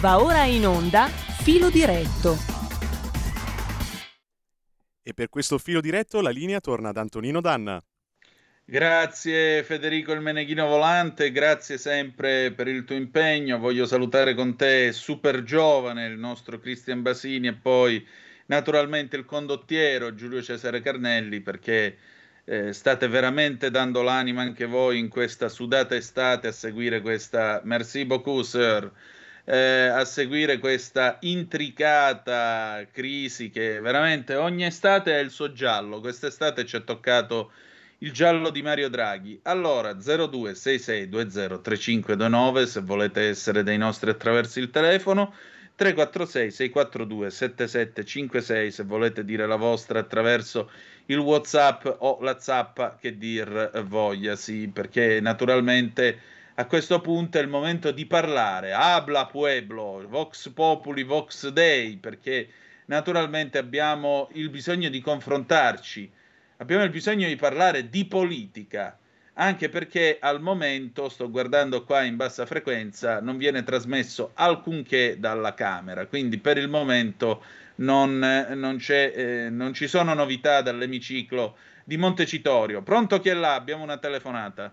Va 0.00 0.22
ora 0.22 0.44
in 0.44 0.64
onda 0.64 1.08
Filo 1.08 1.70
Diretto. 1.70 2.36
E 5.02 5.12
per 5.12 5.28
questo 5.28 5.58
filo 5.58 5.80
diretto 5.80 6.20
la 6.20 6.30
linea 6.30 6.60
torna 6.60 6.90
ad 6.90 6.98
Antonino 6.98 7.40
Danna. 7.40 7.82
Grazie 8.64 9.64
Federico 9.64 10.12
il 10.12 10.20
Meneghino 10.20 10.68
Volante, 10.68 11.32
grazie 11.32 11.78
sempre 11.78 12.52
per 12.52 12.68
il 12.68 12.84
tuo 12.84 12.94
impegno. 12.94 13.58
Voglio 13.58 13.86
salutare 13.86 14.36
con 14.36 14.54
te 14.54 14.92
super 14.92 15.42
giovane 15.42 16.06
il 16.06 16.16
nostro 16.16 16.60
Cristian 16.60 17.02
Basini 17.02 17.48
e 17.48 17.54
poi 17.54 18.06
naturalmente 18.46 19.16
il 19.16 19.24
condottiero 19.24 20.14
Giulio 20.14 20.40
Cesare 20.42 20.80
Carnelli 20.80 21.40
perché 21.40 21.98
eh, 22.44 22.72
state 22.72 23.08
veramente 23.08 23.72
dando 23.72 24.02
l'anima 24.02 24.42
anche 24.42 24.66
voi 24.66 25.00
in 25.00 25.08
questa 25.08 25.48
sudata 25.48 25.96
estate 25.96 26.46
a 26.46 26.52
seguire 26.52 27.00
questa 27.00 27.60
merci 27.64 28.04
beaucoup 28.04 28.42
sir 28.44 28.92
eh, 29.50 29.86
a 29.86 30.04
seguire 30.04 30.58
questa 30.58 31.16
intricata 31.20 32.86
crisi 32.92 33.48
che 33.48 33.80
veramente 33.80 34.34
ogni 34.34 34.66
estate 34.66 35.14
è 35.14 35.20
il 35.20 35.30
suo 35.30 35.52
giallo. 35.52 36.00
Quest'estate 36.00 36.66
ci 36.66 36.76
è 36.76 36.84
toccato 36.84 37.52
il 37.98 38.12
giallo 38.12 38.50
di 38.50 38.60
Mario 38.60 38.90
Draghi. 38.90 39.40
Allora 39.44 39.92
0266203529 39.92 42.64
se 42.64 42.82
volete 42.82 43.22
essere 43.22 43.62
dei 43.62 43.78
nostri 43.78 44.10
attraverso 44.10 44.60
il 44.60 44.68
telefono 44.68 45.32
346 45.76 46.50
642 46.50 47.30
7756 47.30 48.70
se 48.70 48.82
volete 48.82 49.24
dire 49.24 49.46
la 49.46 49.56
vostra 49.56 50.00
attraverso 50.00 50.70
il 51.06 51.16
whatsapp 51.18 51.86
o 52.00 52.18
la 52.20 52.38
zappa 52.38 52.98
che 53.00 53.16
dir 53.16 53.70
voglia 53.86 54.36
sì 54.36 54.68
perché 54.68 55.20
naturalmente 55.20 56.36
a 56.58 56.66
questo 56.66 57.00
punto 57.00 57.38
è 57.38 57.40
il 57.40 57.48
momento 57.48 57.92
di 57.92 58.04
parlare 58.04 58.72
habla 58.72 59.26
pueblo 59.26 60.04
vox 60.08 60.50
populi 60.50 61.04
vox 61.04 61.48
dei 61.48 61.96
perché 61.98 62.48
naturalmente 62.86 63.58
abbiamo 63.58 64.28
il 64.32 64.50
bisogno 64.50 64.88
di 64.88 65.00
confrontarci 65.00 66.10
abbiamo 66.56 66.82
il 66.82 66.90
bisogno 66.90 67.28
di 67.28 67.36
parlare 67.36 67.88
di 67.88 68.04
politica 68.06 68.98
anche 69.40 69.68
perché 69.68 70.18
al 70.20 70.40
momento, 70.40 71.08
sto 71.08 71.30
guardando 71.30 71.84
qua 71.84 72.02
in 72.02 72.16
bassa 72.16 72.44
frequenza, 72.44 73.20
non 73.20 73.36
viene 73.36 73.62
trasmesso 73.62 74.32
alcunché 74.34 75.20
dalla 75.20 75.54
Camera, 75.54 76.06
quindi 76.06 76.38
per 76.38 76.58
il 76.58 76.66
momento 76.66 77.44
non, 77.76 78.18
non, 78.18 78.78
eh, 78.88 79.48
non 79.48 79.74
ci 79.74 79.86
sono 79.86 80.12
novità 80.12 80.60
dall'emiciclo 80.60 81.56
di 81.84 81.96
Montecitorio. 81.96 82.82
Pronto 82.82 83.20
chi 83.20 83.28
è 83.28 83.34
là? 83.34 83.54
Abbiamo 83.54 83.84
una 83.84 83.98
telefonata. 83.98 84.72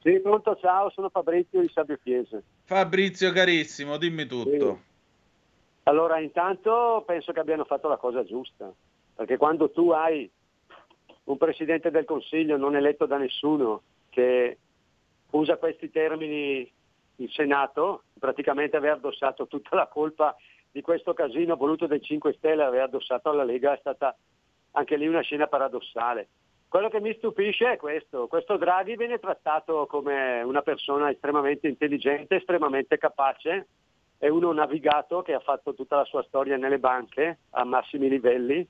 Sì, 0.00 0.20
pronto, 0.20 0.56
ciao, 0.56 0.90
sono 0.90 1.08
Fabrizio 1.08 1.60
di 1.60 1.68
Sabio 1.68 1.98
Chiese. 2.02 2.42
Fabrizio 2.64 3.32
carissimo, 3.32 3.96
dimmi 3.96 4.26
tutto. 4.26 4.74
Sì. 4.74 4.86
Allora, 5.84 6.20
intanto 6.20 7.02
penso 7.06 7.32
che 7.32 7.40
abbiano 7.40 7.64
fatto 7.64 7.88
la 7.88 7.96
cosa 7.96 8.24
giusta, 8.24 8.70
perché 9.14 9.36
quando 9.36 9.70
tu 9.70 9.90
hai 9.90 10.30
un 11.24 11.36
Presidente 11.36 11.90
del 11.90 12.04
Consiglio 12.04 12.56
non 12.56 12.76
eletto 12.76 13.06
da 13.06 13.16
nessuno 13.16 13.82
che 14.10 14.58
usa 15.30 15.56
questi 15.56 15.90
termini 15.90 16.70
in 17.16 17.28
Senato, 17.28 18.04
praticamente 18.18 18.76
aver 18.76 18.92
addossato 18.92 19.46
tutta 19.46 19.74
la 19.74 19.86
colpa 19.86 20.36
di 20.70 20.80
questo 20.80 21.12
casino 21.14 21.56
voluto 21.56 21.86
dai 21.86 22.00
5 22.00 22.34
Stelle, 22.34 22.62
aver 22.62 22.82
addossato 22.82 23.30
alla 23.30 23.44
Lega 23.44 23.74
è 23.74 23.78
stata 23.78 24.16
anche 24.72 24.96
lì 24.96 25.06
una 25.06 25.22
scena 25.22 25.46
paradossale. 25.46 26.28
Quello 26.68 26.90
che 26.90 27.00
mi 27.00 27.14
stupisce 27.14 27.72
è 27.72 27.76
questo, 27.78 28.26
questo 28.26 28.58
Draghi 28.58 28.94
viene 28.96 29.18
trattato 29.18 29.86
come 29.86 30.42
una 30.42 30.60
persona 30.60 31.10
estremamente 31.10 31.66
intelligente, 31.66 32.36
estremamente 32.36 32.98
capace, 32.98 33.68
è 34.18 34.28
uno 34.28 34.52
navigato 34.52 35.22
che 35.22 35.32
ha 35.32 35.40
fatto 35.40 35.72
tutta 35.72 35.96
la 35.96 36.04
sua 36.04 36.22
storia 36.24 36.58
nelle 36.58 36.78
banche 36.78 37.38
a 37.50 37.64
massimi 37.64 38.10
livelli 38.10 38.66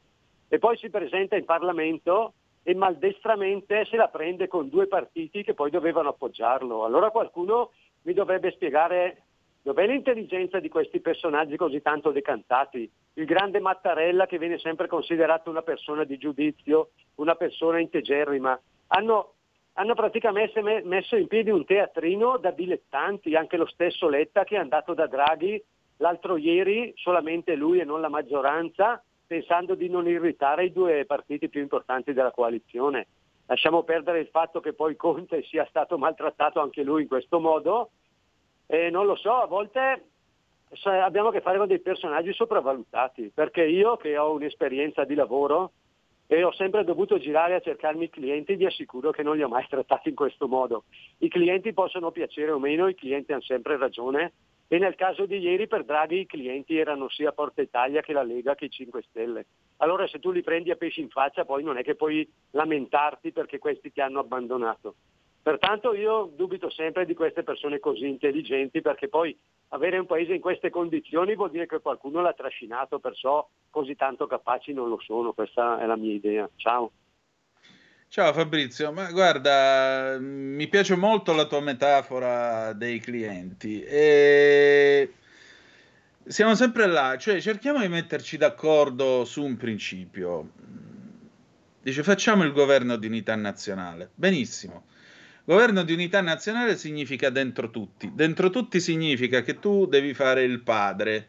e 0.46 0.58
poi 0.58 0.76
si 0.76 0.90
presenta 0.90 1.34
in 1.34 1.44
Parlamento 1.44 2.34
e 2.62 2.74
maldestramente 2.74 3.84
se 3.86 3.96
la 3.96 4.08
prende 4.08 4.46
con 4.46 4.68
due 4.68 4.86
partiti 4.86 5.42
che 5.42 5.54
poi 5.54 5.70
dovevano 5.70 6.10
appoggiarlo. 6.10 6.84
Allora 6.84 7.10
qualcuno 7.10 7.72
mi 8.02 8.12
dovrebbe 8.12 8.52
spiegare 8.52 9.22
dov'è 9.62 9.86
l'intelligenza 9.86 10.60
di 10.60 10.68
questi 10.68 11.00
personaggi 11.00 11.56
così 11.56 11.82
tanto 11.82 12.12
decantati. 12.12 12.88
Il 13.18 13.24
grande 13.24 13.58
Mattarella 13.58 14.26
che 14.26 14.38
viene 14.38 14.58
sempre 14.58 14.86
considerato 14.86 15.50
una 15.50 15.62
persona 15.62 16.04
di 16.04 16.18
giudizio, 16.18 16.90
una 17.16 17.34
persona 17.34 17.80
integerrima. 17.80 18.56
Hanno, 18.86 19.32
hanno 19.72 19.94
praticamente 19.94 20.62
messo 20.62 21.16
in 21.16 21.26
piedi 21.26 21.50
un 21.50 21.64
teatrino 21.64 22.36
da 22.36 22.52
dilettanti, 22.52 23.34
anche 23.34 23.56
lo 23.56 23.66
stesso 23.66 24.08
Letta 24.08 24.44
che 24.44 24.54
è 24.54 24.60
andato 24.60 24.94
da 24.94 25.08
Draghi 25.08 25.60
l'altro 25.96 26.36
ieri, 26.36 26.92
solamente 26.94 27.56
lui 27.56 27.80
e 27.80 27.84
non 27.84 28.00
la 28.00 28.08
maggioranza, 28.08 29.02
pensando 29.26 29.74
di 29.74 29.88
non 29.88 30.06
irritare 30.06 30.66
i 30.66 30.72
due 30.72 31.04
partiti 31.04 31.48
più 31.48 31.60
importanti 31.60 32.12
della 32.12 32.30
coalizione. 32.30 33.08
Lasciamo 33.46 33.82
perdere 33.82 34.20
il 34.20 34.28
fatto 34.28 34.60
che 34.60 34.74
poi 34.74 34.94
Conte 34.94 35.42
sia 35.42 35.66
stato 35.68 35.98
maltrattato 35.98 36.60
anche 36.60 36.84
lui 36.84 37.02
in 37.02 37.08
questo 37.08 37.40
modo. 37.40 37.90
E 38.64 38.90
non 38.90 39.06
lo 39.06 39.16
so, 39.16 39.32
a 39.32 39.46
volte 39.46 40.07
abbiamo 40.84 41.28
a 41.28 41.32
che 41.32 41.40
fare 41.40 41.58
con 41.58 41.66
dei 41.66 41.80
personaggi 41.80 42.32
sopravvalutati, 42.32 43.30
perché 43.34 43.64
io 43.64 43.96
che 43.96 44.16
ho 44.18 44.32
un'esperienza 44.32 45.04
di 45.04 45.14
lavoro 45.14 45.72
e 46.26 46.42
ho 46.44 46.52
sempre 46.52 46.84
dovuto 46.84 47.18
girare 47.18 47.54
a 47.54 47.60
cercarmi 47.60 48.04
i 48.04 48.10
clienti, 48.10 48.54
vi 48.54 48.66
assicuro 48.66 49.10
che 49.10 49.22
non 49.22 49.36
li 49.36 49.42
ho 49.42 49.48
mai 49.48 49.66
trattati 49.70 50.10
in 50.10 50.14
questo 50.14 50.46
modo. 50.46 50.84
I 51.18 51.28
clienti 51.28 51.72
possono 51.72 52.10
piacere 52.10 52.50
o 52.50 52.58
meno, 52.58 52.86
i 52.86 52.94
clienti 52.94 53.32
hanno 53.32 53.40
sempre 53.40 53.78
ragione 53.78 54.32
e 54.68 54.78
nel 54.78 54.94
caso 54.94 55.24
di 55.24 55.38
ieri 55.38 55.66
per 55.66 55.84
Draghi 55.84 56.20
i 56.20 56.26
clienti 56.26 56.76
erano 56.76 57.08
sia 57.08 57.32
Porta 57.32 57.62
Italia 57.62 58.02
che 58.02 58.12
la 58.12 58.22
Lega 58.22 58.54
che 58.54 58.66
i 58.66 58.70
5 58.70 59.02
Stelle. 59.08 59.46
Allora 59.78 60.06
se 60.06 60.18
tu 60.18 60.30
li 60.30 60.42
prendi 60.42 60.70
a 60.70 60.76
pesci 60.76 61.00
in 61.00 61.08
faccia 61.08 61.46
poi 61.46 61.62
non 61.62 61.78
è 61.78 61.82
che 61.82 61.94
puoi 61.94 62.30
lamentarti 62.50 63.32
perché 63.32 63.58
questi 63.58 63.90
ti 63.90 64.02
hanno 64.02 64.20
abbandonato. 64.20 64.96
Pertanto 65.48 65.94
io 65.94 66.30
dubito 66.36 66.68
sempre 66.68 67.06
di 67.06 67.14
queste 67.14 67.42
persone 67.42 67.80
così 67.80 68.06
intelligenti 68.06 68.82
perché 68.82 69.08
poi 69.08 69.34
avere 69.68 69.96
un 69.96 70.04
paese 70.04 70.34
in 70.34 70.42
queste 70.42 70.68
condizioni 70.68 71.34
vuol 71.34 71.50
dire 71.50 71.66
che 71.66 71.80
qualcuno 71.80 72.20
l'ha 72.20 72.34
trascinato, 72.34 72.98
perciò 72.98 73.48
così 73.70 73.96
tanto 73.96 74.26
capaci 74.26 74.74
non 74.74 74.90
lo 74.90 75.00
sono, 75.02 75.32
questa 75.32 75.80
è 75.80 75.86
la 75.86 75.96
mia 75.96 76.12
idea. 76.12 76.46
Ciao. 76.56 76.90
Ciao 78.08 78.34
Fabrizio, 78.34 78.92
ma 78.92 79.10
guarda, 79.10 80.18
mi 80.20 80.68
piace 80.68 80.96
molto 80.96 81.32
la 81.32 81.46
tua 81.46 81.62
metafora 81.62 82.74
dei 82.74 82.98
clienti 82.98 83.82
e 83.82 85.14
siamo 86.26 86.56
sempre 86.56 86.84
là, 86.88 87.16
cioè 87.16 87.40
cerchiamo 87.40 87.80
di 87.80 87.88
metterci 87.88 88.36
d'accordo 88.36 89.24
su 89.24 89.42
un 89.42 89.56
principio. 89.56 90.50
Dice 91.80 92.02
facciamo 92.02 92.44
il 92.44 92.52
governo 92.52 92.96
di 92.96 93.06
unità 93.06 93.34
nazionale. 93.34 94.10
Benissimo. 94.14 94.96
Governo 95.48 95.82
di 95.82 95.94
unità 95.94 96.20
nazionale 96.20 96.76
significa 96.76 97.30
dentro 97.30 97.70
tutti. 97.70 98.10
Dentro 98.12 98.50
tutti 98.50 98.80
significa 98.80 99.40
che 99.40 99.58
tu 99.58 99.86
devi 99.86 100.12
fare 100.12 100.42
il 100.42 100.60
padre. 100.60 101.28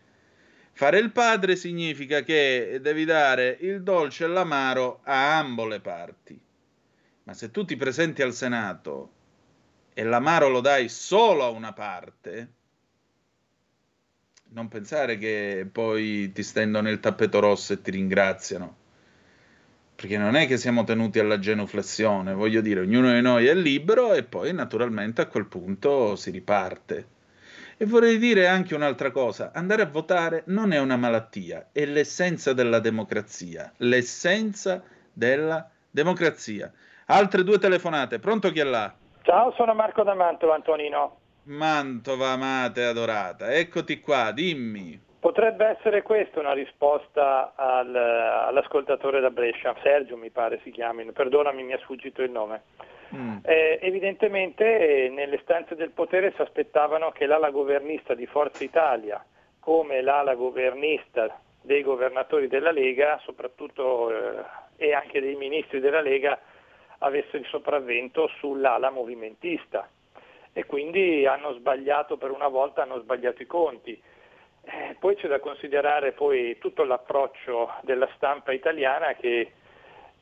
Fare 0.73 0.99
il 0.99 1.11
padre 1.11 1.55
significa 1.55 2.21
che 2.21 2.79
devi 2.81 3.05
dare 3.05 3.57
il 3.61 3.81
dolce 3.81 4.25
e 4.25 4.27
l'amaro 4.27 4.99
a 5.03 5.37
ambo 5.37 5.65
le 5.65 5.79
parti 5.79 6.39
ma 7.29 7.35
se 7.35 7.51
tu 7.51 7.63
ti 7.63 7.77
presenti 7.77 8.23
al 8.23 8.33
Senato 8.33 9.11
e 9.93 10.03
l'amaro 10.03 10.47
lo 10.47 10.61
dai 10.61 10.89
solo 10.89 11.43
a 11.43 11.49
una 11.49 11.73
parte, 11.73 12.53
non 14.45 14.67
pensare 14.67 15.19
che 15.19 15.69
poi 15.71 16.31
ti 16.31 16.41
stendono 16.41 16.89
il 16.89 16.99
tappeto 16.99 17.39
rosso 17.39 17.73
e 17.73 17.81
ti 17.81 17.91
ringraziano. 17.91 18.78
Perché 19.99 20.17
non 20.17 20.37
è 20.37 20.47
che 20.47 20.55
siamo 20.55 20.85
tenuti 20.85 21.19
alla 21.19 21.39
genuflessione, 21.39 22.33
voglio 22.33 22.61
dire, 22.61 22.79
ognuno 22.79 23.11
di 23.11 23.19
noi 23.19 23.47
è 23.47 23.53
libero 23.53 24.13
e 24.13 24.23
poi 24.23 24.53
naturalmente 24.53 25.19
a 25.19 25.25
quel 25.25 25.45
punto 25.45 26.15
si 26.15 26.31
riparte. 26.31 27.07
E 27.75 27.85
vorrei 27.85 28.17
dire 28.17 28.47
anche 28.47 28.75
un'altra 28.75 29.11
cosa, 29.11 29.51
andare 29.53 29.81
a 29.81 29.87
votare 29.87 30.43
non 30.45 30.71
è 30.71 30.79
una 30.79 30.95
malattia, 30.95 31.67
è 31.73 31.83
l'essenza 31.83 32.53
della 32.53 32.79
democrazia, 32.79 33.73
l'essenza 33.79 34.81
della 35.11 35.69
democrazia. 35.91 36.71
Altre 37.07 37.43
due 37.43 37.59
telefonate. 37.59 38.19
Pronto 38.19 38.53
chi 38.53 38.59
è 38.61 38.63
là? 38.63 38.93
Ciao, 39.23 39.51
sono 39.57 39.73
Marco 39.73 40.03
da 40.03 40.13
Mantova, 40.13 40.55
Antonino. 40.55 41.17
Mantova, 41.43 42.29
amate 42.29 42.85
adorata. 42.85 43.51
Eccoti 43.51 43.99
qua, 43.99 44.31
dimmi. 44.31 45.07
Potrebbe 45.19 45.65
essere 45.65 46.01
questa 46.01 46.39
una 46.39 46.53
risposta 46.53 47.53
al, 47.55 47.93
all'ascoltatore 47.93 49.19
da 49.19 49.29
Brescia, 49.29 49.75
Sergio 49.81 50.15
mi 50.15 50.29
pare 50.29 50.61
si 50.63 50.71
chiami, 50.71 51.03
perdonami 51.11 51.63
mi 51.63 51.73
è 51.73 51.77
sfuggito 51.79 52.21
il 52.21 52.31
nome. 52.31 52.61
Mm. 53.13 53.37
Eh, 53.43 53.79
evidentemente 53.81 55.05
eh, 55.05 55.09
nelle 55.09 55.39
stanze 55.41 55.75
del 55.75 55.89
potere 55.89 56.31
si 56.35 56.41
aspettavano 56.41 57.11
che 57.11 57.25
l'ala 57.25 57.49
governista 57.49 58.13
di 58.13 58.27
Forza 58.27 58.63
Italia, 58.63 59.23
come 59.59 60.01
l'ala 60.01 60.35
governista 60.35 61.39
dei 61.61 61.83
governatori 61.83 62.47
della 62.47 62.71
Lega, 62.71 63.19
soprattutto 63.23 64.11
eh, 64.11 64.43
e 64.77 64.93
anche 64.93 65.19
dei 65.19 65.35
ministri 65.35 65.81
della 65.81 66.01
Lega, 66.01 66.39
avesse 66.99 67.37
il 67.37 67.45
sopravvento 67.47 68.29
sull'ala 68.39 68.89
movimentista 68.89 69.89
e 70.53 70.65
quindi 70.65 71.25
hanno 71.25 71.53
sbagliato 71.53 72.17
per 72.17 72.31
una 72.31 72.47
volta, 72.47 72.83
hanno 72.83 72.99
sbagliato 72.99 73.41
i 73.41 73.45
conti. 73.45 74.01
Eh, 74.71 74.95
poi 74.99 75.15
c'è 75.15 75.27
da 75.27 75.39
considerare 75.39 76.11
poi 76.11 76.59
tutto 76.59 76.83
l'approccio 76.83 77.71
della 77.81 78.07
stampa 78.15 78.51
italiana 78.51 79.13
che 79.15 79.51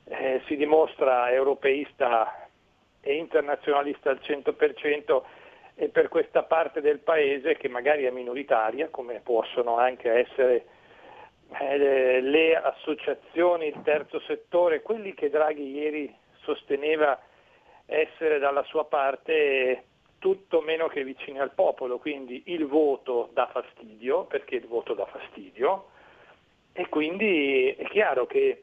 eh, 0.05 0.41
si 0.45 0.55
dimostra 0.55 1.29
europeista 1.31 2.47
e 3.01 3.15
internazionalista 3.15 4.09
al 4.09 4.21
100% 4.23 5.21
e 5.75 5.89
per 5.89 6.07
questa 6.07 6.43
parte 6.43 6.79
del 6.79 6.99
paese 6.99 7.57
che 7.57 7.67
magari 7.67 8.05
è 8.05 8.09
minoritaria, 8.09 8.87
come 8.87 9.19
possono 9.19 9.77
anche 9.77 10.11
essere 10.11 10.65
eh, 11.59 12.21
le 12.21 12.55
associazioni, 12.55 13.67
il 13.67 13.81
terzo 13.83 14.21
settore, 14.21 14.81
quelli 14.81 15.13
che 15.13 15.29
Draghi 15.29 15.71
ieri 15.71 16.15
sosteneva 16.39 17.19
essere 17.85 18.39
dalla 18.39 18.63
sua 18.63 18.85
parte 18.85 19.83
tutto 20.27 20.59
meno 20.59 20.87
che 20.87 21.05
vicini 21.05 21.39
al 21.39 21.53
popolo, 21.53 21.99
quindi 21.99 22.43
il 22.47 22.65
voto 22.65 23.29
dà 23.31 23.47
fastidio, 23.47 24.25
perché 24.25 24.55
il 24.55 24.67
voto 24.67 24.93
dà 24.93 25.05
fastidio, 25.05 25.87
e 26.73 26.89
quindi 26.89 27.69
è 27.69 27.85
chiaro 27.85 28.25
che 28.25 28.61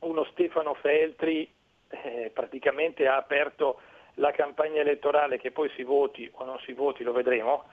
uno 0.00 0.24
Stefano 0.32 0.74
Feltri 0.74 1.48
eh, 1.90 2.32
praticamente 2.34 3.06
ha 3.06 3.14
aperto 3.14 3.78
la 4.14 4.32
campagna 4.32 4.80
elettorale 4.80 5.38
che 5.38 5.52
poi 5.52 5.70
si 5.76 5.84
voti 5.84 6.28
o 6.32 6.44
non 6.44 6.58
si 6.64 6.72
voti, 6.72 7.04
lo 7.04 7.12
vedremo, 7.12 7.66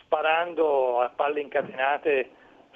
sparando 0.00 1.00
a 1.00 1.08
palle 1.08 1.40
incatenate 1.40 2.28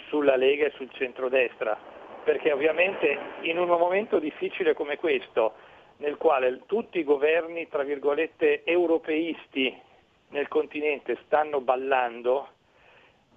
sulla 0.09 0.37
Lega 0.37 0.65
e 0.65 0.73
sul 0.77 0.91
centrodestra, 0.93 1.79
perché 2.25 2.53
ovviamente 2.53 3.19
in 3.43 3.59
un 3.59 3.69
momento 3.69 4.19
difficile 4.19 4.73
come 4.73 4.97
questo, 4.97 5.53
nel 5.99 6.17
quale 6.17 6.63
tutti 6.65 7.01
i 7.01 7.05
governi, 7.05 7.69
tra 7.69 7.83
virgolette, 7.83 8.65
europeisti 8.65 9.89
nel 10.31 10.49
continente 10.49 11.19
stanno 11.25 11.61
ballando, 11.61 12.49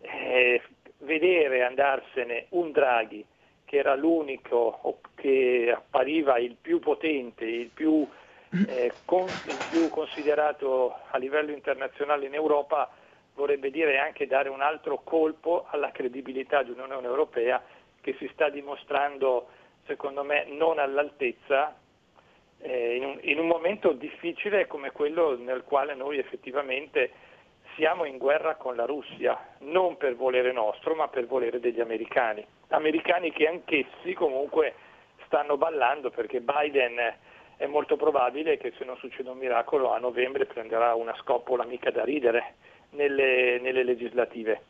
eh, 0.01 0.61
vedere 0.99 1.63
andarsene 1.63 2.47
un 2.49 2.71
Draghi 2.71 3.25
che 3.65 3.77
era 3.77 3.95
l'unico 3.95 4.99
che 5.15 5.73
appariva 5.75 6.37
il 6.37 6.55
più 6.59 6.79
potente, 6.79 7.45
il 7.45 7.69
più, 7.69 8.07
eh, 8.67 8.91
con, 9.05 9.23
il 9.23 9.57
più 9.71 9.89
considerato 9.89 10.95
a 11.09 11.17
livello 11.17 11.51
internazionale 11.51 12.27
in 12.27 12.35
Europa, 12.35 12.89
vorrebbe 13.33 13.71
dire 13.71 13.97
anche 13.97 14.27
dare 14.27 14.49
un 14.49 14.61
altro 14.61 15.01
colpo 15.03 15.65
alla 15.69 15.91
credibilità 15.91 16.61
di 16.61 16.69
un'Unione 16.69 17.07
Europea 17.07 17.63
che 17.99 18.15
si 18.19 18.29
sta 18.33 18.49
dimostrando, 18.49 19.47
secondo 19.87 20.23
me, 20.23 20.45
non 20.49 20.77
all'altezza 20.77 21.75
eh, 22.63 22.95
in, 22.95 23.03
un, 23.03 23.19
in, 23.21 23.39
un, 23.39 23.47
momento 23.47 23.91
difficile 23.91 24.67
come 24.67 24.91
quello 24.91 25.37
nel 25.37 25.63
quale 25.63 25.93
noi 25.95 26.17
effettivamente 26.17 27.11
siamo 27.75 28.05
in 28.05 28.17
guerra 28.17 28.55
con 28.55 28.75
la 28.75 28.85
Russia, 28.85 29.37
non 29.59 29.97
per 29.97 30.15
volere 30.15 30.51
nostro, 30.51 30.95
ma 30.95 31.07
per 31.07 31.25
volere 31.25 31.59
degli 31.59 31.81
americani. 31.81 32.45
Americani 32.69 33.31
che 33.31 33.47
anch'essi 33.47 34.13
comunque 34.13 34.73
stanno 35.25 35.57
ballando 35.57 36.09
perché 36.09 36.39
Biden 36.39 36.97
è 37.57 37.65
molto 37.65 37.97
probabile 37.97 38.57
che 38.57 38.73
se 38.77 38.85
non 38.85 38.97
succede 38.97 39.29
un 39.29 39.37
miracolo 39.37 39.93
a 39.93 39.99
novembre 39.99 40.45
prenderà 40.45 40.95
una 40.95 41.15
scoppola 41.19 41.65
mica 41.65 41.91
da 41.91 42.03
ridere 42.03 42.55
nelle, 42.91 43.59
nelle 43.59 43.83
legislative. 43.83 44.61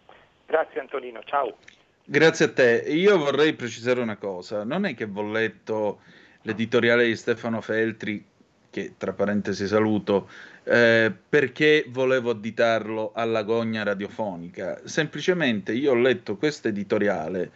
Grazie 0.45 0.79
Antonino, 0.79 1.21
ciao. 1.23 1.57
Grazie 2.05 2.45
a 2.45 2.53
te. 2.53 2.83
Io 2.87 3.17
vorrei 3.17 3.53
precisare 3.53 4.01
una 4.01 4.17
cosa, 4.17 4.63
non 4.63 4.85
è 4.85 4.93
che 4.93 5.07
ho 5.13 5.23
letto 5.23 5.99
l'editoriale 6.43 7.05
di 7.05 7.15
Stefano 7.15 7.59
Feltri, 7.59 8.23
che 8.69 8.93
tra 8.97 9.13
parentesi 9.13 9.67
saluto, 9.67 10.29
eh, 10.63 11.11
perché 11.29 11.85
volevo 11.89 12.31
additarlo 12.31 13.11
alla 13.13 13.43
gogna 13.43 13.83
radiofonica. 13.83 14.81
Semplicemente 14.85 15.73
io 15.73 15.91
ho 15.91 15.95
letto 15.95 16.37
questo 16.37 16.69
editoriale 16.69 17.51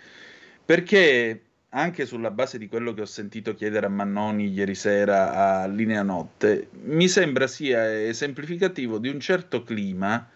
perché 0.63 1.41
anche 1.69 2.05
sulla 2.05 2.31
base 2.31 2.57
di 2.57 2.67
quello 2.67 2.93
che 2.93 3.01
ho 3.01 3.05
sentito 3.05 3.53
chiedere 3.53 3.85
a 3.85 3.89
Mannoni 3.89 4.49
ieri 4.49 4.75
sera 4.75 5.61
a 5.61 5.67
Linea 5.67 6.03
Notte, 6.03 6.69
mi 6.83 7.07
sembra 7.07 7.47
sia 7.47 8.05
esemplificativo 8.05 8.97
di 8.97 9.09
un 9.09 9.19
certo 9.19 9.63
clima 9.63 10.29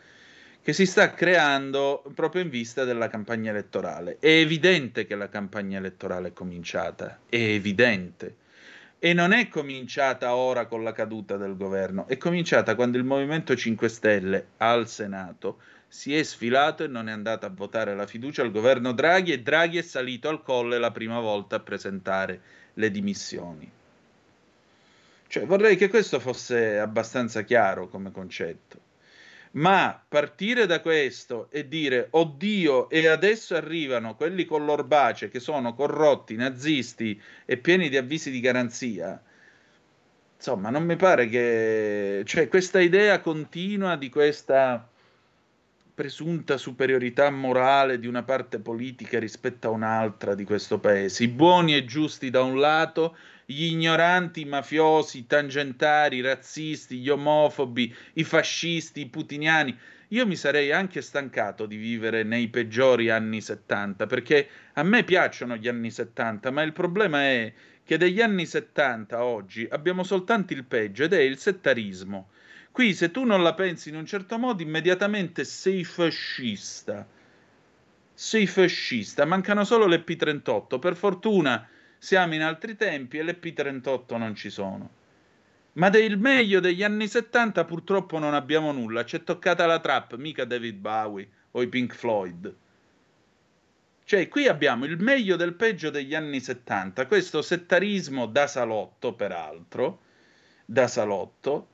che 0.62 0.74
si 0.74 0.86
sta 0.86 1.13
creando 1.13 2.03
proprio 2.13 2.44
in 2.44 2.50
vista 2.50 2.83
della 2.83 3.07
campagna 3.07 3.50
elettorale. 3.50 4.18
È 4.19 4.27
evidente 4.27 5.06
che 5.06 5.15
la 5.15 5.27
campagna 5.30 5.80
elettorale 5.80 6.30
è 6.30 6.33
cominciata, 6.33 7.19
è 7.27 7.36
evidente. 7.36 8.36
E 9.03 9.13
non 9.13 9.31
è 9.31 9.48
cominciata 9.48 10.36
ora 10.36 10.68
con 10.68 10.83
la 10.83 10.92
caduta 10.92 11.36
del 11.36 11.57
governo, 11.57 12.06
è 12.07 12.18
cominciata 12.18 12.75
quando 12.75 13.00
il 13.00 13.03
Movimento 13.03 13.56
5 13.56 13.89
Stelle 13.89 14.48
al 14.57 14.88
Senato 14.88 15.57
si 15.88 16.15
è 16.15 16.21
sfilato 16.21 16.83
e 16.83 16.88
non 16.88 17.09
è 17.09 17.12
andato 17.12 17.48
a 17.48 17.50
votare 17.50 17.95
la 17.95 18.06
fiducia 18.06 18.44
al 18.44 18.51
governo 18.51 18.92
Draghi 18.92 19.31
e 19.31 19.42
Draghi 19.42 19.80
è 19.80 19.81
salito 19.81 20.30
al 20.30 20.44
colle 20.44 20.77
la 20.77 20.92
prima 20.92 21.19
volta 21.19 21.56
a 21.56 21.62
presentare 21.62 22.42
le 22.75 22.92
dimissioni. 22.92 23.71
Cioè, 25.25 25.48
vorrei 25.48 25.77
che 25.77 25.89
questo 25.89 26.19
fosse 26.19 26.77
abbastanza 26.77 27.42
chiaro 27.42 27.88
come 27.88 28.12
concetto. 28.12 28.91
Ma 29.53 30.01
partire 30.07 30.65
da 30.65 30.80
questo 30.80 31.50
e 31.51 31.68
dire 31.68 32.07
oddio, 32.12 32.89
e 32.89 33.07
adesso 33.07 33.56
arrivano 33.56 34.15
quelli 34.15 34.45
con 34.45 34.63
l'orbace 34.63 35.30
che 35.30 35.42
sono 35.42 35.74
corrotti, 35.74 36.36
nazisti 36.36 37.21
e 37.45 37.57
pieni 37.57 37.89
di 37.89 37.98
avvisi 37.98 38.31
di 38.31 38.39
garanzia. 38.39 39.21
Insomma, 40.38 40.69
non 40.69 40.86
mi 40.86 40.95
pare 40.95 41.27
che. 41.27 42.24
cioè, 42.25 42.48
questa 42.48 42.80
idea 42.80 43.19
continua 43.19 43.98
di 43.98 44.09
questa 44.09 44.88
presunta 45.94 46.57
superiorità 46.57 47.30
morale 47.30 48.00
di 48.00 48.07
una 48.07 48.24
parte 48.24 48.57
politica 48.59 49.19
rispetto 49.19 49.68
a 49.68 49.71
un'altra 49.71 50.33
di 50.33 50.45
questo 50.45 50.80
paese. 50.80 51.24
I 51.25 51.27
buoni 51.27 51.75
e 51.75 51.86
giusti 51.86 52.30
da 52.30 52.42
un 52.42 52.57
lato 52.57 53.15
gli 53.51 53.65
ignoranti, 53.71 54.42
i 54.42 54.45
mafiosi, 54.45 55.19
i 55.19 55.27
tangentari, 55.27 56.18
i 56.18 56.21
razzisti, 56.21 57.00
gli 57.00 57.09
omofobi, 57.09 57.94
i 58.13 58.24
fascisti, 58.24 59.01
i 59.01 59.09
putiniani. 59.09 59.77
Io 60.09 60.25
mi 60.25 60.36
sarei 60.36 60.71
anche 60.71 61.01
stancato 61.01 61.65
di 61.65 61.77
vivere 61.77 62.24
nei 62.24 62.48
peggiori 62.50 63.09
anni 63.09 63.42
70, 63.42 64.07
perché 64.07 64.48
a 64.74 64.83
me 64.83 65.03
piacciono 65.03 65.56
gli 65.56 65.68
anni 65.68 65.92
70, 65.92 66.51
ma 66.51 66.62
il 66.63 66.74
problema 66.74 67.21
è 67.21 67.53
che 67.83 67.98
degli 67.98 68.21
anni 68.21 68.45
70 68.45 69.24
oggi 69.24 69.68
abbiamo 69.69 70.03
soltanto 70.03 70.53
il 70.53 70.63
peggio 70.63 71.03
ed 71.03 71.13
è 71.13 71.19
il 71.19 71.38
settarismo. 71.38 72.30
Qui 72.71 72.94
se 72.94 73.12
tu 73.12 73.25
non 73.25 73.44
la 73.44 73.53
pensi 73.53 73.89
in 73.89 73.95
un 73.95 74.06
certo 74.06 74.38
modo, 74.38 74.63
immediatamente 74.63 75.44
sei 75.44 75.83
fascista. 75.83 77.06
Sei 78.13 78.48
fascista, 78.48 79.25
mancano 79.25 79.65
solo 79.65 79.88
le 79.88 80.03
P38. 80.05 80.79
Per 80.79 80.96
fortuna 80.96 81.67
siamo 82.03 82.34
in 82.34 82.41
altri 82.41 82.75
tempi 82.75 83.20
e 83.20 83.24
le 83.24 83.39
P38 83.39 84.17
non 84.17 84.34
ci 84.34 84.50
sono. 84.50 84.89
Ma 85.74 85.89
del 85.89 86.17
meglio 86.17 86.60
degli 86.60 86.81
anni 86.81 87.08
70 87.08 87.63
purtroppo 87.63 88.17
non 88.17 88.34
abbiamo 88.34 88.72
nulla. 88.72 89.03
C'è 89.03 89.24
toccata 89.24 89.67
la 89.67 89.79
trap, 89.79 90.15
mica 90.15 90.43
David 90.43 90.77
Bowie 90.77 91.29
o 91.51 91.62
i 91.62 91.67
Pink 91.67 91.93
Floyd. 91.93 92.55
Cioè, 94.03 94.27
qui 94.29 94.48
abbiamo 94.48 94.86
il 94.86 94.98
meglio 95.00 95.36
del 95.36 95.53
peggio 95.53 95.91
degli 95.91 96.15
anni 96.15 96.39
70, 96.39 97.05
questo 97.05 97.43
settarismo 97.43 98.25
da 98.25 98.48
salotto, 98.48 99.13
peraltro, 99.13 100.01
da 100.65 100.88
salotto, 100.88 101.67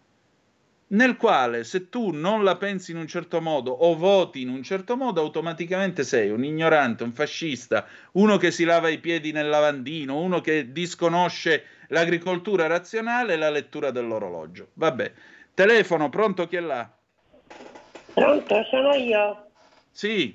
nel 0.90 1.18
quale 1.18 1.64
se 1.64 1.90
tu 1.90 2.12
non 2.12 2.44
la 2.44 2.56
pensi 2.56 2.92
in 2.92 2.98
un 2.98 3.08
certo 3.08 3.42
modo 3.42 3.72
o 3.72 3.96
voti 3.96 4.42
in 4.42 4.50
un 4.50 4.64
certo 4.64 4.96
modo, 4.96 5.20
automaticamente 5.20 6.04
sei 6.04 6.30
un 6.30 6.44
ignorante, 6.44 7.04
un 7.04 7.12
fascista, 7.12 7.86
uno 8.14 8.38
che 8.38 8.52
si 8.52 8.64
lava 8.64 8.88
i 8.88 9.00
piedi 9.00 9.32
nel 9.32 9.50
lavandino, 9.50 10.20
uno 10.20 10.40
che 10.40 10.72
disconosce 10.72 11.64
l'agricoltura 11.90 12.68
razionale 12.68 13.34
e 13.34 13.38
la 13.38 13.50
lettura 13.50 13.92
dell'orologio. 13.92 14.68
Vabbè, 14.74 15.12
telefono, 15.54 16.10
pronto 16.10 16.48
chi 16.48 16.56
è 16.56 16.62
là? 16.62 16.90
Pronto, 18.14 18.64
sono 18.70 18.94
io. 18.94 19.46
Sì. 19.92 20.34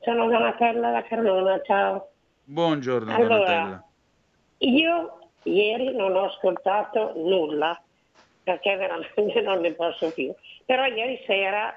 Sono 0.00 0.28
Donatella 0.28 0.90
da 0.90 1.02
Carmona, 1.04 1.60
ciao. 1.62 2.10
Buongiorno 2.44 3.14
allora, 3.14 3.36
Donatella. 3.36 3.84
Io 4.58 5.18
ieri 5.44 5.96
non 5.96 6.14
ho 6.14 6.24
ascoltato 6.24 7.14
nulla 7.16 7.80
perché 8.50 8.76
veramente 8.76 9.40
non 9.42 9.60
ne 9.60 9.72
posso 9.72 10.12
più. 10.12 10.34
Però 10.64 10.84
ieri 10.84 11.22
sera 11.26 11.72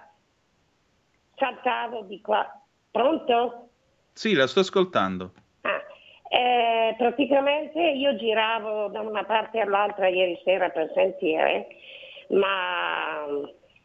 saltavo 1.35 2.01
di 2.03 2.19
qua. 2.21 2.49
Pronto? 2.89 3.69
Sì, 4.13 4.33
la 4.33 4.47
sto 4.47 4.61
ascoltando. 4.61 5.31
Ah, 5.61 5.81
eh, 6.29 6.95
praticamente 6.97 7.79
io 7.79 8.15
giravo 8.15 8.87
da 8.87 9.01
una 9.01 9.23
parte 9.23 9.59
all'altra 9.59 10.07
ieri 10.07 10.39
sera 10.43 10.69
per 10.69 10.91
sentire, 10.93 11.67
ma 12.29 13.25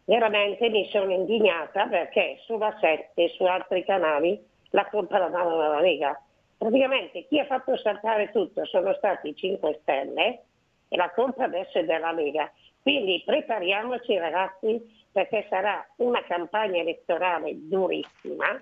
veramente 0.04 0.68
mi 0.68 0.86
sono 0.90 1.12
indignata 1.12 1.86
perché 1.86 2.38
sulla 2.44 2.76
7 2.80 3.22
e 3.22 3.28
su 3.36 3.44
altri 3.44 3.84
canali 3.84 4.42
la 4.70 4.86
colpa 4.86 5.18
la 5.18 5.28
danno 5.28 5.60
alla 5.60 5.80
Lega. 5.80 6.20
Praticamente 6.56 7.26
chi 7.28 7.38
ha 7.38 7.46
fatto 7.46 7.76
saltare 7.76 8.30
tutto 8.30 8.64
sono 8.66 8.92
stati 8.94 9.28
i 9.28 9.36
5 9.36 9.78
Stelle 9.82 10.42
e 10.88 10.96
la 10.96 11.10
colpa 11.10 11.44
adesso 11.44 11.78
è 11.78 11.84
della 11.84 12.12
Lega. 12.12 12.50
Quindi 12.82 13.22
prepariamoci 13.24 14.16
ragazzi 14.16 15.06
perché 15.12 15.46
sarà 15.48 15.86
una 15.96 16.22
campagna 16.24 16.80
elettorale 16.80 17.52
durissima 17.54 18.60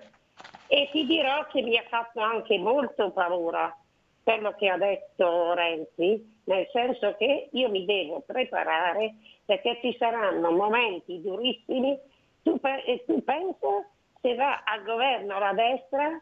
E 0.67 0.89
ti 0.91 1.05
dirò 1.05 1.45
che 1.47 1.61
mi 1.61 1.77
ha 1.77 1.83
fatto 1.87 2.19
anche 2.19 2.57
molto 2.57 3.11
paura 3.11 3.75
quello 4.23 4.53
che 4.55 4.67
ha 4.67 4.77
detto 4.77 5.53
Renzi, 5.53 6.41
nel 6.43 6.67
senso 6.73 7.15
che 7.15 7.47
io 7.53 7.69
mi 7.69 7.85
devo 7.85 8.19
preparare 8.25 9.15
perché 9.45 9.79
ci 9.81 9.95
saranno 9.97 10.51
momenti 10.51 11.21
durissimi. 11.21 11.97
Tu, 12.43 12.59
tu 13.05 13.23
pensa 13.23 13.87
se 14.19 14.35
va 14.35 14.63
al 14.65 14.83
governo 14.83 15.39
la 15.39 15.53
destra, 15.53 16.21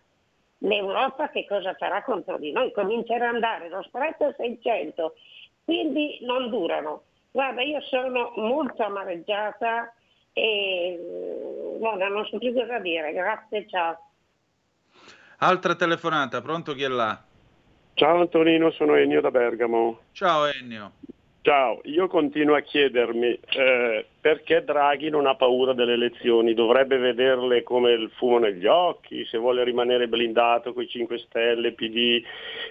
l'Europa 0.60 1.30
che 1.30 1.48
cosa 1.48 1.74
farà 1.74 2.04
contro 2.04 2.38
di 2.38 2.52
noi? 2.52 2.72
Comincerà 2.72 3.30
ad 3.30 3.36
andare 3.36 3.70
lo 3.70 3.84
stretto 3.88 4.34
600, 4.38 5.16
quindi 5.66 6.20
non 6.22 6.50
durano. 6.50 7.04
Guarda, 7.32 7.62
io 7.62 7.82
sono 7.82 8.32
molto 8.38 8.84
amareggiata 8.84 9.94
e 10.32 10.98
guarda, 11.78 12.08
non 12.08 12.26
so 12.26 12.38
più 12.38 12.54
cosa 12.54 12.80
dire. 12.80 13.12
Grazie, 13.12 13.68
ciao. 13.68 14.00
Altra 15.40 15.76
telefonata, 15.76 16.42
pronto 16.42 16.74
chi 16.74 16.84
è 16.84 16.88
là? 16.88 17.22
Ciao 17.96 18.22
Antonino, 18.22 18.72
sono 18.72 18.96
Ennio 18.96 19.22
da 19.22 19.32
Bergamo. 19.32 20.00
Ciao 20.12 20.46
Ennio. 20.46 20.94
Ciao, 21.46 21.80
io 21.84 22.08
continuo 22.08 22.56
a 22.56 22.62
chiedermi 22.62 23.40
eh, 23.50 24.06
perché 24.20 24.64
Draghi 24.64 25.12
non 25.12 25.28
ha 25.28 25.36
paura 25.36 25.74
delle 25.74 25.94
elezioni, 25.94 26.56
dovrebbe 26.56 26.98
vederle 26.98 27.62
come 27.62 27.92
il 27.92 28.10
fumo 28.16 28.40
negli 28.40 28.66
occhi, 28.66 29.24
se 29.26 29.38
vuole 29.38 29.64
rimanere 29.64 30.08
blindato 30.08 30.74
con 30.74 30.82
i 30.82 30.88
5 30.88 31.20
Stelle, 31.20 31.74
PD 31.74 32.20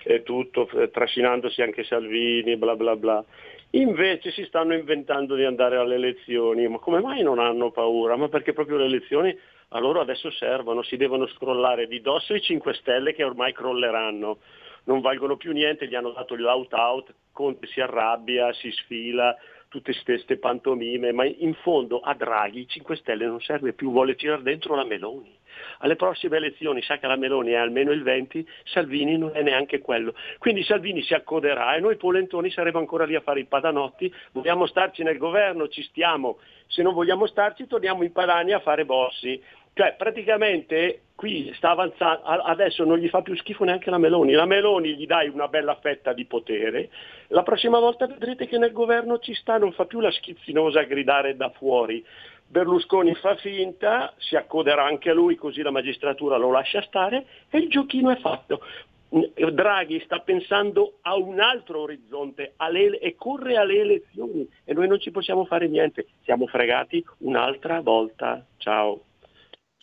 e 0.03 0.25
tutto, 0.25 0.69
eh, 0.71 0.91
trascinandosi 0.91 1.63
anche 1.63 1.85
Salvini, 1.85 2.57
bla 2.57 2.75
bla 2.75 2.97
bla. 2.97 3.25
Invece 3.71 4.33
si 4.33 4.43
stanno 4.47 4.75
inventando 4.75 5.37
di 5.37 5.45
andare 5.45 5.77
alle 5.77 5.95
elezioni, 5.95 6.67
ma 6.67 6.81
come 6.81 6.99
mai 6.99 7.23
non 7.23 7.39
hanno 7.39 7.71
paura? 7.71 8.17
Ma 8.17 8.27
perché 8.27 8.53
proprio 8.53 8.79
le 8.79 8.87
elezioni 8.87 9.39
a 9.69 9.79
loro 9.79 10.01
adesso 10.01 10.33
servono, 10.33 10.83
si 10.83 10.97
devono 10.97 11.29
scrollare 11.29 11.87
di 11.87 12.01
dosso 12.01 12.35
i 12.35 12.41
5 12.41 12.75
Stelle 12.75 13.15
che 13.15 13.23
ormai 13.23 13.53
crolleranno 13.53 14.39
non 14.85 15.01
valgono 15.01 15.37
più 15.37 15.53
niente, 15.53 15.87
gli 15.87 15.95
hanno 15.95 16.11
dato 16.11 16.35
l'out-out, 16.35 17.15
Conte 17.33 17.67
si 17.67 17.81
arrabbia, 17.81 18.53
si 18.53 18.71
sfila, 18.71 19.37
tutte 19.69 19.93
queste 20.05 20.37
pantomime, 20.39 21.11
ma 21.11 21.25
in 21.25 21.53
fondo 21.55 21.99
a 21.99 22.15
Draghi 22.15 22.69
5 22.69 22.95
Stelle 22.95 23.27
non 23.27 23.41
serve 23.41 23.73
più, 23.73 23.91
vuole 23.91 24.15
tirare 24.15 24.43
dentro 24.43 24.77
la 24.77 24.85
Meloni. 24.85 25.37
Alle 25.79 25.97
prossime 25.97 26.37
elezioni 26.37 26.81
sa 26.83 26.99
che 26.99 27.09
la 27.09 27.17
Meloni 27.17 27.51
è 27.51 27.57
almeno 27.57 27.91
il 27.91 28.05
20, 28.05 28.47
Salvini 28.65 29.19
non 29.19 29.33
è 29.35 29.43
neanche 29.43 29.81
quello. 29.81 30.15
Quindi 30.39 30.63
Salvini 30.63 31.03
si 31.03 31.15
accoderà 31.15 31.75
e 31.75 31.81
noi 31.81 31.97
polentoni 31.97 32.51
saremo 32.51 32.79
ancora 32.79 33.05
lì 33.05 33.17
a 33.17 33.21
fare 33.21 33.41
i 33.41 33.47
padanotti, 33.47 34.13
vogliamo 34.33 34.67
starci 34.67 35.03
nel 35.03 35.19
governo, 35.19 35.67
ci 35.67 35.83
stiamo, 35.83 36.39
se 36.69 36.83
non 36.83 36.95
vogliamo 36.95 37.27
starci 37.27 37.67
torniamo 37.67 38.05
in 38.05 38.13
Padania 38.13 38.59
a 38.59 38.61
fare 38.61 38.85
bossi. 38.85 39.43
Cioè 39.73 39.97
praticamente 39.99 41.01
qui 41.17 41.53
sta 41.55 41.71
avanzando, 41.71 42.23
adesso 42.25 42.85
non 42.85 42.99
gli 42.99 43.09
fa 43.09 43.23
più 43.23 43.37
schifo 43.37 43.65
neanche 43.65 43.91
la 43.91 43.99
Meloni, 43.99 44.33
la 44.33 44.47
Meloni 44.47 44.97
gli 44.97 45.07
dai 45.07 45.29
una 45.29 45.49
bella 45.49 45.77
fetta 45.77 46.13
di 46.13 46.25
potere, 46.25 46.91
la 47.29 47.43
prossima 47.43 47.79
volta 47.79 48.07
vedrete 48.07 48.47
che 48.47 48.59
nel 48.59 48.73
governo 48.73 49.19
ci 49.19 49.35
sta, 49.35 49.57
non 49.59 49.73
fa 49.73 49.85
più 49.85 50.01
la 50.01 50.11
schizzinosa 50.11 50.81
a 50.81 50.85
gridare 50.85 51.37
da 51.37 51.51
fuori. 51.51 52.05
Berlusconi 52.47 53.15
fa 53.15 53.37
finta, 53.37 54.13
si 54.19 54.37
accoderà 54.37 54.85
anche 54.85 55.13
lui 55.13 55.35
così 55.35 55.63
la 55.63 55.71
magistratura 55.71 56.37
lo 56.37 56.51
lascia 56.51 56.83
stare 56.83 57.27
e 57.49 57.59
il 57.59 57.69
giochino 57.69 58.11
è 58.11 58.17
fatto. 58.17 58.61
Draghi 59.09 60.01
sta 60.05 60.19
pensando 60.19 60.95
a 61.03 61.17
un 61.17 61.39
altro 61.39 61.81
orizzonte 61.83 62.55
alle, 62.57 62.99
e 62.99 63.15
corre 63.15 63.57
alle 63.57 63.81
elezioni 63.81 64.47
e 64.65 64.73
noi 64.73 64.89
non 64.89 64.99
ci 64.99 65.13
possiamo 65.13 65.45
fare 65.45 65.69
niente, 65.69 66.07
siamo 66.25 66.47
fregati 66.47 67.05
un'altra 67.19 67.81
volta. 67.81 68.45
Ciao. 68.57 69.14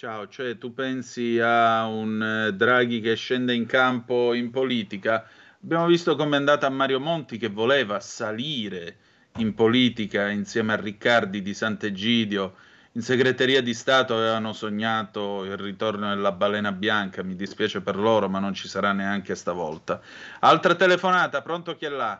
Ciao, 0.02 0.28
cioè 0.28 0.58
tu 0.58 0.74
pensi 0.74 1.38
a 1.40 1.86
un 1.86 2.48
eh, 2.48 2.54
Draghi 2.54 3.02
che 3.02 3.14
scende 3.14 3.54
in 3.54 3.68
campo 3.68 4.34
in 4.34 4.50
politica? 4.50 5.28
Abbiamo 5.64 5.86
visto 5.86 6.16
come 6.16 6.38
è 6.38 6.40
andata 6.40 6.66
a 6.66 6.72
Mario 6.72 7.00
Monti 7.00 7.38
che 7.38 7.50
voleva 7.50 8.00
salire 8.00 8.96
in 9.36 9.54
politica 9.54 10.30
insieme 10.30 10.74
a 10.74 10.78
Riccardi 10.78 11.44
di 11.44 11.54
Sant'Egidio. 11.54 12.56
In 12.94 13.02
segreteria 13.04 13.62
di 13.62 13.76
Stato 13.76 14.16
avevano 14.16 14.54
sognato 14.54 15.44
il 15.44 15.56
ritorno 15.56 16.10
della 16.10 16.32
balena 16.32 16.72
bianca, 16.72 17.22
mi 17.22 17.36
dispiace 17.36 17.82
per 17.82 17.96
loro, 17.96 18.28
ma 18.28 18.40
non 18.40 18.56
ci 18.56 18.68
sarà 18.68 18.94
neanche 18.94 19.36
stavolta. 19.36 20.02
Altra 20.40 20.74
telefonata, 20.74 21.44
pronto 21.44 21.76
chi 21.76 21.86
è 21.86 21.90
là? 21.90 22.20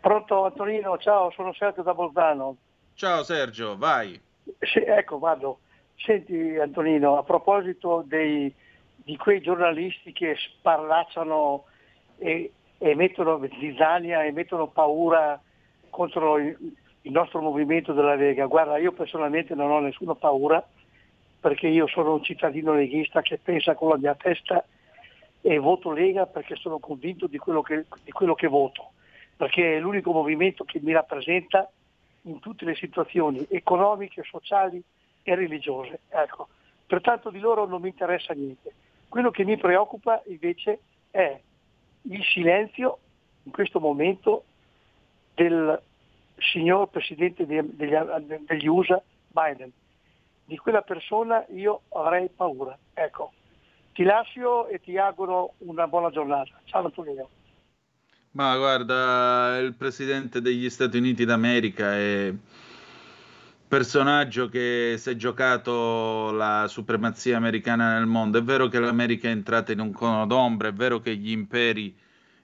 Pronto 0.00 0.46
Antonino, 0.46 0.96
ciao, 0.96 1.30
sono 1.32 1.52
Sergio 1.52 1.82
da 1.82 1.92
Bolzano. 1.92 2.56
Ciao 2.94 3.22
Sergio, 3.22 3.76
vai. 3.76 4.18
Sì, 4.60 4.78
ecco, 4.78 5.18
vado. 5.18 5.58
Senti 5.96 6.56
Antonino, 6.58 7.16
a 7.16 7.22
proposito 7.22 8.04
dei, 8.06 8.52
di 8.96 9.16
quei 9.16 9.40
giornalisti 9.40 10.12
che 10.12 10.36
sparlacciano 10.36 11.64
e, 12.18 12.52
e 12.78 12.94
mettono 12.94 13.40
zizzania 13.58 14.24
e 14.24 14.32
mettono 14.32 14.68
paura 14.68 15.40
contro 15.90 16.38
il, 16.38 16.56
il 17.02 17.12
nostro 17.12 17.40
movimento 17.40 17.92
della 17.92 18.14
Lega, 18.14 18.46
guarda 18.46 18.78
io 18.78 18.92
personalmente 18.92 19.54
non 19.54 19.70
ho 19.70 19.80
nessuna 19.80 20.14
paura 20.14 20.66
perché 21.40 21.68
io 21.68 21.86
sono 21.86 22.14
un 22.14 22.22
cittadino 22.22 22.72
leghista 22.72 23.20
che 23.20 23.38
pensa 23.42 23.74
con 23.74 23.90
la 23.90 23.98
mia 23.98 24.14
testa 24.14 24.64
e 25.42 25.58
voto 25.58 25.92
Lega 25.92 26.24
perché 26.24 26.56
sono 26.56 26.78
convinto 26.78 27.26
di 27.26 27.36
quello 27.36 27.60
che, 27.60 27.84
di 28.02 28.10
quello 28.10 28.34
che 28.34 28.46
voto, 28.46 28.92
perché 29.36 29.76
è 29.76 29.80
l'unico 29.80 30.12
movimento 30.12 30.64
che 30.64 30.80
mi 30.82 30.92
rappresenta 30.92 31.70
in 32.22 32.40
tutte 32.40 32.64
le 32.64 32.74
situazioni 32.74 33.46
economiche, 33.50 34.22
sociali 34.22 34.82
e 35.24 35.34
religiose. 35.34 36.00
Ecco. 36.08 36.48
Pertanto 36.86 37.30
di 37.30 37.40
loro 37.40 37.66
non 37.66 37.80
mi 37.80 37.88
interessa 37.88 38.32
niente. 38.34 38.72
Quello 39.08 39.30
che 39.30 39.44
mi 39.44 39.56
preoccupa 39.56 40.22
invece 40.26 40.80
è 41.10 41.40
il 42.02 42.22
silenzio 42.32 42.98
in 43.44 43.52
questo 43.52 43.80
momento 43.80 44.44
del 45.34 45.80
signor 46.38 46.88
Presidente 46.88 47.46
degli, 47.46 48.66
USA, 48.66 49.02
Biden. 49.28 49.72
Di 50.44 50.56
quella 50.58 50.82
persona 50.82 51.44
io 51.50 51.82
avrei 51.90 52.28
paura. 52.28 52.76
Ecco. 52.92 53.32
Ti 53.92 54.02
lascio 54.02 54.66
e 54.68 54.80
ti 54.80 54.98
auguro 54.98 55.54
una 55.58 55.86
buona 55.86 56.10
giornata. 56.10 56.60
Ciao 56.64 56.84
Antonio. 56.84 57.28
Ma 58.32 58.56
guarda, 58.56 59.58
il 59.58 59.74
Presidente 59.74 60.40
degli 60.40 60.68
Stati 60.68 60.96
Uniti 60.98 61.24
d'America 61.24 61.94
è 61.94 62.34
personaggio 63.74 64.48
che 64.48 64.94
si 64.98 65.10
è 65.10 65.16
giocato 65.16 66.30
la 66.30 66.66
supremazia 66.68 67.36
americana 67.36 67.94
nel 67.94 68.06
mondo. 68.06 68.38
È 68.38 68.42
vero 68.44 68.68
che 68.68 68.78
l'America 68.78 69.26
è 69.26 69.32
entrata 69.32 69.72
in 69.72 69.80
un 69.80 69.90
cono 69.90 70.28
d'ombra, 70.28 70.68
è 70.68 70.72
vero 70.72 71.00
che 71.00 71.16
gli 71.16 71.32
imperi 71.32 71.92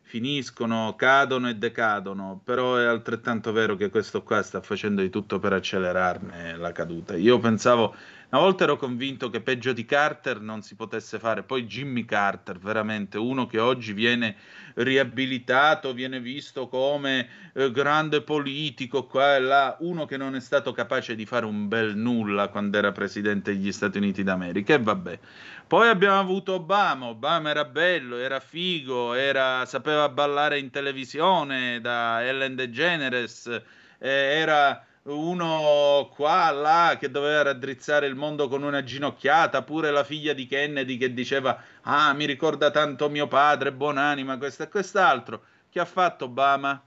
finiscono, 0.02 0.96
cadono 0.96 1.49
e 1.49 1.54
decadono, 1.54 2.40
però 2.42 2.78
è 2.78 2.84
altrettanto 2.84 3.52
vero 3.52 3.76
che 3.76 3.90
questo 3.90 4.25
qua 4.25 4.42
sta 4.42 4.60
facendo 4.60 5.02
di 5.02 5.08
tutto 5.08 5.38
per 5.38 5.52
accelerarne 5.52 6.56
la 6.56 6.72
caduta. 6.72 7.14
Io 7.14 7.38
pensavo 7.38 7.94
una 8.30 8.40
volta 8.40 8.64
ero 8.64 8.76
convinto 8.76 9.30
che 9.30 9.40
peggio 9.40 9.72
di 9.72 9.84
Carter 9.84 10.40
non 10.40 10.62
si 10.62 10.75
potesse 10.75 11.20
fare, 11.20 11.44
poi 11.44 11.64
Jimmy 11.64 12.04
Carter, 12.04 12.58
veramente 12.58 13.18
uno 13.18 13.46
che 13.46 13.60
oggi 13.60 13.92
viene 13.92 14.34
riabilitato, 14.75 15.93
viene 15.93 16.21
visto 16.21 16.69
come 16.69 17.29
eh, 17.55 17.71
grande 17.71 18.23
politico 18.23 19.07
qua 19.07 19.37
e 19.37 19.41
là, 19.41 19.77
uno 19.81 20.05
che 20.07 20.17
non 20.17 20.35
è 20.35 20.41
stato 20.41 20.73
capace 20.73 21.15
di 21.15 21.27
fare 21.27 21.47
un 21.47 21.69
bel 21.69 21.97
nulla 21.97 22.49
quando 22.49 22.79
era 22.79 22.93
presidente 22.93 23.53
degli 23.53 23.73
Stati 23.73 23.99
Uniti 23.99 24.23
d'America 24.23 24.75
e 24.75 24.79
vabbè. 24.79 25.19
Poi 25.67 25.89
abbiamo 25.89 26.19
avuto 26.19 26.55
Obama, 26.55 27.07
Obama 27.07 27.50
era 27.50 27.65
bello, 27.65 28.17
era 28.17 28.41
figo, 28.41 29.15
era, 29.15 29.65
sapeva 29.67 30.09
ballare 30.09 30.59
in 30.59 30.71
televisione 30.71 31.81
da 31.81 32.25
Ellen 32.25 32.57
DeGeneres, 32.57 33.47
eh, 33.47 34.09
era 34.09 34.85
uno 35.04 36.11
qua, 36.14 36.50
là, 36.50 36.97
che 36.99 37.11
doveva 37.11 37.42
raddrizzare 37.42 38.07
il 38.07 38.14
mondo 38.14 38.49
con 38.49 38.62
una 38.62 38.83
ginocchiata, 38.83 39.62
pure 39.62 39.90
la 39.90 40.04
figlia 40.04 40.33
di 40.35 40.47
Kennedy 40.47 40.99
che 40.99 41.14
diceva, 41.14 41.62
ah, 41.83 42.12
mi 42.12 42.26
ricorda 42.26 42.71
tanto 42.71 43.09
mio 43.09 43.26
padre, 43.26 43.73
buonanima, 43.73 44.37
questo 44.37 44.64
e 44.64 44.69
quest'altro. 44.69 45.42
Che 45.71 45.80
ha 45.80 45.85
fatto 45.85 46.26
Obama? 46.26 46.83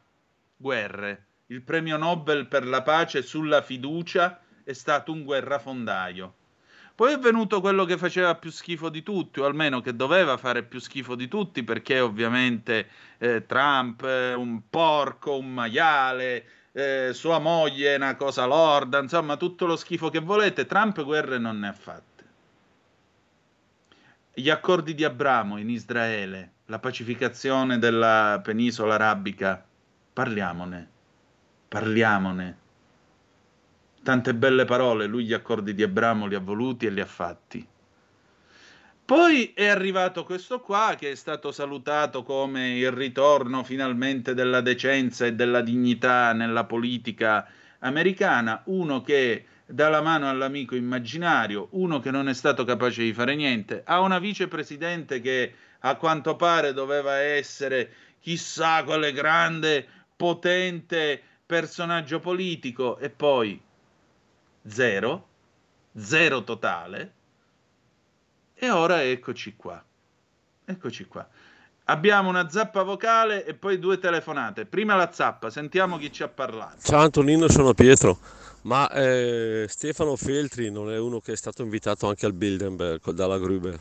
Guerre. 0.55 1.25
Il 1.47 1.61
premio 1.61 1.97
Nobel 1.97 2.47
per 2.47 2.65
la 2.65 2.83
pace 2.83 3.21
sulla 3.21 3.61
fiducia 3.61 4.39
è 4.63 4.73
stato 4.73 5.11
un 5.11 5.23
guerrafondaio. 5.23 6.35
Poi 6.95 7.13
è 7.13 7.17
venuto 7.17 7.59
quello 7.59 7.85
che 7.85 7.97
faceva 7.97 8.35
più 8.35 8.51
schifo 8.51 8.89
di 8.89 9.01
tutti, 9.01 9.39
o 9.39 9.45
almeno 9.45 9.81
che 9.81 9.95
doveva 9.95 10.37
fare 10.37 10.61
più 10.61 10.79
schifo 10.79 11.15
di 11.15 11.27
tutti, 11.27 11.63
perché 11.63 11.99
ovviamente 11.99 12.87
eh, 13.17 13.45
Trump 13.47 14.05
è 14.05 14.35
un 14.35 14.61
porco, 14.69 15.35
un 15.37 15.51
maiale, 15.51 16.45
eh, 16.73 17.11
sua 17.13 17.37
moglie 17.37 17.93
è 17.93 17.97
una 17.97 18.15
cosa 18.15 18.45
lorda, 18.45 18.99
insomma 18.99 19.37
tutto 19.37 19.65
lo 19.65 19.75
schifo 19.75 20.09
che 20.09 20.19
volete, 20.19 20.65
Trump 20.65 21.03
guerre 21.03 21.37
non 21.37 21.59
ne 21.59 21.67
ha 21.67 21.73
fatte. 21.73 22.11
Gli 24.33 24.49
accordi 24.49 24.95
di 24.95 25.03
Abramo 25.03 25.57
in 25.57 25.69
Israele, 25.69 26.53
la 26.65 26.79
pacificazione 26.79 27.77
della 27.77 28.41
penisola 28.43 28.95
arabica, 28.95 29.63
parliamone, 30.11 30.89
parliamone. 31.67 32.57
Tante 34.01 34.33
belle 34.33 34.65
parole, 34.65 35.05
lui 35.05 35.25
gli 35.25 35.33
accordi 35.33 35.75
di 35.75 35.83
Abramo 35.83 36.25
li 36.25 36.35
ha 36.35 36.39
voluti 36.39 36.87
e 36.87 36.89
li 36.89 36.99
ha 36.99 37.05
fatti. 37.05 37.65
Poi 39.13 39.53
è 39.53 39.67
arrivato 39.67 40.23
questo 40.23 40.59
qua 40.59 40.95
che 40.97 41.11
è 41.11 41.15
stato 41.15 41.51
salutato 41.51 42.23
come 42.23 42.79
il 42.79 42.89
ritorno 42.89 43.63
finalmente 43.63 44.33
della 44.33 44.59
decenza 44.59 45.27
e 45.27 45.35
della 45.35 45.61
dignità 45.61 46.33
nella 46.33 46.63
politica 46.63 47.47
americana, 47.77 48.63
uno 48.65 49.03
che 49.03 49.45
dà 49.67 49.89
la 49.89 50.01
mano 50.01 50.27
all'amico 50.27 50.73
immaginario, 50.73 51.67
uno 51.73 51.99
che 51.99 52.09
non 52.09 52.27
è 52.27 52.33
stato 52.33 52.63
capace 52.63 53.03
di 53.03 53.13
fare 53.13 53.35
niente, 53.35 53.83
ha 53.85 53.99
una 53.99 54.17
vicepresidente 54.17 55.21
che 55.21 55.53
a 55.81 55.95
quanto 55.95 56.35
pare 56.35 56.73
doveva 56.73 57.17
essere 57.17 57.93
chissà 58.19 58.83
quale 58.83 59.13
grande, 59.13 59.87
potente 60.15 61.21
personaggio 61.45 62.19
politico 62.19 62.97
e 62.97 63.11
poi 63.11 63.61
zero, 64.65 65.27
zero 65.95 66.43
totale. 66.43 67.21
E 68.63 68.69
ora 68.69 69.03
eccoci 69.03 69.57
qua. 69.57 69.83
Eccoci 70.63 71.03
qua. 71.03 71.27
Abbiamo 71.87 72.29
una 72.29 72.47
zappa 72.47 72.83
vocale 72.83 73.43
e 73.43 73.55
poi 73.55 73.77
due 73.77 73.99
telefonate. 73.99 74.65
Prima 74.65 74.95
la 74.95 75.11
zappa, 75.11 75.49
sentiamo 75.49 75.97
chi 75.97 76.09
ci 76.13 76.23
ha 76.23 76.29
parlato. 76.29 76.77
Ciao 76.81 77.01
Antonino, 77.01 77.49
sono 77.49 77.73
Pietro. 77.73 78.17
Ma 78.61 78.89
eh, 78.89 79.65
Stefano 79.67 80.15
Feltri 80.15 80.71
non 80.71 80.89
è 80.89 80.97
uno 80.97 81.19
che 81.19 81.33
è 81.33 81.35
stato 81.35 81.61
invitato 81.61 82.07
anche 82.07 82.25
al 82.25 82.31
Bilderberg 82.31 83.11
dalla 83.11 83.37
Gruber 83.37 83.77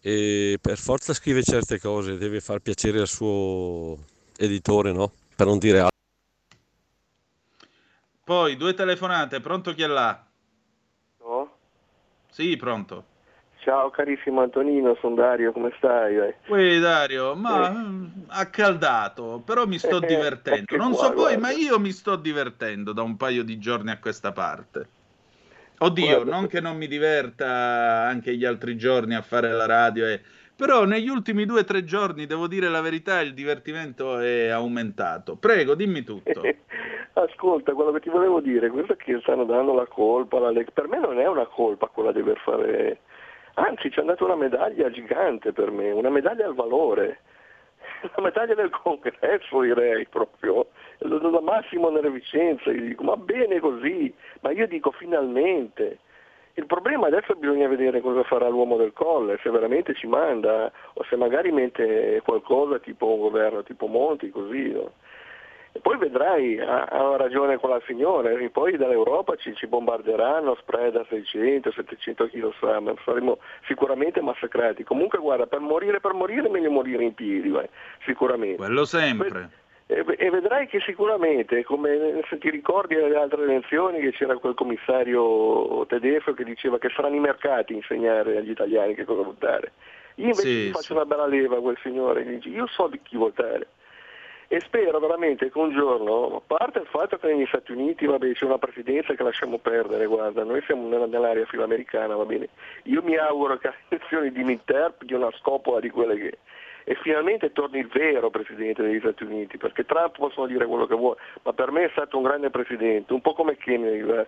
e 0.00 0.58
per 0.58 0.78
forza 0.78 1.12
scrive 1.12 1.42
certe 1.42 1.78
cose, 1.78 2.16
deve 2.16 2.40
far 2.40 2.60
piacere 2.60 2.98
al 2.98 3.08
suo 3.08 3.98
editore, 4.38 4.92
no? 4.92 5.12
Per 5.36 5.46
non 5.46 5.58
dire 5.58 5.80
altro. 5.80 5.98
Poi 8.24 8.56
due 8.56 8.72
telefonate, 8.72 9.40
pronto 9.40 9.74
chi 9.74 9.82
è 9.82 9.86
là? 9.86 10.26
No? 11.20 11.56
Sì, 12.30 12.56
pronto. 12.56 13.10
Ciao 13.62 13.90
carissimo 13.90 14.40
Antonino, 14.40 14.96
sono 15.00 15.14
Dario, 15.14 15.52
come 15.52 15.72
stai? 15.76 16.16
Uè 16.48 16.80
Dario, 16.80 17.36
ma 17.36 17.70
eh. 17.70 18.24
accaldato, 18.30 19.40
però 19.46 19.66
mi 19.66 19.78
sto 19.78 20.00
divertendo. 20.00 20.76
Non 20.76 20.94
so 20.94 21.12
poi, 21.12 21.36
ma 21.36 21.52
io 21.52 21.78
mi 21.78 21.92
sto 21.92 22.16
divertendo 22.16 22.92
da 22.92 23.02
un 23.02 23.16
paio 23.16 23.44
di 23.44 23.60
giorni 23.60 23.92
a 23.92 24.00
questa 24.00 24.32
parte. 24.32 24.88
Oddio, 25.78 26.24
non 26.24 26.48
che 26.48 26.60
non 26.60 26.76
mi 26.76 26.88
diverta 26.88 27.46
anche 27.46 28.34
gli 28.34 28.44
altri 28.44 28.76
giorni 28.76 29.14
a 29.14 29.22
fare 29.22 29.52
la 29.52 29.66
radio, 29.66 30.08
eh. 30.08 30.20
però 30.56 30.84
negli 30.84 31.08
ultimi 31.08 31.44
due 31.44 31.60
o 31.60 31.64
tre 31.64 31.84
giorni, 31.84 32.26
devo 32.26 32.48
dire 32.48 32.68
la 32.68 32.80
verità, 32.80 33.20
il 33.20 33.32
divertimento 33.32 34.18
è 34.18 34.48
aumentato. 34.48 35.36
Prego, 35.36 35.76
dimmi 35.76 36.02
tutto. 36.02 36.40
Ascolta, 37.14 37.74
quello 37.74 37.92
che 37.92 38.00
ti 38.00 38.08
volevo 38.08 38.40
dire, 38.40 38.70
questo 38.70 38.96
che 38.96 39.20
stanno 39.22 39.44
dando 39.44 39.72
la 39.72 39.86
colpa, 39.86 40.40
la... 40.40 40.50
per 40.72 40.88
me 40.88 40.98
non 40.98 41.20
è 41.20 41.28
una 41.28 41.46
colpa 41.46 41.86
quella 41.86 42.10
di 42.10 42.18
aver 42.18 42.38
fare 42.38 42.98
Anzi, 43.54 43.90
ci 43.90 43.98
hanno 43.98 44.10
dato 44.10 44.24
una 44.24 44.36
medaglia 44.36 44.90
gigante 44.90 45.52
per 45.52 45.70
me, 45.70 45.90
una 45.90 46.08
medaglia 46.08 46.46
al 46.46 46.54
valore, 46.54 47.20
una 48.16 48.28
medaglia 48.28 48.54
del 48.54 48.70
congresso 48.70 49.60
direi 49.60 50.06
proprio, 50.06 50.68
da 50.98 51.40
Massimo 51.40 51.90
nelle 51.90 52.10
Vicenza, 52.10 52.70
gli 52.70 52.88
dico 52.88 53.04
ma 53.04 53.16
bene 53.16 53.60
così, 53.60 54.12
ma 54.40 54.50
io 54.50 54.66
dico 54.66 54.90
finalmente. 54.92 55.98
Il 56.54 56.66
problema 56.66 57.06
adesso 57.06 57.34
bisogna 57.34 57.66
vedere 57.66 58.02
cosa 58.02 58.22
farà 58.24 58.46
l'uomo 58.48 58.76
del 58.76 58.92
colle, 58.92 59.38
se 59.42 59.48
veramente 59.48 59.94
ci 59.94 60.06
manda 60.06 60.70
o 60.94 61.02
se 61.04 61.16
magari 61.16 61.50
mette 61.50 62.20
qualcosa 62.22 62.78
tipo 62.78 63.06
un 63.06 63.20
governo 63.20 63.62
tipo 63.62 63.86
Monti, 63.86 64.28
così. 64.28 64.70
No? 64.70 64.92
E 65.74 65.80
poi 65.80 65.96
vedrai, 65.96 66.60
ha, 66.60 66.84
ha, 66.84 67.16
ragione 67.16 67.56
con 67.58 67.70
la 67.70 67.80
signora, 67.86 68.30
e 68.30 68.50
poi 68.50 68.76
dall'Europa 68.76 69.36
ci, 69.36 69.54
ci 69.54 69.66
bombarderanno 69.66 70.54
spread 70.56 70.96
a 70.96 71.06
600, 71.08 71.72
700 71.72 72.28
kg, 72.28 72.52
saremo 73.02 73.38
sicuramente 73.66 74.20
massacrati. 74.20 74.84
Comunque 74.84 75.18
guarda, 75.18 75.46
per 75.46 75.60
morire, 75.60 76.00
per 76.00 76.12
morire 76.12 76.50
meglio 76.50 76.70
morire 76.70 77.04
in 77.04 77.14
piedi, 77.14 77.48
vai, 77.48 77.66
sicuramente. 78.04 78.56
Quello 78.56 78.84
sempre. 78.84 79.60
E, 79.86 80.04
e 80.18 80.30
vedrai 80.30 80.66
che 80.66 80.80
sicuramente, 80.80 81.64
come 81.64 82.20
se 82.28 82.36
ti 82.36 82.50
ricordi 82.50 82.94
alle 82.96 83.16
altre 83.16 83.42
elezioni 83.42 84.00
che 84.00 84.12
c'era 84.12 84.36
quel 84.36 84.54
commissario 84.54 85.86
tedesco 85.86 86.34
che 86.34 86.44
diceva 86.44 86.78
che 86.78 86.90
saranno 86.94 87.16
i 87.16 87.20
mercati 87.20 87.72
a 87.72 87.76
insegnare 87.76 88.36
agli 88.36 88.50
italiani 88.50 88.94
che 88.94 89.04
cosa 89.04 89.22
votare. 89.22 89.72
Io 90.16 90.26
invece 90.26 90.42
sì, 90.42 90.70
faccio 90.70 90.84
sì. 90.84 90.92
una 90.92 91.06
bella 91.06 91.26
leva 91.26 91.56
a 91.56 91.60
quel 91.60 91.78
signore, 91.82 92.24
gli 92.24 92.34
dice 92.34 92.48
io 92.50 92.66
so 92.66 92.88
di 92.88 93.00
chi 93.02 93.16
votare 93.16 93.68
e 94.52 94.60
spero 94.60 94.98
veramente 94.98 95.50
che 95.50 95.58
un 95.58 95.72
giorno, 95.72 96.36
a 96.36 96.42
parte 96.46 96.80
il 96.80 96.86
fatto 96.86 97.16
che 97.16 97.26
negli 97.26 97.46
Stati 97.46 97.72
Uniti 97.72 98.04
vabbè, 98.04 98.32
c'è 98.32 98.44
una 98.44 98.58
presidenza 98.58 99.14
che 99.14 99.22
lasciamo 99.22 99.56
perdere, 99.56 100.04
guarda, 100.04 100.44
noi 100.44 100.60
siamo 100.66 100.86
nell'area 101.06 101.46
filoamericana, 101.46 102.14
va 102.16 102.26
bene, 102.26 102.50
io 102.82 103.02
mi 103.02 103.16
auguro 103.16 103.56
che 103.56 103.68
le 103.68 103.96
elezioni 103.96 104.30
di 104.30 104.44
Minterp 104.44 105.04
dia 105.04 105.16
una 105.16 105.32
scopola 105.38 105.80
di 105.80 105.88
quelle 105.88 106.16
che 106.16 106.38
e 106.84 106.98
finalmente 107.00 107.52
torni 107.52 107.78
il 107.78 107.86
vero 107.86 108.28
presidente 108.28 108.82
degli 108.82 108.98
Stati 108.98 109.24
Uniti, 109.24 109.56
perché 109.56 109.86
Trump 109.86 110.18
possono 110.18 110.46
dire 110.46 110.66
quello 110.66 110.84
che 110.84 110.96
vuole, 110.96 111.16
ma 111.44 111.54
per 111.54 111.70
me 111.70 111.84
è 111.84 111.90
stato 111.92 112.18
un 112.18 112.24
grande 112.24 112.50
presidente, 112.50 113.14
un 113.14 113.22
po' 113.22 113.32
come 113.32 113.56
Kennedy, 113.56 114.26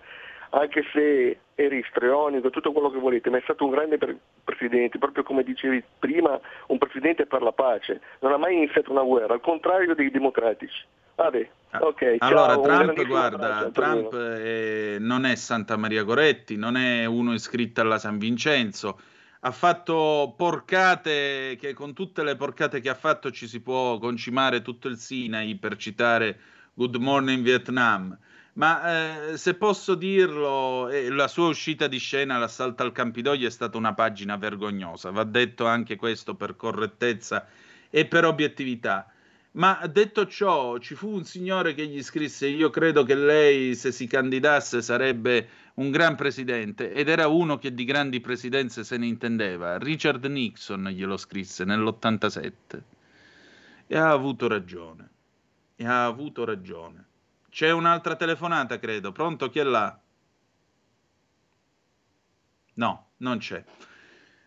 anche 0.55 0.85
se 0.93 1.39
eri 1.57 1.79
istrionico, 1.79 2.51
tutto 2.51 2.73
quello 2.73 2.91
che 2.91 2.99
volete, 2.99 3.31
ma 3.31 3.39
è 3.39 3.43
stato 3.43 3.65
un 3.65 3.71
grande 3.71 3.99
presidente, 4.45 4.99
proprio 4.99 5.23
come 5.23 5.43
dicevi 5.43 5.83
prima, 5.99 6.39
un 6.69 6.79
presidente 6.79 7.27
per 7.27 7.43
la 7.43 7.53
pace, 7.53 8.01
non 8.21 8.33
ha 8.33 8.37
mai 8.37 8.57
iniziato 8.57 8.93
una 8.93 9.03
guerra, 9.03 9.35
al 9.35 9.41
contrario 9.41 9.95
dei 9.95 10.11
democratici. 10.11 10.85
Vabbè, 11.17 11.49
ah, 11.71 11.87
okay, 11.87 12.17
allora, 12.19 12.55
ciao, 12.55 12.63
Trump, 12.63 13.07
guarda, 13.07 13.71
Trump 13.73 14.17
è, 14.17 14.97
non 14.99 15.25
è 15.25 15.35
Santa 15.37 15.77
Maria 15.77 16.03
Goretti, 16.03 16.57
non 16.57 16.77
è 16.77 17.05
uno 17.05 17.35
iscritto 17.35 17.81
alla 17.81 17.99
San 17.99 18.19
Vincenzo, 18.19 18.99
ha 19.41 19.51
fatto 19.51 20.35
porcate 20.37 21.57
che 21.61 21.73
con 21.73 21.93
tutte 21.93 22.25
le 22.25 22.35
porcate 22.35 22.81
che 22.81 22.89
ha 22.89 22.95
fatto 22.95 23.31
ci 23.31 23.47
si 23.47 23.61
può 23.61 23.99
concimare 23.99 24.63
tutto 24.63 24.89
il 24.89 24.97
Sinai 24.97 25.55
per 25.57 25.77
citare 25.77 26.39
Good 26.75 26.97
Morning 26.97 27.45
Vietnam 27.45 28.19
ma 28.55 29.33
eh, 29.33 29.37
se 29.37 29.55
posso 29.55 29.95
dirlo, 29.97 30.89
eh, 30.89 31.09
la 31.11 31.27
sua 31.27 31.49
uscita 31.49 31.89
di 31.89 31.99
scena, 31.99 32.39
l'assalto 32.39 32.85
al 32.85 32.93
Campidoglio, 32.93 33.49
è 33.49 33.51
stata 33.51 33.77
una 33.77 33.95
pagina 33.95 34.37
vergognosa. 34.37 35.11
Va 35.11 35.25
detto 35.25 35.67
anche 35.67 35.97
questo 35.97 36.35
per 36.35 36.55
correttezza 36.55 37.47
e 37.91 38.07
per 38.07 38.25
obiettività. 38.25 39.09
Ma 39.53 39.81
detto 39.91 40.27
ciò, 40.27 40.79
ci 40.79 40.95
fu 40.95 41.11
un 41.11 41.25
signore 41.25 41.75
che 41.75 41.87
gli 41.87 42.03
scrisse: 42.03 42.47
Io 42.47 42.71
credo 42.71 43.03
che 43.03 43.17
lei, 43.17 43.75
se 43.75 43.91
si 43.91 44.07
candidasse, 44.07 44.83
sarebbe 44.83 45.49
un 45.75 45.91
gran 45.91 46.15
presidente. 46.15 46.93
Ed 46.93 47.09
era 47.09 47.27
uno 47.27 47.59
che 47.59 47.75
di 47.75 47.85
grandi 47.85 48.21
presidenze 48.21 48.85
se 48.85 48.97
ne 48.99 49.07
intendeva. 49.07 49.79
Richard 49.79 50.25
Nixon 50.27 50.85
glielo 50.91 51.17
scrisse 51.17 51.65
nell'87. 51.65 52.53
E 53.87 53.97
ha 53.97 54.11
avuto 54.11 54.47
ragione. 54.47 55.09
E 55.75 55.85
ha 55.87 56.05
avuto 56.05 56.45
ragione. 56.45 57.07
C'è 57.55 57.71
un'altra 57.71 58.17
telefonata, 58.17 58.81
credo. 58.81 59.13
Pronto? 59.13 59.49
Chi 59.49 59.61
è 59.61 59.63
là? 59.63 59.97
No, 62.75 63.11
non 63.19 63.39
c'è. 63.39 63.63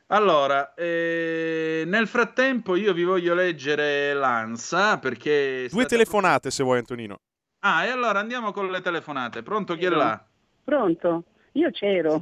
Allora, 0.08 0.74
eh, 0.74 1.84
nel 1.88 2.06
frattempo 2.06 2.76
io 2.76 2.91
vi 2.91 3.06
voglio 3.06 3.34
leggere 3.34 4.13
l'ANSA 4.13 5.00
perché... 5.00 5.70
Due 5.72 5.86
telefonate 5.86 6.52
se 6.52 6.63
vuoi 6.63 6.80
Antonino. 6.80 7.22
Ah, 7.60 7.86
e 7.86 7.91
allora 7.91 8.20
andiamo 8.20 8.52
con 8.52 8.70
le 8.70 8.82
telefonate. 8.82 9.41
Pronto? 9.41 9.76
Chi 9.78 9.86
è 9.86 9.89
là? 9.89 10.22
Pronto? 10.65 11.24
Io 11.54 11.72
c'ero. 11.72 12.22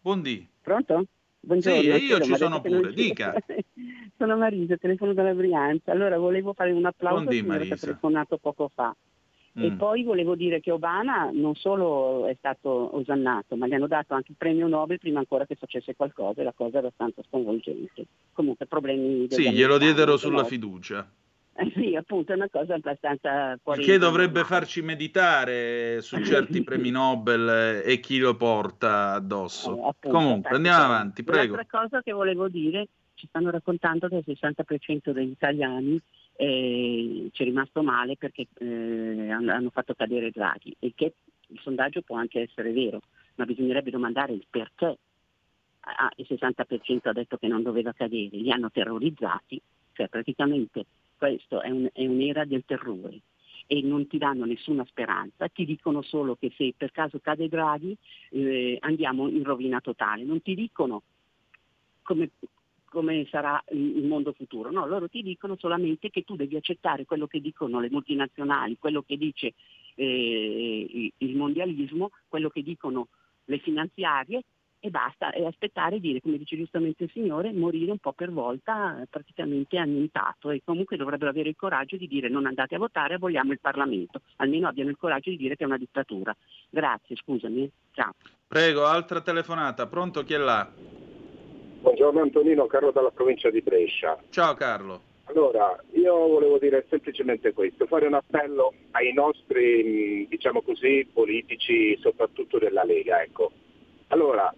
Buondì. 0.00 0.48
Pronto? 0.62 1.04
Buongiorno. 1.40 1.78
Sì, 1.78 1.88
e 1.90 1.96
io 1.98 2.20
ci 2.22 2.36
sono 2.36 2.62
pure, 2.62 2.90
dica. 2.94 3.34
sono 4.16 4.38
Marisa, 4.38 4.78
telefono 4.78 5.12
dalla 5.12 5.34
Brianza. 5.34 5.92
Allora 5.92 6.16
volevo 6.16 6.54
fare 6.54 6.70
un 6.70 6.86
applauso 6.86 7.16
Buondì, 7.16 7.36
al 7.36 7.44
signore 7.44 7.66
che 7.66 7.74
ha 7.74 7.76
telefonato 7.76 8.38
poco 8.38 8.70
fa. 8.74 8.96
E 9.58 9.70
mm. 9.70 9.76
poi 9.76 10.02
volevo 10.02 10.34
dire 10.34 10.60
che 10.60 10.70
Obama 10.70 11.30
non 11.32 11.54
solo 11.54 12.26
è 12.26 12.34
stato 12.38 12.94
osannato, 12.94 13.56
ma 13.56 13.66
gli 13.66 13.72
hanno 13.72 13.86
dato 13.86 14.12
anche 14.12 14.32
il 14.32 14.36
premio 14.36 14.68
Nobel 14.68 14.98
prima 14.98 15.18
ancora 15.18 15.46
che 15.46 15.54
facesse 15.54 15.96
qualcosa, 15.96 16.42
e 16.42 16.44
la 16.44 16.52
cosa 16.54 16.76
è 16.76 16.78
abbastanza 16.80 17.22
sconvolgente. 17.26 18.04
Comunque 18.32 18.66
problemi... 18.66 19.26
Sì, 19.30 19.50
glielo 19.50 19.78
diedero 19.78 20.18
sulla 20.18 20.42
no. 20.42 20.46
fiducia. 20.46 21.08
Eh 21.58 21.72
sì, 21.74 21.96
appunto, 21.96 22.32
è 22.32 22.34
una 22.34 22.50
cosa 22.50 22.74
abbastanza 22.74 23.58
fuori. 23.62 23.82
Che 23.82 23.96
dovrebbe 23.96 24.44
farci 24.44 24.82
meditare 24.82 26.02
su 26.02 26.22
certi 26.22 26.62
premi 26.62 26.90
Nobel 26.92 27.82
e 27.82 27.98
chi 27.98 28.18
lo 28.18 28.36
porta 28.36 29.12
addosso. 29.14 29.70
Eh, 29.70 29.88
appunto, 29.88 30.18
Comunque, 30.18 30.54
andiamo 30.54 30.84
avanti, 30.84 31.24
prego. 31.24 31.56
L'altra 31.56 31.80
cosa 31.80 32.02
che 32.02 32.12
volevo 32.12 32.48
dire, 32.48 32.88
ci 33.14 33.26
stanno 33.26 33.48
raccontando 33.48 34.06
che 34.08 34.16
il 34.16 34.24
60% 34.26 35.12
degli 35.12 35.30
italiani 35.30 35.98
eh, 36.36 37.30
ci 37.32 37.42
è 37.42 37.44
rimasto 37.44 37.82
male 37.82 38.16
perché 38.16 38.46
eh, 38.58 39.30
hanno 39.30 39.70
fatto 39.70 39.94
cadere 39.94 40.30
Draghi. 40.30 40.76
E 40.78 40.92
che 40.94 41.14
il 41.48 41.60
sondaggio 41.60 42.02
può 42.02 42.16
anche 42.16 42.40
essere 42.40 42.72
vero, 42.72 43.02
ma 43.36 43.44
bisognerebbe 43.44 43.90
domandare 43.90 44.32
il 44.32 44.46
perché. 44.48 44.98
Ah, 45.88 46.10
il 46.16 46.26
60% 46.28 47.08
ha 47.08 47.12
detto 47.12 47.36
che 47.36 47.46
non 47.46 47.62
doveva 47.62 47.92
cadere, 47.92 48.36
li 48.36 48.50
hanno 48.50 48.72
terrorizzati, 48.72 49.60
cioè 49.92 50.08
praticamente 50.08 50.84
questo 51.16 51.62
è, 51.62 51.70
un, 51.70 51.88
è 51.92 52.04
un'era 52.04 52.44
del 52.44 52.64
terrore. 52.66 53.20
E 53.68 53.82
non 53.82 54.06
ti 54.06 54.18
danno 54.18 54.44
nessuna 54.44 54.84
speranza, 54.84 55.48
ti 55.48 55.64
dicono 55.64 56.02
solo 56.02 56.36
che 56.36 56.52
se 56.56 56.72
per 56.76 56.92
caso 56.92 57.18
cade 57.20 57.48
Draghi 57.48 57.96
eh, 58.30 58.78
andiamo 58.80 59.28
in 59.28 59.42
rovina 59.42 59.80
totale, 59.80 60.24
non 60.24 60.42
ti 60.42 60.54
dicono 60.54 61.02
come 62.02 62.30
come 62.88 63.26
sarà 63.30 63.62
il 63.72 64.04
mondo 64.06 64.32
futuro. 64.32 64.70
No, 64.70 64.86
loro 64.86 65.08
ti 65.08 65.22
dicono 65.22 65.56
solamente 65.58 66.10
che 66.10 66.22
tu 66.22 66.36
devi 66.36 66.56
accettare 66.56 67.04
quello 67.04 67.26
che 67.26 67.40
dicono 67.40 67.80
le 67.80 67.90
multinazionali, 67.90 68.78
quello 68.78 69.02
che 69.02 69.16
dice 69.16 69.54
eh, 69.94 71.12
il 71.16 71.36
mondialismo, 71.36 72.10
quello 72.28 72.48
che 72.48 72.62
dicono 72.62 73.08
le 73.44 73.58
finanziarie 73.58 74.42
e 74.78 74.90
basta, 74.90 75.30
e 75.32 75.44
aspettare 75.44 75.98
dire, 75.98 76.20
come 76.20 76.38
dice 76.38 76.56
giustamente 76.56 77.04
il 77.04 77.10
Signore, 77.10 77.52
morire 77.52 77.90
un 77.90 77.98
po' 77.98 78.12
per 78.12 78.30
volta 78.30 79.04
praticamente 79.10 79.78
annientato 79.78 80.50
e 80.50 80.62
comunque 80.64 80.96
dovrebbero 80.96 81.30
avere 81.30 81.48
il 81.48 81.56
coraggio 81.56 81.96
di 81.96 82.06
dire 82.06 82.28
non 82.28 82.46
andate 82.46 82.74
a 82.76 82.78
votare, 82.78 83.18
vogliamo 83.18 83.52
il 83.52 83.60
Parlamento, 83.60 84.20
almeno 84.36 84.68
abbiano 84.68 84.90
il 84.90 84.96
coraggio 84.96 85.30
di 85.30 85.36
dire 85.36 85.56
che 85.56 85.64
è 85.64 85.66
una 85.66 85.78
dittatura. 85.78 86.36
Grazie, 86.70 87.16
scusami, 87.16 87.68
ciao. 87.92 88.12
Prego, 88.46 88.84
altra 88.84 89.20
telefonata, 89.20 89.86
pronto 89.86 90.22
chi 90.22 90.34
è 90.34 90.38
là? 90.38 91.15
Buongiorno 91.86 92.20
Antonino, 92.20 92.66
Carlo 92.66 92.90
dalla 92.90 93.12
provincia 93.12 93.48
di 93.48 93.60
Brescia. 93.60 94.18
Ciao 94.30 94.54
Carlo. 94.54 95.00
Allora, 95.26 95.80
io 95.92 96.16
volevo 96.16 96.58
dire 96.58 96.84
semplicemente 96.88 97.52
questo, 97.52 97.86
fare 97.86 98.08
un 98.08 98.14
appello 98.14 98.74
ai 98.90 99.12
nostri, 99.12 100.26
diciamo 100.28 100.62
così, 100.62 101.08
politici, 101.12 101.96
soprattutto 102.00 102.58
della 102.58 102.82
Lega. 102.82 103.22
Ecco. 103.22 103.52
Allora, 104.08 104.52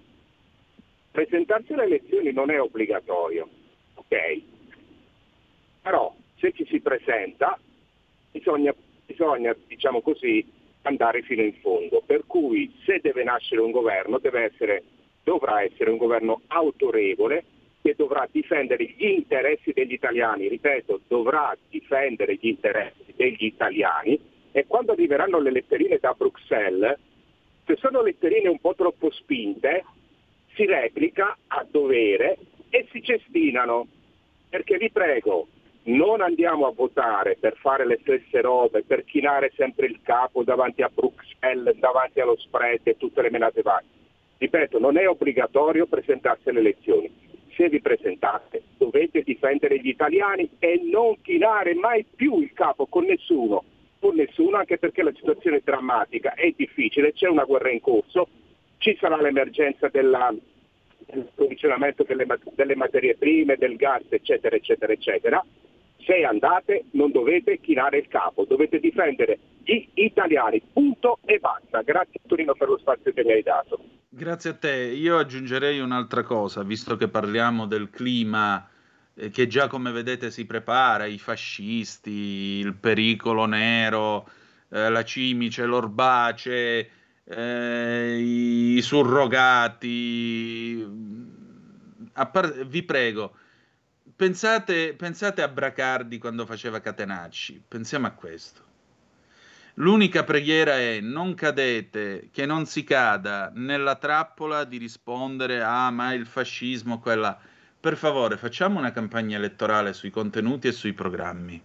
presentarsi 1.10 1.74
alle 1.74 1.84
elezioni 1.84 2.32
non 2.32 2.50
è 2.50 2.58
obbligatorio, 2.58 3.46
ok? 3.96 4.42
Però 5.82 6.14
se 6.38 6.52
ci 6.52 6.64
si 6.64 6.80
presenta 6.80 7.58
bisogna, 8.32 8.74
bisogna 9.04 9.54
diciamo 9.66 10.00
così, 10.00 10.50
andare 10.80 11.20
fino 11.20 11.42
in 11.42 11.52
fondo. 11.60 12.02
Per 12.06 12.24
cui 12.26 12.74
se 12.86 13.00
deve 13.02 13.22
nascere 13.22 13.60
un 13.60 13.70
governo 13.70 14.16
deve 14.16 14.44
essere, 14.44 14.82
dovrà 15.28 15.62
essere 15.62 15.90
un 15.90 15.98
governo 15.98 16.40
autorevole 16.46 17.44
che 17.82 17.94
dovrà 17.94 18.26
difendere 18.30 18.82
gli 18.96 19.04
interessi 19.04 19.72
degli 19.72 19.92
italiani, 19.92 20.48
ripeto, 20.48 21.02
dovrà 21.06 21.54
difendere 21.68 22.36
gli 22.36 22.48
interessi 22.48 23.12
degli 23.14 23.44
italiani 23.44 24.18
e 24.52 24.64
quando 24.66 24.92
arriveranno 24.92 25.38
le 25.38 25.50
letterine 25.50 25.98
da 26.00 26.14
Bruxelles, 26.16 26.98
se 27.66 27.76
sono 27.76 28.00
letterine 28.00 28.48
un 28.48 28.58
po' 28.58 28.74
troppo 28.74 29.10
spinte, 29.10 29.84
si 30.54 30.64
replica 30.64 31.36
a 31.46 31.66
dovere 31.70 32.38
e 32.70 32.88
si 32.90 33.02
cestinano. 33.02 33.86
Perché 34.48 34.78
vi 34.78 34.90
prego, 34.90 35.48
non 35.84 36.22
andiamo 36.22 36.66
a 36.66 36.72
votare 36.72 37.36
per 37.38 37.54
fare 37.58 37.86
le 37.86 37.98
stesse 38.00 38.40
robe, 38.40 38.82
per 38.82 39.04
chinare 39.04 39.52
sempre 39.56 39.86
il 39.88 40.00
capo 40.02 40.42
davanti 40.42 40.80
a 40.80 40.90
Bruxelles, 40.92 41.76
davanti 41.76 42.18
allo 42.20 42.36
spread 42.38 42.80
e 42.84 42.96
tutte 42.96 43.20
le 43.20 43.30
menate 43.30 43.60
varie. 43.60 43.96
Ripeto, 44.38 44.78
non 44.78 44.96
è 44.96 45.08
obbligatorio 45.08 45.86
presentarsi 45.86 46.48
alle 46.48 46.60
elezioni 46.60 47.26
se 47.58 47.68
vi 47.68 47.80
presentate 47.80 48.62
dovete 48.76 49.22
difendere 49.22 49.80
gli 49.80 49.88
italiani 49.88 50.48
e 50.60 50.80
non 50.84 51.20
chinare 51.20 51.74
mai 51.74 52.04
più 52.04 52.40
il 52.40 52.52
capo 52.52 52.86
con 52.86 53.04
nessuno, 53.04 53.64
con 53.98 54.14
nessuno 54.14 54.58
anche 54.58 54.78
perché 54.78 55.02
la 55.02 55.12
situazione 55.12 55.56
è 55.56 55.62
drammatica, 55.64 56.34
è 56.34 56.52
difficile, 56.56 57.12
c'è 57.12 57.26
una 57.26 57.42
guerra 57.42 57.70
in 57.70 57.80
corso, 57.80 58.28
ci 58.78 58.96
sarà 59.00 59.20
l'emergenza 59.20 59.88
della, 59.88 60.32
dell'approvvigionamento 60.98 62.04
delle, 62.04 62.26
delle 62.54 62.76
materie 62.76 63.16
prime, 63.16 63.56
del 63.56 63.74
gas, 63.74 64.04
eccetera, 64.08 64.54
eccetera, 64.54 64.92
eccetera. 64.92 65.44
Se 65.98 66.22
andate 66.22 66.84
non 66.92 67.10
dovete 67.10 67.58
chinare 67.58 67.98
il 67.98 68.06
capo, 68.06 68.44
dovete 68.44 68.78
difendere 68.78 69.36
gli 69.74 70.04
italiani, 70.04 70.62
punto 70.72 71.18
e 71.24 71.38
basta. 71.38 71.82
Grazie 71.82 72.20
Torino 72.26 72.54
per 72.54 72.68
lo 72.68 72.78
spazio 72.78 73.12
che 73.12 73.22
mi 73.22 73.32
hai 73.32 73.42
dato. 73.42 73.78
Grazie 74.08 74.50
a 74.50 74.54
te. 74.54 74.72
Io 74.72 75.18
aggiungerei 75.18 75.78
un'altra 75.80 76.22
cosa, 76.22 76.62
visto 76.62 76.96
che 76.96 77.08
parliamo 77.08 77.66
del 77.66 77.90
clima 77.90 78.66
eh, 79.14 79.28
che 79.28 79.46
già 79.46 79.68
come 79.68 79.90
vedete 79.92 80.30
si 80.30 80.46
prepara, 80.46 81.04
i 81.04 81.18
fascisti, 81.18 82.10
il 82.10 82.74
pericolo 82.74 83.44
nero, 83.44 84.26
eh, 84.70 84.88
la 84.88 85.04
cimice, 85.04 85.66
l'orbace, 85.66 86.90
eh, 87.24 88.16
i 88.18 88.80
surrogati. 88.80 89.76
Par- 92.32 92.66
vi 92.66 92.82
prego, 92.82 93.34
pensate, 94.16 94.94
pensate 94.94 95.42
a 95.42 95.48
Bracardi 95.48 96.18
quando 96.18 96.46
faceva 96.46 96.80
Catenacci, 96.80 97.62
pensiamo 97.68 98.06
a 98.06 98.10
questo 98.10 98.67
L'unica 99.80 100.24
preghiera 100.24 100.76
è 100.76 100.98
non 100.98 101.34
cadete, 101.34 102.30
che 102.32 102.46
non 102.46 102.66
si 102.66 102.82
cada 102.82 103.52
nella 103.54 103.94
trappola 103.94 104.64
di 104.64 104.76
rispondere 104.76 105.62
ah 105.62 105.90
ma 105.92 106.12
il 106.14 106.26
fascismo, 106.26 106.98
quella... 106.98 107.38
Per 107.78 107.96
favore 107.96 108.36
facciamo 108.36 108.80
una 108.80 108.90
campagna 108.90 109.36
elettorale 109.36 109.92
sui 109.92 110.10
contenuti 110.10 110.66
e 110.66 110.72
sui 110.72 110.94
programmi. 110.94 111.62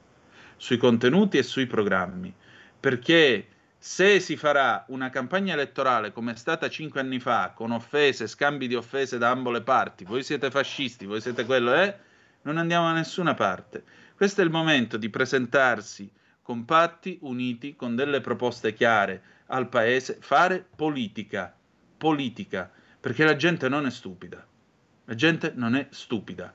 Sui 0.57 0.77
contenuti 0.77 1.39
e 1.39 1.43
sui 1.43 1.65
programmi. 1.65 2.31
Perché 2.79 3.47
se 3.79 4.19
si 4.19 4.37
farà 4.37 4.85
una 4.89 5.09
campagna 5.09 5.53
elettorale 5.53 6.11
come 6.11 6.33
è 6.33 6.35
stata 6.35 6.69
cinque 6.69 6.99
anni 6.99 7.19
fa, 7.19 7.53
con 7.55 7.71
offese, 7.71 8.27
scambi 8.27 8.67
di 8.67 8.75
offese 8.75 9.17
da 9.17 9.31
ambo 9.31 9.49
le 9.49 9.63
parti, 9.63 10.05
voi 10.05 10.21
siete 10.21 10.51
fascisti, 10.51 11.07
voi 11.07 11.19
siete 11.19 11.45
quello, 11.45 11.73
eh? 11.73 11.97
Non 12.43 12.57
andiamo 12.57 12.85
da 12.85 12.93
nessuna 12.93 13.33
parte. 13.33 13.83
Questo 14.15 14.41
è 14.41 14.43
il 14.43 14.51
momento 14.51 14.97
di 14.97 15.09
presentarsi 15.09 16.07
compatti, 16.43 17.17
uniti, 17.21 17.75
con 17.75 17.95
delle 17.95 18.21
proposte 18.21 18.73
chiare 18.73 19.23
al 19.47 19.69
paese, 19.69 20.17
fare 20.19 20.63
politica, 20.75 21.55
politica, 21.97 22.71
perché 22.99 23.23
la 23.23 23.35
gente 23.35 23.67
non 23.69 23.87
è 23.87 23.89
stupida. 23.89 24.45
La 25.05 25.15
gente 25.15 25.53
non 25.55 25.75
è 25.75 25.87
stupida. 25.89 26.53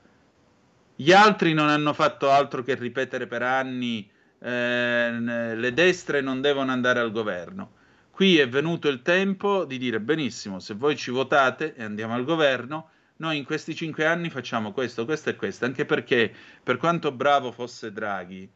Gli 0.95 1.11
altri 1.11 1.53
non 1.53 1.69
hanno 1.69 1.93
fatto 1.93 2.29
altro 2.29 2.63
che 2.63 2.75
ripetere 2.75 3.27
per 3.27 3.41
anni 3.41 4.09
eh, 4.39 5.55
le 5.55 5.73
destre 5.73 6.21
non 6.21 6.41
devono 6.41 6.71
andare 6.71 6.99
al 6.99 7.11
governo. 7.11 7.73
Qui 8.11 8.37
è 8.37 8.49
venuto 8.49 8.89
il 8.89 9.01
tempo 9.01 9.65
di 9.65 9.77
dire 9.77 9.99
benissimo, 10.01 10.59
se 10.59 10.73
voi 10.73 10.97
ci 10.97 11.11
votate 11.11 11.73
e 11.73 11.83
andiamo 11.83 12.15
al 12.15 12.25
governo, 12.25 12.89
noi 13.17 13.37
in 13.37 13.45
questi 13.45 13.75
cinque 13.75 14.05
anni 14.05 14.29
facciamo 14.29 14.71
questo, 14.71 15.05
questo 15.05 15.29
e 15.29 15.35
questo, 15.35 15.65
anche 15.65 15.85
perché 15.85 16.33
per 16.61 16.77
quanto 16.77 17.11
bravo 17.11 17.51
fosse 17.51 17.91
Draghi, 17.91 18.49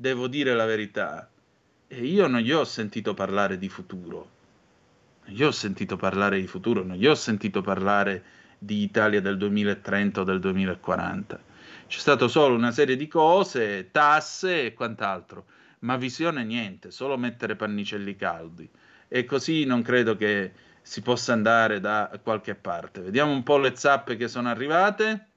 devo 0.00 0.28
dire 0.28 0.54
la 0.54 0.64
verità, 0.64 1.28
io 1.88 2.26
non 2.26 2.40
gli 2.40 2.52
ho 2.52 2.64
sentito 2.64 3.12
parlare 3.12 3.58
di 3.58 3.68
futuro. 3.68 4.30
Non 5.26 5.34
gli 5.34 5.44
ho 5.44 5.50
sentito 5.50 5.96
parlare 5.98 6.40
di 6.40 6.46
futuro, 6.46 6.82
non 6.82 6.96
gli 6.96 7.06
ho 7.06 7.14
sentito 7.14 7.60
parlare 7.60 8.24
di 8.58 8.82
Italia 8.82 9.20
del 9.20 9.36
2030 9.36 10.22
o 10.22 10.24
del 10.24 10.40
2040. 10.40 11.38
C'è 11.86 11.98
stato 11.98 12.28
solo 12.28 12.54
una 12.54 12.70
serie 12.70 12.96
di 12.96 13.08
cose, 13.08 13.90
tasse 13.90 14.64
e 14.64 14.72
quant'altro, 14.72 15.44
ma 15.80 15.96
visione 15.96 16.44
niente, 16.44 16.90
solo 16.90 17.18
mettere 17.18 17.54
pannicelli 17.54 18.16
caldi. 18.16 18.66
E 19.06 19.26
così 19.26 19.64
non 19.64 19.82
credo 19.82 20.16
che 20.16 20.52
si 20.80 21.02
possa 21.02 21.34
andare 21.34 21.78
da 21.78 22.18
qualche 22.22 22.54
parte. 22.54 23.02
Vediamo 23.02 23.32
un 23.32 23.42
po' 23.42 23.58
le 23.58 23.76
zappe 23.76 24.16
che 24.16 24.28
sono 24.28 24.48
arrivate. 24.48 25.29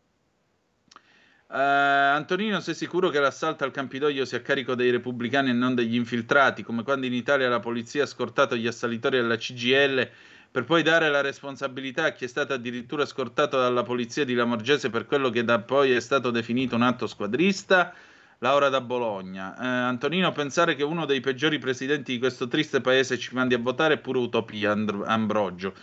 Uh, 1.53 2.15
Antonino, 2.15 2.59
sei 2.61 2.73
sicuro 2.73 3.09
che 3.09 3.19
l'assalto 3.19 3.63
al 3.63 3.69
Campidoglio 3.69 4.25
sia 4.25 4.39
a 4.39 4.41
carico 4.41 4.73
dei 4.73 4.89
repubblicani 4.89 5.51
e 5.51 5.53
non 5.53 5.75
degli 5.75 5.93
infiltrati, 5.93 6.63
come 6.63 6.81
quando 6.81 7.05
in 7.05 7.13
Italia 7.13 7.47
la 7.47 7.59
polizia 7.59 8.01
ha 8.01 8.07
scortato 8.07 8.55
gli 8.55 8.65
assalitori 8.65 9.17
della 9.17 9.37
CGL 9.37 10.09
per 10.49 10.63
poi 10.63 10.81
dare 10.81 11.11
la 11.11 11.21
responsabilità 11.21 12.05
a 12.05 12.11
chi 12.11 12.25
è 12.25 12.27
stato 12.27 12.53
addirittura 12.53 13.05
scortato 13.05 13.59
dalla 13.59 13.83
polizia 13.83 14.25
di 14.25 14.33
Lamorgese 14.33 14.89
per 14.89 15.05
quello 15.05 15.29
che 15.29 15.43
da 15.43 15.59
poi 15.59 15.91
è 15.91 15.99
stato 15.99 16.31
definito 16.31 16.73
un 16.73 16.81
atto 16.81 17.05
squadrista? 17.05 17.93
Laura 18.39 18.69
da 18.69 18.81
Bologna. 18.81 19.55
Eh, 19.55 19.65
Antonino, 19.67 20.31
pensare 20.31 20.73
che 20.73 20.83
uno 20.83 21.05
dei 21.05 21.19
peggiori 21.19 21.59
presidenti 21.59 22.13
di 22.13 22.19
questo 22.19 22.47
triste 22.47 22.81
paese 22.81 23.19
ci 23.19 23.35
mandi 23.35 23.53
a 23.53 23.59
votare 23.59 23.93
è 23.93 23.97
pure 23.99 24.17
utopia, 24.17 24.71
And- 24.71 25.03
Ambrogio. 25.05 25.73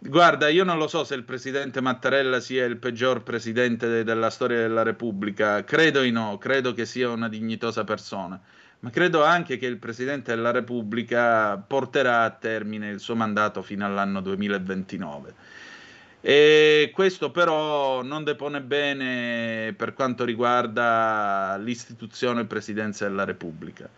Guarda, 0.00 0.48
io 0.48 0.62
non 0.62 0.78
lo 0.78 0.86
so 0.86 1.02
se 1.02 1.16
il 1.16 1.24
presidente 1.24 1.80
Mattarella 1.80 2.38
sia 2.38 2.64
il 2.64 2.76
peggior 2.76 3.24
presidente 3.24 3.88
de- 3.88 4.04
della 4.04 4.30
storia 4.30 4.58
della 4.58 4.84
Repubblica, 4.84 5.64
credo 5.64 6.02
di 6.02 6.12
no, 6.12 6.38
credo 6.38 6.72
che 6.72 6.86
sia 6.86 7.10
una 7.10 7.28
dignitosa 7.28 7.82
persona, 7.82 8.40
ma 8.80 8.90
credo 8.90 9.24
anche 9.24 9.56
che 9.56 9.66
il 9.66 9.78
presidente 9.78 10.32
della 10.32 10.52
Repubblica 10.52 11.56
porterà 11.58 12.22
a 12.22 12.30
termine 12.30 12.90
il 12.90 13.00
suo 13.00 13.16
mandato 13.16 13.60
fino 13.62 13.84
all'anno 13.84 14.20
2029. 14.20 15.34
E 16.20 16.90
questo 16.94 17.32
però 17.32 18.02
non 18.02 18.22
depone 18.22 18.60
bene 18.60 19.74
per 19.76 19.94
quanto 19.94 20.24
riguarda 20.24 21.56
l'istituzione 21.58 22.44
presidenza 22.44 23.08
della 23.08 23.24
Repubblica 23.24 23.88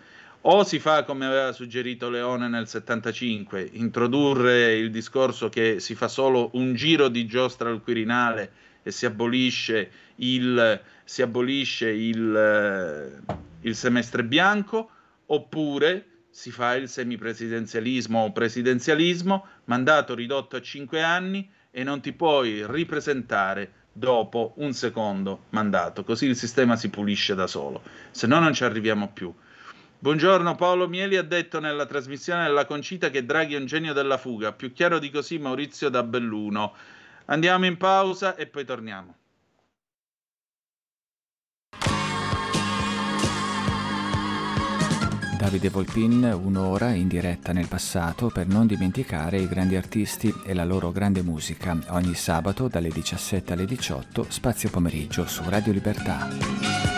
o 0.42 0.64
si 0.64 0.78
fa 0.78 1.04
come 1.04 1.26
aveva 1.26 1.52
suggerito 1.52 2.08
Leone 2.08 2.48
nel 2.48 2.66
75, 2.66 3.68
introdurre 3.72 4.74
il 4.74 4.90
discorso 4.90 5.48
che 5.48 5.80
si 5.80 5.94
fa 5.94 6.08
solo 6.08 6.50
un 6.54 6.74
giro 6.74 7.08
di 7.08 7.26
giostra 7.26 7.68
al 7.68 7.82
Quirinale 7.82 8.52
e 8.82 8.90
si 8.90 9.04
abolisce 9.04 9.90
il, 10.16 10.80
si 11.04 11.20
abolisce 11.20 11.90
il, 11.90 12.34
eh, 12.34 13.34
il 13.60 13.74
semestre 13.74 14.24
bianco, 14.24 14.90
oppure 15.26 16.06
si 16.30 16.50
fa 16.50 16.74
il 16.74 16.88
semipresidenzialismo 16.88 18.20
o 18.20 18.32
presidenzialismo, 18.32 19.46
mandato 19.64 20.14
ridotto 20.14 20.56
a 20.56 20.62
cinque 20.62 21.02
anni 21.02 21.48
e 21.70 21.84
non 21.84 22.00
ti 22.00 22.12
puoi 22.12 22.64
ripresentare 22.66 23.72
dopo 23.92 24.54
un 24.56 24.72
secondo 24.72 25.44
mandato, 25.50 26.04
così 26.04 26.26
il 26.26 26.36
sistema 26.36 26.76
si 26.76 26.88
pulisce 26.88 27.34
da 27.34 27.46
solo, 27.46 27.82
se 28.10 28.26
no 28.26 28.38
non 28.38 28.54
ci 28.54 28.64
arriviamo 28.64 29.10
più. 29.12 29.34
Buongiorno, 30.02 30.54
Paolo 30.54 30.88
Mieli 30.88 31.18
ha 31.18 31.22
detto 31.22 31.60
nella 31.60 31.84
trasmissione 31.84 32.44
della 32.44 32.64
Concita 32.64 33.10
che 33.10 33.26
Draghi 33.26 33.54
è 33.54 33.58
un 33.58 33.66
genio 33.66 33.92
della 33.92 34.16
fuga, 34.16 34.50
più 34.50 34.72
chiaro 34.72 34.98
di 34.98 35.10
così 35.10 35.36
Maurizio 35.36 35.90
da 35.90 36.02
Belluno. 36.02 36.72
Andiamo 37.26 37.66
in 37.66 37.76
pausa 37.76 38.34
e 38.34 38.46
poi 38.46 38.64
torniamo. 38.64 39.14
Davide 45.38 45.68
Volpin, 45.68 46.22
un'ora 46.44 46.92
in 46.92 47.06
diretta 47.06 47.52
nel 47.52 47.68
passato 47.68 48.28
per 48.28 48.46
non 48.46 48.66
dimenticare 48.66 49.36
i 49.36 49.48
grandi 49.48 49.76
artisti 49.76 50.32
e 50.46 50.54
la 50.54 50.64
loro 50.64 50.92
grande 50.92 51.20
musica, 51.20 51.78
ogni 51.88 52.14
sabato 52.14 52.68
dalle 52.68 52.88
17 52.88 53.52
alle 53.52 53.66
18, 53.66 54.24
spazio 54.30 54.70
pomeriggio 54.70 55.26
su 55.26 55.42
Radio 55.46 55.74
Libertà. 55.74 56.89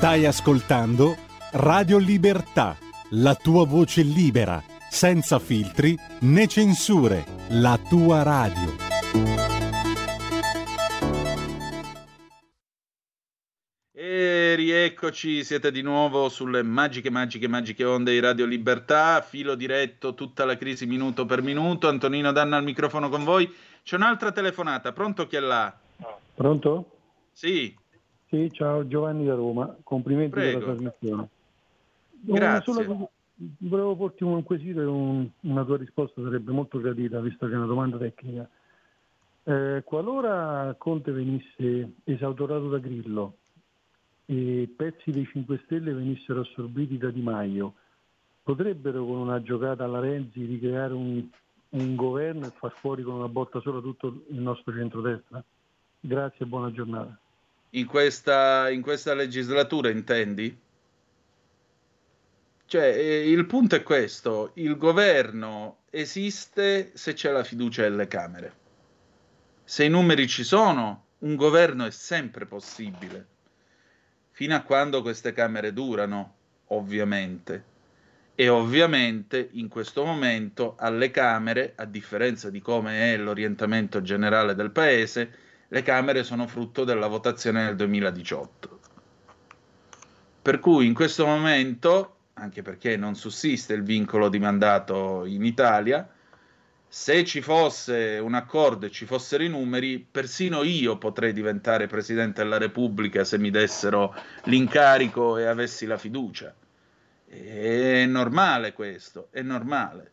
Stai 0.00 0.24
ascoltando 0.24 1.14
Radio 1.52 1.98
Libertà, 1.98 2.74
la 3.10 3.34
tua 3.34 3.66
voce 3.66 4.00
libera, 4.00 4.64
senza 4.88 5.38
filtri 5.38 5.94
né 6.20 6.46
censure, 6.46 7.22
la 7.50 7.78
tua 7.86 8.22
radio. 8.22 8.76
E 13.92 14.54
rieccoci, 14.56 15.44
siete 15.44 15.70
di 15.70 15.82
nuovo 15.82 16.30
sulle 16.30 16.62
magiche, 16.62 17.10
magiche, 17.10 17.46
magiche 17.46 17.84
onde 17.84 18.12
di 18.12 18.20
Radio 18.20 18.46
Libertà, 18.46 19.20
filo 19.20 19.54
diretto, 19.54 20.14
tutta 20.14 20.46
la 20.46 20.56
crisi 20.56 20.86
minuto 20.86 21.26
per 21.26 21.42
minuto. 21.42 21.88
Antonino 21.88 22.32
Danna 22.32 22.56
al 22.56 22.64
microfono 22.64 23.10
con 23.10 23.22
voi. 23.22 23.54
C'è 23.82 23.96
un'altra 23.96 24.32
telefonata, 24.32 24.92
pronto 24.92 25.26
chi 25.26 25.36
è 25.36 25.40
là? 25.40 25.78
Pronto? 26.34 26.90
Sì. 27.32 27.76
Sì, 28.30 28.48
ciao 28.52 28.86
Giovanni 28.86 29.24
da 29.26 29.34
Roma, 29.34 29.76
complimenti 29.82 30.30
Prego. 30.30 30.58
per 30.58 30.68
la 30.68 30.74
trasmissione. 30.74 31.28
Grazie. 32.20 32.72
Sola- 32.72 33.08
volevo 33.58 33.96
porti 33.96 34.22
un 34.22 34.42
quesito 34.44 34.80
e 34.80 34.84
un- 34.84 35.28
una 35.40 35.64
tua 35.64 35.76
risposta 35.76 36.22
sarebbe 36.22 36.52
molto 36.52 36.78
gradita, 36.78 37.18
visto 37.20 37.48
che 37.48 37.54
è 37.54 37.56
una 37.56 37.66
domanda 37.66 37.98
tecnica. 37.98 38.48
Eh, 39.42 39.82
qualora 39.84 40.72
Conte 40.78 41.10
venisse 41.10 41.94
esautorato 42.04 42.68
da 42.68 42.78
Grillo 42.78 43.36
e 44.26 44.72
pezzi 44.76 45.10
dei 45.10 45.26
5 45.26 45.60
Stelle 45.64 45.92
venissero 45.92 46.42
assorbiti 46.42 46.98
da 46.98 47.10
Di 47.10 47.22
Maio, 47.22 47.74
potrebbero 48.44 49.04
con 49.04 49.16
una 49.16 49.42
giocata 49.42 49.82
alla 49.82 49.98
Renzi 49.98 50.44
ricreare 50.44 50.94
un, 50.94 51.26
un 51.70 51.96
governo 51.96 52.46
e 52.46 52.50
far 52.50 52.70
fuori 52.74 53.02
con 53.02 53.14
una 53.14 53.28
botta 53.28 53.60
sola 53.60 53.80
tutto 53.80 54.22
il 54.28 54.40
nostro 54.40 54.72
centrodestra? 54.72 55.42
Grazie 55.98 56.44
e 56.44 56.48
buona 56.48 56.70
giornata. 56.70 57.18
In 57.70 57.86
questa, 57.86 58.68
in 58.70 58.82
questa 58.82 59.14
legislatura, 59.14 59.90
intendi? 59.90 60.58
Cioè, 62.66 62.86
il 62.86 63.46
punto 63.46 63.74
è 63.74 63.82
questo, 63.82 64.52
il 64.54 64.76
governo 64.76 65.78
esiste 65.90 66.92
se 66.94 67.12
c'è 67.14 67.30
la 67.30 67.44
fiducia 67.44 67.82
delle 67.82 68.06
Camere. 68.06 68.52
Se 69.64 69.84
i 69.84 69.88
numeri 69.88 70.28
ci 70.28 70.44
sono, 70.44 71.06
un 71.18 71.36
governo 71.36 71.84
è 71.84 71.90
sempre 71.90 72.46
possibile, 72.46 73.26
fino 74.30 74.54
a 74.54 74.62
quando 74.62 75.02
queste 75.02 75.32
Camere 75.32 75.72
durano, 75.72 76.34
ovviamente. 76.66 77.64
E 78.34 78.48
ovviamente 78.48 79.48
in 79.52 79.68
questo 79.68 80.04
momento 80.04 80.76
alle 80.78 81.10
Camere, 81.10 81.74
a 81.76 81.84
differenza 81.84 82.50
di 82.50 82.60
come 82.60 83.12
è 83.12 83.16
l'orientamento 83.16 84.00
generale 84.00 84.54
del 84.54 84.70
Paese, 84.70 85.49
le 85.72 85.82
Camere 85.82 86.24
sono 86.24 86.48
frutto 86.48 86.82
della 86.82 87.06
votazione 87.06 87.64
del 87.64 87.76
2018. 87.76 88.80
Per 90.42 90.58
cui 90.58 90.86
in 90.86 90.94
questo 90.94 91.24
momento, 91.26 92.16
anche 92.34 92.62
perché 92.62 92.96
non 92.96 93.14
sussiste 93.14 93.74
il 93.74 93.84
vincolo 93.84 94.28
di 94.28 94.40
mandato 94.40 95.24
in 95.26 95.44
Italia, 95.44 96.08
se 96.88 97.24
ci 97.24 97.40
fosse 97.40 98.18
un 98.20 98.34
accordo 98.34 98.86
e 98.86 98.90
ci 98.90 99.06
fossero 99.06 99.44
i 99.44 99.48
numeri, 99.48 100.04
persino 100.10 100.64
io 100.64 100.98
potrei 100.98 101.32
diventare 101.32 101.86
Presidente 101.86 102.42
della 102.42 102.58
Repubblica 102.58 103.22
se 103.22 103.38
mi 103.38 103.50
dessero 103.50 104.12
l'incarico 104.44 105.38
e 105.38 105.44
avessi 105.44 105.86
la 105.86 105.98
fiducia. 105.98 106.52
È 107.28 108.06
normale 108.06 108.72
questo, 108.72 109.28
è 109.30 109.40
normale. 109.42 110.10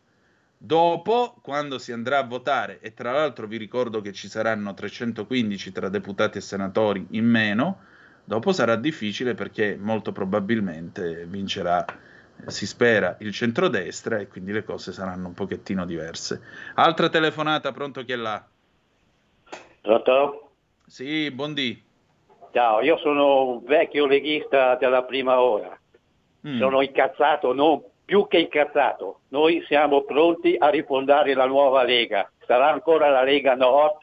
Dopo, 0.60 1.36
quando 1.40 1.78
si 1.78 1.92
andrà 1.92 2.18
a 2.18 2.24
votare, 2.24 2.80
e 2.80 2.92
tra 2.92 3.12
l'altro 3.12 3.46
vi 3.46 3.56
ricordo 3.56 4.00
che 4.00 4.12
ci 4.12 4.28
saranno 4.28 4.74
315 4.74 5.70
tra 5.70 5.88
deputati 5.88 6.38
e 6.38 6.40
senatori 6.40 7.06
in 7.10 7.26
meno, 7.26 7.78
dopo 8.24 8.50
sarà 8.50 8.74
difficile 8.74 9.34
perché 9.34 9.76
molto 9.80 10.10
probabilmente 10.10 11.24
vincerà, 11.26 11.84
eh, 11.84 12.50
si 12.50 12.66
spera, 12.66 13.16
il 13.20 13.32
centrodestra 13.32 14.18
e 14.18 14.26
quindi 14.26 14.50
le 14.50 14.64
cose 14.64 14.92
saranno 14.92 15.28
un 15.28 15.34
pochettino 15.34 15.86
diverse. 15.86 16.42
Altra 16.74 17.08
telefonata, 17.08 17.70
pronto 17.70 18.04
chi 18.04 18.12
è 18.12 18.16
là? 18.16 18.44
Pronto? 19.80 20.50
Sì, 20.86 21.30
buondì. 21.30 21.80
Ciao, 22.50 22.80
io 22.80 22.98
sono 22.98 23.44
un 23.44 23.64
vecchio 23.64 24.06
leghista 24.06 24.74
della 24.74 25.04
prima 25.04 25.40
ora. 25.40 25.78
Mm. 26.46 26.58
Sono 26.58 26.82
incazzato, 26.82 27.52
non 27.52 27.80
più 28.08 28.26
che 28.26 28.38
incazzato. 28.38 29.20
Noi 29.28 29.62
siamo 29.66 30.00
pronti 30.00 30.56
a 30.58 30.70
rifondare 30.70 31.34
la 31.34 31.44
nuova 31.44 31.82
Lega. 31.82 32.26
Sarà 32.46 32.70
ancora 32.70 33.10
la 33.10 33.22
Lega 33.22 33.54
Nord. 33.54 33.98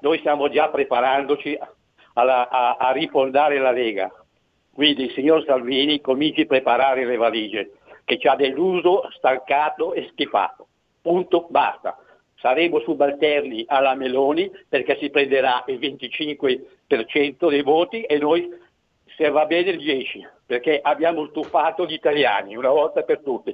Noi 0.00 0.16
stiamo 0.20 0.48
già 0.48 0.70
preparandoci 0.70 1.58
alla- 2.14 2.48
a, 2.48 2.76
a 2.78 2.90
rifondare 2.92 3.58
la 3.58 3.70
Lega. 3.70 4.10
Quindi 4.72 5.10
signor 5.10 5.44
Salvini 5.44 6.00
cominci 6.00 6.40
a 6.40 6.46
preparare 6.46 7.04
le 7.04 7.16
valigie, 7.16 7.72
che 8.06 8.16
ci 8.18 8.26
ha 8.26 8.34
deluso, 8.34 9.10
stancato 9.10 9.92
e 9.92 10.08
schifato. 10.12 10.68
Punto, 11.02 11.48
basta. 11.50 11.98
Saremo 12.36 12.80
subalterni 12.80 13.64
alla 13.66 13.94
Meloni 13.94 14.50
perché 14.66 14.96
si 14.96 15.10
prenderà 15.10 15.64
il 15.66 15.78
25% 15.78 17.50
dei 17.50 17.62
voti 17.62 18.04
e 18.04 18.16
noi, 18.16 18.48
se 19.18 19.30
va 19.30 19.46
bene, 19.46 19.70
il 19.70 19.78
10%, 19.78 20.28
perché 20.46 20.78
abbiamo 20.80 21.26
stufato 21.26 21.84
gli 21.84 21.92
italiani 21.92 22.54
una 22.54 22.70
volta 22.70 23.02
per 23.02 23.20
tutte. 23.20 23.52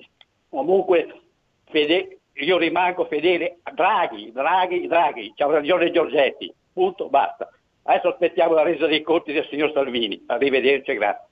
Comunque, 0.50 1.22
fede- 1.70 2.18
io 2.35 2.59
rimango 2.59 3.07
fedele 3.07 3.61
a 3.62 3.72
Draghi, 3.72 4.31
Draghi, 4.31 4.87
Draghi, 4.87 5.33
c'ha 5.35 5.46
ragione 5.46 5.90
Giorgetti, 5.90 6.53
punto, 6.70 7.09
basta. 7.09 7.48
Adesso 7.85 8.09
aspettiamo 8.09 8.53
la 8.53 8.62
resa 8.62 8.87
dei 8.87 9.00
conti 9.00 9.33
del 9.33 9.46
signor 9.48 9.72
Salvini. 9.72 10.22
Arrivederci, 10.27 10.94
grazie. 10.94 11.29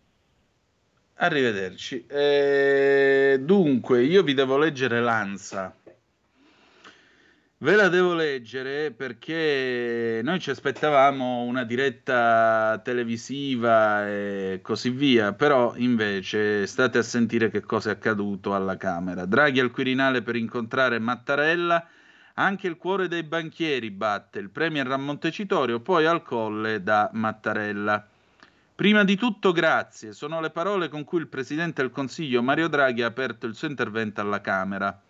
Arrivederci. 1.17 2.07
Eh, 2.07 3.37
dunque, 3.39 4.03
io 4.03 4.23
vi 4.23 4.33
devo 4.33 4.57
leggere 4.57 5.01
l'ANSA. 5.01 5.75
Ve 7.63 7.77
la 7.77 7.87
devo 7.87 8.13
leggere 8.13 8.91
perché 8.91 10.21
noi 10.25 10.41
ci 10.41 10.51
aspettavamo 10.51 11.43
una 11.43 11.63
diretta 11.63 12.81
televisiva 12.83 14.05
e 14.09 14.59
così 14.61 14.91
via, 14.91 15.33
però 15.33 15.73
invece 15.77 16.67
state 16.67 16.99
a 16.99 17.03
sentire 17.03 17.51
che 17.51 17.61
cosa 17.61 17.91
è 17.91 17.93
accaduto 17.93 18.53
alla 18.53 18.77
Camera. 18.77 19.27
Draghi 19.27 19.61
al 19.61 19.71
Quirinale 19.71 20.23
per 20.23 20.35
incontrare 20.35 20.99
Mattarella, 20.99 21.87
anche 22.35 22.67
il 22.67 22.77
cuore 22.77 23.07
dei 23.07 23.23
banchieri 23.23 23.93
batte, 23.93 24.41
il 24.41 24.51
Premier 24.51 24.91
a 24.91 24.97
Montecitorio, 24.97 25.79
poi 25.79 26.05
al 26.05 26.25
colle 26.25 26.83
da 26.83 27.11
Mattarella. 27.13 28.05
Prima 28.75 29.05
di 29.05 29.15
tutto 29.15 29.53
grazie, 29.53 30.15
sono 30.15 30.41
le 30.41 30.51
parole 30.51 30.89
con 30.89 31.05
cui 31.05 31.21
il 31.21 31.29
Presidente 31.29 31.81
del 31.81 31.93
Consiglio 31.93 32.43
Mario 32.43 32.67
Draghi 32.67 33.03
ha 33.03 33.07
aperto 33.07 33.47
il 33.47 33.55
suo 33.55 33.69
intervento 33.69 34.21
alla 34.21 34.41
Camera. 34.41 35.01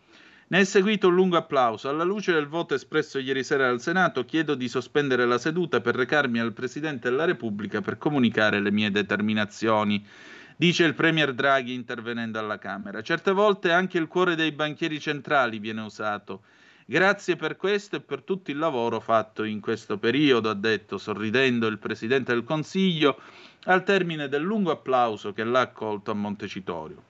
Ne 0.52 0.60
è 0.60 0.64
seguito 0.64 1.08
un 1.08 1.14
lungo 1.14 1.38
applauso. 1.38 1.88
Alla 1.88 2.04
luce 2.04 2.30
del 2.30 2.46
voto 2.46 2.74
espresso 2.74 3.18
ieri 3.18 3.42
sera 3.42 3.70
al 3.70 3.80
Senato, 3.80 4.26
chiedo 4.26 4.54
di 4.54 4.68
sospendere 4.68 5.24
la 5.24 5.38
seduta 5.38 5.80
per 5.80 5.94
recarmi 5.94 6.38
al 6.40 6.52
Presidente 6.52 7.08
della 7.08 7.24
Repubblica 7.24 7.80
per 7.80 7.96
comunicare 7.96 8.60
le 8.60 8.70
mie 8.70 8.90
determinazioni, 8.90 10.06
dice 10.54 10.84
il 10.84 10.92
Premier 10.92 11.32
Draghi 11.32 11.72
intervenendo 11.72 12.38
alla 12.38 12.58
Camera. 12.58 13.00
Certe 13.00 13.32
volte 13.32 13.72
anche 13.72 13.96
il 13.96 14.08
cuore 14.08 14.34
dei 14.34 14.52
banchieri 14.52 15.00
centrali 15.00 15.58
viene 15.58 15.80
usato. 15.80 16.42
Grazie 16.84 17.36
per 17.36 17.56
questo 17.56 17.96
e 17.96 18.00
per 18.02 18.20
tutto 18.20 18.50
il 18.50 18.58
lavoro 18.58 19.00
fatto 19.00 19.44
in 19.44 19.58
questo 19.58 19.96
periodo, 19.96 20.50
ha 20.50 20.54
detto 20.54 20.98
sorridendo 20.98 21.66
il 21.66 21.78
Presidente 21.78 22.34
del 22.34 22.44
Consiglio 22.44 23.18
al 23.64 23.84
termine 23.84 24.28
del 24.28 24.42
lungo 24.42 24.70
applauso 24.70 25.32
che 25.32 25.44
l'ha 25.44 25.60
accolto 25.60 26.10
a 26.10 26.14
Montecitorio. 26.14 27.02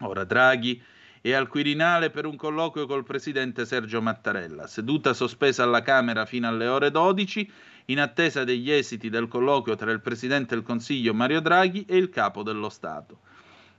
Ora 0.00 0.24
Draghi 0.24 0.82
e 1.26 1.32
al 1.32 1.48
Quirinale 1.48 2.10
per 2.10 2.26
un 2.26 2.36
colloquio 2.36 2.84
col 2.84 3.02
presidente 3.02 3.64
Sergio 3.64 4.02
Mattarella. 4.02 4.66
Seduta 4.66 5.14
sospesa 5.14 5.62
alla 5.62 5.80
Camera 5.80 6.26
fino 6.26 6.46
alle 6.46 6.66
ore 6.66 6.90
12 6.90 7.50
in 7.86 7.98
attesa 7.98 8.44
degli 8.44 8.70
esiti 8.70 9.08
del 9.08 9.26
colloquio 9.26 9.74
tra 9.74 9.90
il 9.90 10.02
presidente 10.02 10.54
del 10.54 10.62
Consiglio 10.62 11.14
Mario 11.14 11.40
Draghi 11.40 11.86
e 11.88 11.96
il 11.96 12.10
capo 12.10 12.42
dello 12.42 12.68
Stato. 12.68 13.20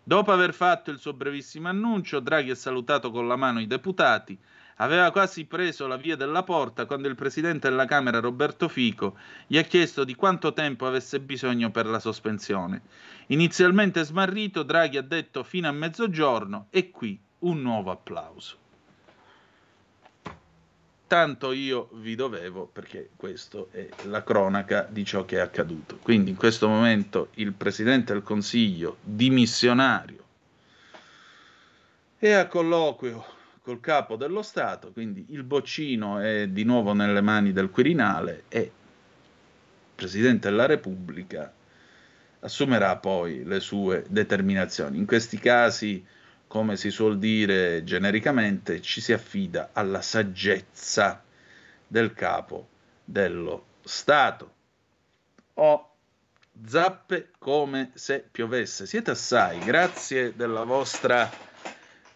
Dopo 0.02 0.32
aver 0.32 0.56
fatto 0.56 0.90
il 0.90 0.98
suo 0.98 1.14
brevissimo 1.14 1.68
annuncio, 1.68 2.20
Draghi 2.20 2.50
ha 2.50 2.56
salutato 2.56 3.12
con 3.12 3.28
la 3.28 3.36
mano 3.36 3.60
i 3.60 3.68
deputati, 3.68 4.36
aveva 4.78 5.12
quasi 5.12 5.46
preso 5.46 5.86
la 5.86 5.98
via 5.98 6.16
della 6.16 6.42
porta 6.42 6.88
quando 6.88 7.08
il 7.08 7.16
presidente 7.16 7.70
della 7.70 7.86
Camera 7.86 8.20
Roberto 8.20 8.68
Fico 8.68 9.20
gli 9.46 9.60
ha 9.60 9.64
chiesto 9.64 10.04
di 10.04 10.16
quanto 10.16 10.52
tempo 10.52 10.88
avesse 10.88 11.20
bisogno 11.20 11.70
per 11.70 11.86
la 11.86 12.00
sospensione. 12.00 12.82
Inizialmente 13.28 14.04
smarrito, 14.04 14.64
Draghi 14.64 14.98
ha 14.98 15.04
detto 15.04 15.44
fino 15.44 15.68
a 15.68 15.72
mezzogiorno 15.72 16.70
e 16.72 16.90
qui 16.90 17.22
un 17.46 17.62
nuovo 17.62 17.92
applauso. 17.92 18.58
Tanto 21.08 21.52
io 21.52 21.90
vi 21.94 22.16
dovevo 22.16 22.66
perché 22.66 23.12
questa 23.16 23.64
è 23.72 23.88
la 24.06 24.24
cronaca 24.24 24.88
di 24.90 25.06
ciò 25.06 25.24
che 25.24 25.38
è 25.38 25.40
accaduto. 25.40 25.98
Quindi 26.02 26.32
in 26.32 26.36
questo 26.36 26.68
momento 26.68 27.30
il 27.36 27.54
Presidente 27.54 28.12
del 28.14 28.24
Consiglio 28.24 28.98
dimissionario 29.02 30.24
è 32.18 32.32
a 32.32 32.48
colloquio 32.48 33.24
col 33.62 33.80
capo 33.80 34.16
dello 34.16 34.42
Stato, 34.42 34.92
quindi 34.92 35.28
il 35.30 35.44
boccino 35.44 36.20
è 36.20 36.48
di 36.48 36.64
nuovo 36.64 36.94
nelle 36.94 37.22
mani 37.22 37.54
del 37.54 37.70
Quirinale 37.70 38.44
e 38.48 38.60
il 38.60 38.72
Presidente 39.94 40.50
della 40.50 40.66
Repubblica 40.66 41.54
assumerà 42.40 42.96
poi 42.98 43.44
le 43.44 43.60
sue 43.60 44.06
determinazioni. 44.08 44.98
In 44.98 45.06
questi 45.06 45.38
casi, 45.38 46.06
come 46.48 46.78
si 46.78 46.90
suol 46.90 47.18
dire 47.18 47.84
genericamente, 47.84 48.82
ci 48.82 49.02
si 49.02 49.14
affida 49.14 49.70
alla 49.74 50.02
saggezza 50.02 51.24
del 51.88 52.14
capo 52.14 52.68
dello 53.04 53.66
Stato. 53.84 54.54
O 55.56 55.90
zappe 56.66 57.32
come 57.38 57.92
se 57.94 58.26
piovesse. 58.30 58.86
Siete 58.86 59.12
assai, 59.12 59.60
grazie 59.60 60.36
della 60.36 60.64
vostra 60.64 61.30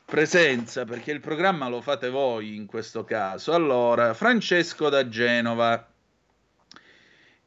presenza, 0.05 0.85
perché 0.85 1.11
il 1.11 1.19
programma 1.19 1.67
lo 1.67 1.81
fate 1.81 2.09
voi 2.09 2.55
in 2.55 2.65
questo 2.65 3.03
caso. 3.03 3.53
Allora, 3.53 4.13
Francesco 4.13 4.89
da 4.89 5.07
Genova, 5.07 5.87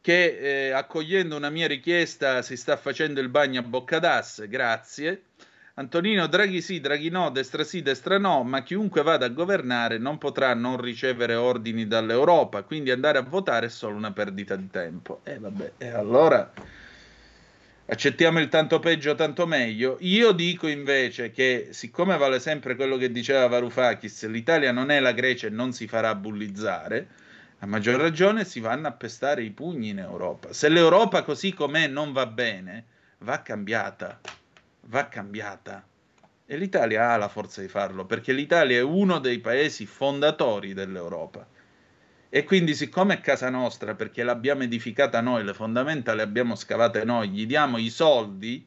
che 0.00 0.68
eh, 0.68 0.70
accogliendo 0.70 1.36
una 1.36 1.50
mia 1.50 1.66
richiesta 1.66 2.42
si 2.42 2.56
sta 2.56 2.76
facendo 2.76 3.20
il 3.20 3.28
bagno 3.28 3.60
a 3.60 3.64
bocca 3.64 3.98
d'asse, 3.98 4.48
grazie. 4.48 5.24
Antonino 5.74 6.26
Draghi 6.26 6.60
sì, 6.60 6.80
Draghi 6.80 7.08
no, 7.08 7.30
destra 7.30 7.64
sì, 7.64 7.80
destra 7.80 8.18
no, 8.18 8.42
ma 8.42 8.62
chiunque 8.62 9.02
vada 9.02 9.24
a 9.24 9.30
governare 9.30 9.96
non 9.96 10.18
potrà 10.18 10.52
non 10.52 10.78
ricevere 10.78 11.34
ordini 11.34 11.86
dall'Europa, 11.86 12.62
quindi 12.62 12.90
andare 12.90 13.16
a 13.16 13.22
votare 13.22 13.66
è 13.66 13.70
solo 13.70 13.96
una 13.96 14.12
perdita 14.12 14.54
di 14.54 14.68
tempo. 14.68 15.20
E 15.22 15.32
eh, 15.32 15.38
vabbè, 15.38 15.72
e 15.78 15.88
allora 15.88 16.52
accettiamo 17.86 18.38
il 18.38 18.48
tanto 18.48 18.80
peggio, 18.80 19.14
tanto 19.14 19.46
meglio. 19.46 19.96
Io 20.00 20.32
dico 20.32 20.68
invece 20.68 21.30
che, 21.30 21.68
siccome 21.70 22.18
vale 22.18 22.38
sempre 22.38 22.76
quello 22.76 22.98
che 22.98 23.10
diceva 23.10 23.46
Varoufakis, 23.46 24.26
l'Italia 24.26 24.72
non 24.72 24.90
è 24.90 25.00
la 25.00 25.12
Grecia 25.12 25.46
e 25.46 25.50
non 25.50 25.72
si 25.72 25.86
farà 25.86 26.14
bullizzare, 26.14 27.08
a 27.60 27.66
maggior 27.66 27.98
ragione 27.98 28.44
si 28.44 28.60
vanno 28.60 28.88
a 28.88 28.92
pestare 28.92 29.42
i 29.42 29.50
pugni 29.50 29.88
in 29.88 30.00
Europa. 30.00 30.52
Se 30.52 30.68
l'Europa 30.68 31.22
così 31.22 31.54
com'è 31.54 31.86
non 31.86 32.12
va 32.12 32.26
bene, 32.26 32.84
va 33.18 33.40
cambiata, 33.40 34.20
va 34.86 35.08
cambiata. 35.08 35.86
E 36.44 36.56
l'Italia 36.56 37.10
ha 37.10 37.16
la 37.16 37.28
forza 37.28 37.60
di 37.60 37.68
farlo, 37.68 38.04
perché 38.04 38.32
l'Italia 38.32 38.78
è 38.78 38.82
uno 38.82 39.18
dei 39.18 39.38
paesi 39.38 39.86
fondatori 39.86 40.74
dell'Europa. 40.74 41.46
E 42.28 42.44
quindi, 42.44 42.74
siccome 42.74 43.14
è 43.14 43.20
casa 43.20 43.50
nostra, 43.50 43.94
perché 43.94 44.22
l'abbiamo 44.22 44.62
edificata 44.62 45.20
noi, 45.20 45.44
le 45.44 45.54
fondamenta 45.54 46.14
le 46.14 46.22
abbiamo 46.22 46.54
scavate 46.54 47.04
noi, 47.04 47.28
gli 47.28 47.46
diamo 47.46 47.78
i 47.78 47.90
soldi, 47.90 48.66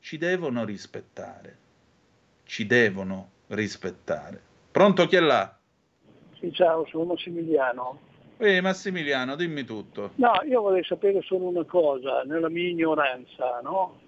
ci 0.00 0.18
devono 0.18 0.64
rispettare. 0.64 1.56
Ci 2.44 2.66
devono 2.66 3.30
rispettare. 3.48 4.40
Pronto 4.70 5.06
chi 5.06 5.16
è 5.16 5.20
là? 5.20 5.58
Sì, 6.38 6.52
ciao, 6.52 6.86
sono 6.86 7.04
Massimiliano. 7.04 8.00
Ehi 8.38 8.60
Massimiliano, 8.60 9.34
dimmi 9.36 9.64
tutto. 9.64 10.12
No, 10.14 10.40
io 10.46 10.60
vorrei 10.60 10.84
sapere 10.84 11.20
solo 11.22 11.48
una 11.48 11.64
cosa, 11.64 12.22
nella 12.22 12.48
mia 12.48 12.68
ignoranza, 12.68 13.60
no? 13.62 14.00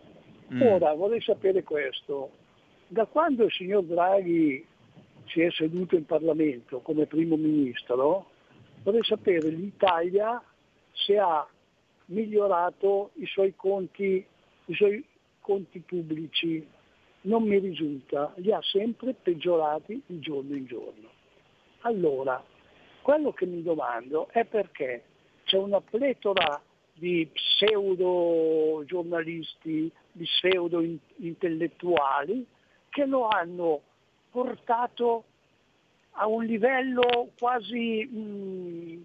Mm. 0.52 0.62
Ora, 0.62 0.94
vorrei 0.94 1.20
sapere 1.20 1.62
questo. 1.62 2.30
Da 2.88 3.06
quando 3.06 3.44
il 3.44 3.52
signor 3.52 3.84
Draghi 3.84 4.66
si 5.26 5.40
è 5.42 5.50
seduto 5.50 5.96
in 5.96 6.06
Parlamento 6.06 6.80
come 6.80 7.06
primo 7.06 7.36
ministro, 7.36 8.30
vorrei 8.82 9.04
sapere 9.04 9.48
l'Italia 9.48 10.42
se 10.92 11.18
ha 11.18 11.46
migliorato 12.06 13.10
i 13.14 13.26
suoi 13.26 13.54
conti, 13.54 14.24
i 14.64 14.74
suoi 14.74 15.04
conti 15.40 15.78
pubblici. 15.80 16.66
Non 17.22 17.44
mi 17.44 17.58
risulta, 17.58 18.32
li 18.36 18.50
ha 18.50 18.60
sempre 18.62 19.14
peggiorati 19.14 20.02
di 20.06 20.20
giorno 20.20 20.56
in 20.56 20.64
giorno. 20.64 21.08
Allora, 21.80 22.42
quello 23.02 23.32
che 23.32 23.46
mi 23.46 23.62
domando 23.62 24.28
è 24.30 24.44
perché 24.44 25.04
c'è 25.44 25.58
una 25.58 25.80
pletora 25.80 26.60
di 27.00 27.26
pseudo 27.32 28.84
giornalisti, 28.84 29.90
di 30.12 30.24
pseudo 30.24 30.84
intellettuali 31.16 32.46
che 32.90 33.06
lo 33.06 33.26
hanno 33.26 33.80
portato 34.30 35.24
a 36.12 36.26
un 36.26 36.44
livello 36.44 37.30
quasi, 37.38 38.06
mm, 38.06 39.02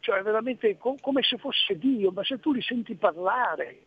cioè 0.00 0.22
veramente 0.22 0.76
co- 0.76 0.96
come 1.00 1.22
se 1.22 1.36
fosse 1.36 1.78
Dio, 1.78 2.10
ma 2.10 2.24
se 2.24 2.40
tu 2.40 2.52
li 2.52 2.62
senti 2.62 2.96
parlare, 2.96 3.84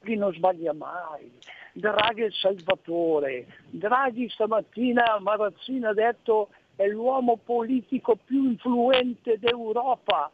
lui 0.00 0.16
non 0.16 0.32
sbaglia 0.32 0.72
mai. 0.72 1.30
Draghi 1.74 2.22
è 2.22 2.26
il 2.26 2.32
salvatore, 2.32 3.46
Draghi 3.68 4.30
stamattina 4.30 5.18
Marazzina 5.20 5.90
ha 5.90 5.94
detto 5.94 6.48
è 6.76 6.86
l'uomo 6.86 7.36
politico 7.36 8.16
più 8.16 8.44
influente 8.44 9.38
d'Europa. 9.38 10.30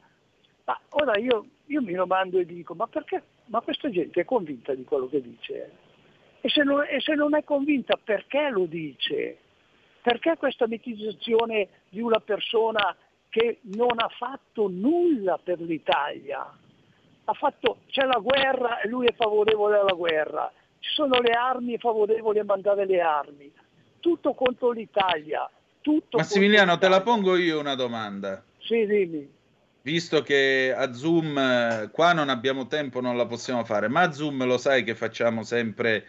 Ma 0.70 0.80
ora 0.90 1.18
io, 1.18 1.46
io 1.66 1.82
mi 1.82 1.94
domando 1.94 2.38
e 2.38 2.46
dico, 2.46 2.74
ma 2.74 2.86
perché? 2.86 3.20
Ma 3.46 3.60
questa 3.60 3.90
gente 3.90 4.20
è 4.20 4.24
convinta 4.24 4.72
di 4.72 4.84
quello 4.84 5.08
che 5.08 5.20
dice? 5.20 5.72
E 6.40 6.48
se 6.48 6.62
non, 6.62 6.84
e 6.88 7.00
se 7.00 7.14
non 7.14 7.34
è 7.34 7.42
convinta 7.42 7.98
perché 8.02 8.50
lo 8.50 8.66
dice? 8.66 9.38
Perché 10.00 10.36
questa 10.36 10.68
mitizzazione 10.68 11.68
di 11.88 12.00
una 12.00 12.20
persona 12.20 12.96
che 13.28 13.58
non 13.62 13.94
ha 13.96 14.08
fatto 14.16 14.68
nulla 14.68 15.40
per 15.42 15.60
l'Italia? 15.60 16.56
Fatto, 17.32 17.78
c'è 17.88 18.04
la 18.04 18.18
guerra 18.18 18.80
e 18.80 18.88
lui 18.88 19.06
è 19.06 19.14
favorevole 19.14 19.78
alla 19.78 19.92
guerra, 19.92 20.52
ci 20.80 20.90
sono 20.90 21.20
le 21.20 21.30
armi 21.30 21.74
e 21.74 21.78
favorevole 21.78 22.40
a 22.40 22.44
mandare 22.44 22.86
le 22.86 23.00
armi, 23.00 23.52
tutto 23.98 24.34
contro 24.34 24.70
l'Italia. 24.70 25.48
Tutto 25.80 26.18
Massimiliano, 26.18 26.76
te 26.76 26.88
la 26.88 27.00
pongo 27.00 27.36
io 27.36 27.58
una 27.58 27.74
domanda. 27.74 28.42
Sì, 28.58 28.84
dimmi. 28.84 29.38
Visto 29.82 30.22
che 30.22 30.74
a 30.76 30.92
Zoom 30.92 31.38
eh, 31.38 31.88
qua 31.90 32.12
non 32.12 32.28
abbiamo 32.28 32.66
tempo, 32.66 33.00
non 33.00 33.16
la 33.16 33.26
possiamo 33.26 33.64
fare, 33.64 33.88
ma 33.88 34.02
a 34.02 34.12
Zoom 34.12 34.44
lo 34.44 34.58
sai 34.58 34.84
che 34.84 34.94
facciamo 34.94 35.42
sempre 35.42 36.04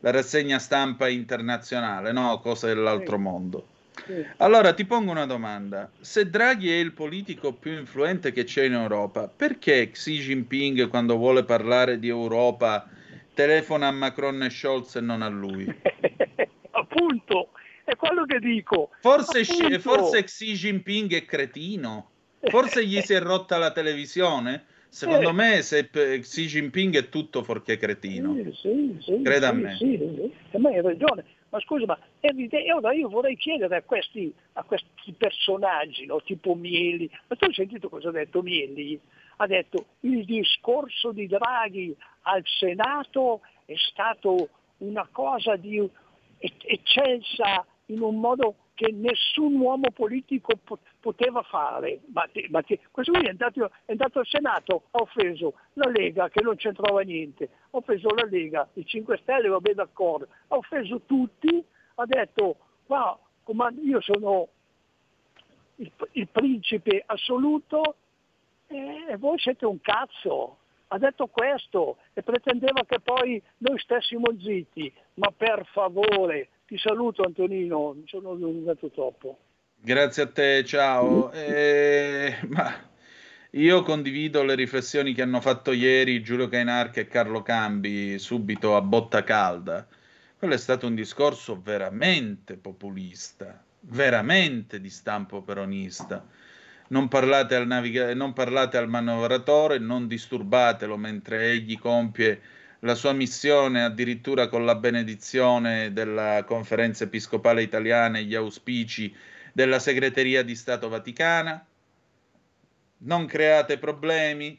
la 0.00 0.10
rassegna 0.10 0.58
stampa 0.58 1.08
internazionale, 1.08 2.12
no? 2.12 2.38
Cose 2.40 2.68
dell'altro 2.68 3.16
sì. 3.16 3.22
mondo. 3.22 3.66
Sì. 4.04 4.24
Allora 4.36 4.74
ti 4.74 4.84
pongo 4.84 5.10
una 5.10 5.24
domanda: 5.24 5.90
se 5.98 6.28
Draghi 6.28 6.70
è 6.70 6.76
il 6.76 6.92
politico 6.92 7.54
più 7.54 7.72
influente 7.72 8.32
che 8.32 8.44
c'è 8.44 8.64
in 8.64 8.74
Europa, 8.74 9.28
perché 9.28 9.90
Xi 9.90 10.18
Jinping, 10.18 10.88
quando 10.88 11.16
vuole 11.16 11.44
parlare 11.44 11.98
di 11.98 12.08
Europa, 12.08 12.86
telefona 13.32 13.88
a 13.88 13.92
Macron 13.92 14.42
e 14.42 14.50
Scholz 14.50 14.96
e 14.96 15.00
non 15.00 15.22
a 15.22 15.28
lui? 15.28 15.64
Appunto, 16.72 17.48
è 17.84 17.96
quello 17.96 18.26
che 18.26 18.38
dico. 18.40 18.90
Forse, 19.00 19.44
forse 19.78 20.24
Xi 20.24 20.52
Jinping 20.52 21.14
è 21.14 21.24
cretino? 21.24 22.10
Forse 22.48 22.86
gli 22.86 23.00
si 23.00 23.14
è 23.14 23.20
rotta 23.20 23.58
la 23.58 23.72
televisione? 23.72 24.64
Secondo 24.88 25.30
eh. 25.30 25.32
me 25.32 25.62
se 25.62 25.90
Xi 25.90 26.46
Jinping 26.46 26.96
è 26.96 27.08
tutto 27.08 27.42
fuorché 27.42 27.76
cretino. 27.76 28.34
Sì, 28.34 28.52
sì, 28.54 28.98
sì, 29.00 29.20
Creda 29.22 29.48
a 29.48 29.52
me. 29.52 29.76
Sì, 29.76 29.96
sì, 29.98 30.32
a 30.52 30.58
me 30.58 30.76
hai 30.76 30.82
ragione. 30.82 31.24
Ma 31.50 31.60
scusa, 31.60 31.86
ma 31.86 31.98
ora 32.74 32.92
io 32.92 33.08
vorrei 33.08 33.36
chiedere 33.36 33.76
a 33.76 33.82
questi, 33.82 34.32
a 34.54 34.62
questi 34.62 35.12
personaggi, 35.12 36.06
no, 36.06 36.20
tipo 36.22 36.54
Mieli, 36.54 37.10
ma 37.28 37.36
tu 37.36 37.44
hai 37.44 37.54
sentito 37.54 37.88
cosa 37.88 38.08
ha 38.08 38.12
detto 38.12 38.42
Mieli? 38.42 38.98
Ha 39.36 39.46
detto 39.46 39.86
il 40.00 40.24
discorso 40.24 41.12
di 41.12 41.26
Draghi 41.26 41.94
al 42.22 42.42
Senato 42.44 43.42
è 43.64 43.74
stato 43.90 44.48
una 44.78 45.06
cosa 45.10 45.56
di 45.56 45.88
eccelsa 46.38 47.64
in 47.86 48.00
un 48.00 48.18
modo 48.18 48.54
che 48.76 48.92
nessun 48.92 49.58
uomo 49.58 49.90
politico 49.90 50.52
poteva 51.00 51.42
fare. 51.42 52.00
Ma, 52.12 52.28
ma 52.50 52.62
questo 52.90 53.12
qui 53.12 53.24
è 53.24 53.30
andato, 53.30 53.70
è 53.86 53.92
andato, 53.92 54.18
al 54.18 54.26
Senato, 54.26 54.82
ha 54.90 55.00
offeso 55.00 55.54
la 55.72 55.88
Lega 55.88 56.28
che 56.28 56.42
non 56.42 56.56
c'entrava 56.56 57.00
niente, 57.00 57.48
ha 57.70 57.76
offeso 57.78 58.08
la 58.14 58.26
Lega, 58.30 58.68
i 58.74 58.84
5 58.84 59.16
Stelle, 59.22 59.48
va 59.48 59.60
bene 59.60 59.76
d'accordo, 59.76 60.28
ha 60.48 60.56
offeso 60.56 61.00
tutti, 61.06 61.64
ha 61.94 62.04
detto 62.06 62.56
qua 62.86 63.18
io 63.82 64.00
sono 64.02 64.48
il, 65.76 65.90
il 66.12 66.28
principe 66.28 67.02
assoluto 67.06 67.96
e 68.66 69.16
voi 69.16 69.38
siete 69.38 69.64
un 69.64 69.80
cazzo. 69.80 70.58
Ha 70.88 70.98
detto 70.98 71.26
questo 71.26 71.96
e 72.12 72.22
pretendeva 72.22 72.84
che 72.84 73.00
poi 73.00 73.42
noi 73.58 73.78
stessimo 73.78 74.26
zitti. 74.38 74.92
Ma 75.14 75.32
per 75.36 75.66
favore, 75.72 76.48
ti 76.66 76.76
saluto 76.78 77.22
Antonino, 77.22 77.94
mi 77.94 78.04
sono 78.06 78.30
allungato 78.30 78.90
troppo. 78.90 79.38
Grazie 79.78 80.22
a 80.24 80.26
te, 80.26 80.64
ciao. 80.64 81.30
Eh, 81.30 82.36
ma 82.48 82.74
io 83.50 83.82
condivido 83.82 84.42
le 84.42 84.56
riflessioni 84.56 85.14
che 85.14 85.22
hanno 85.22 85.40
fatto 85.40 85.70
ieri 85.70 86.22
Giulio 86.22 86.48
Cainarca 86.48 87.00
e 87.00 87.06
Carlo 87.06 87.42
Cambi 87.42 88.18
subito 88.18 88.74
a 88.74 88.80
botta 88.80 89.22
calda. 89.22 89.86
Quello 90.36 90.54
è 90.54 90.58
stato 90.58 90.86
un 90.86 90.94
discorso 90.94 91.60
veramente 91.62 92.56
populista, 92.56 93.62
veramente 93.80 94.80
di 94.80 94.90
stampo 94.90 95.42
peronista. 95.42 96.26
Non 96.88 97.08
parlate 97.08 97.54
al, 97.54 97.66
naviga- 97.66 98.14
non 98.14 98.32
parlate 98.32 98.76
al 98.76 98.88
manovratore, 98.88 99.78
non 99.78 100.06
disturbatelo 100.06 100.96
mentre 100.96 101.50
egli 101.50 101.78
compie 101.78 102.40
la 102.80 102.94
sua 102.94 103.12
missione 103.12 103.82
addirittura 103.82 104.48
con 104.48 104.64
la 104.64 104.74
benedizione 104.74 105.92
della 105.92 106.44
conferenza 106.44 107.04
episcopale 107.04 107.62
italiana 107.62 108.18
e 108.18 108.24
gli 108.24 108.34
auspici 108.34 109.14
della 109.52 109.78
segreteria 109.78 110.42
di 110.42 110.54
Stato 110.54 110.88
Vaticana. 110.88 111.64
Non 112.98 113.26
create 113.26 113.78
problemi. 113.78 114.58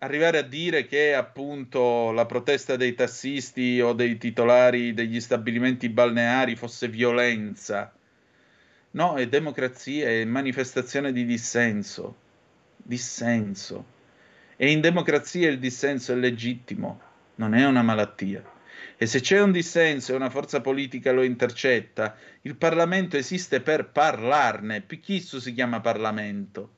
Arrivare 0.00 0.38
a 0.38 0.42
dire 0.42 0.86
che 0.86 1.12
appunto 1.14 2.12
la 2.12 2.24
protesta 2.24 2.76
dei 2.76 2.94
tassisti 2.94 3.80
o 3.80 3.92
dei 3.92 4.16
titolari 4.16 4.94
degli 4.94 5.20
stabilimenti 5.20 5.88
balneari 5.88 6.54
fosse 6.54 6.86
violenza. 6.86 7.92
No, 8.92 9.16
è 9.16 9.26
democrazia, 9.26 10.08
è 10.08 10.24
manifestazione 10.24 11.12
di 11.12 11.24
dissenso. 11.24 12.16
Dissenso. 12.76 13.96
E 14.56 14.70
in 14.70 14.80
democrazia 14.80 15.48
il 15.48 15.58
dissenso 15.58 16.12
è 16.12 16.16
legittimo 16.16 17.07
non 17.38 17.54
è 17.54 17.64
una 17.66 17.82
malattia. 17.82 18.42
E 18.96 19.06
se 19.06 19.20
c'è 19.20 19.40
un 19.40 19.52
dissenso 19.52 20.12
e 20.12 20.16
una 20.16 20.30
forza 20.30 20.60
politica 20.60 21.12
lo 21.12 21.22
intercetta, 21.22 22.16
il 22.42 22.56
Parlamento 22.56 23.16
esiste 23.16 23.60
per 23.60 23.90
parlarne. 23.90 24.80
Picchisso 24.80 25.40
si 25.40 25.52
chiama 25.52 25.80
Parlamento. 25.80 26.74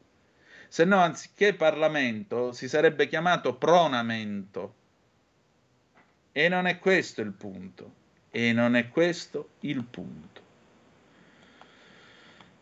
Se 0.69 0.85
no, 0.85 0.99
anziché 0.99 1.55
Parlamento, 1.55 2.53
si 2.53 2.69
sarebbe 2.69 3.09
chiamato 3.09 3.55
pronamento. 3.55 4.75
E 6.33 6.49
non 6.49 6.67
è 6.67 6.79
questo 6.79 7.23
il 7.23 7.33
punto. 7.33 7.95
E 8.31 8.53
non 8.53 8.77
è 8.77 8.89
questo 8.91 9.51
il 9.61 9.83
punto. 9.83 10.41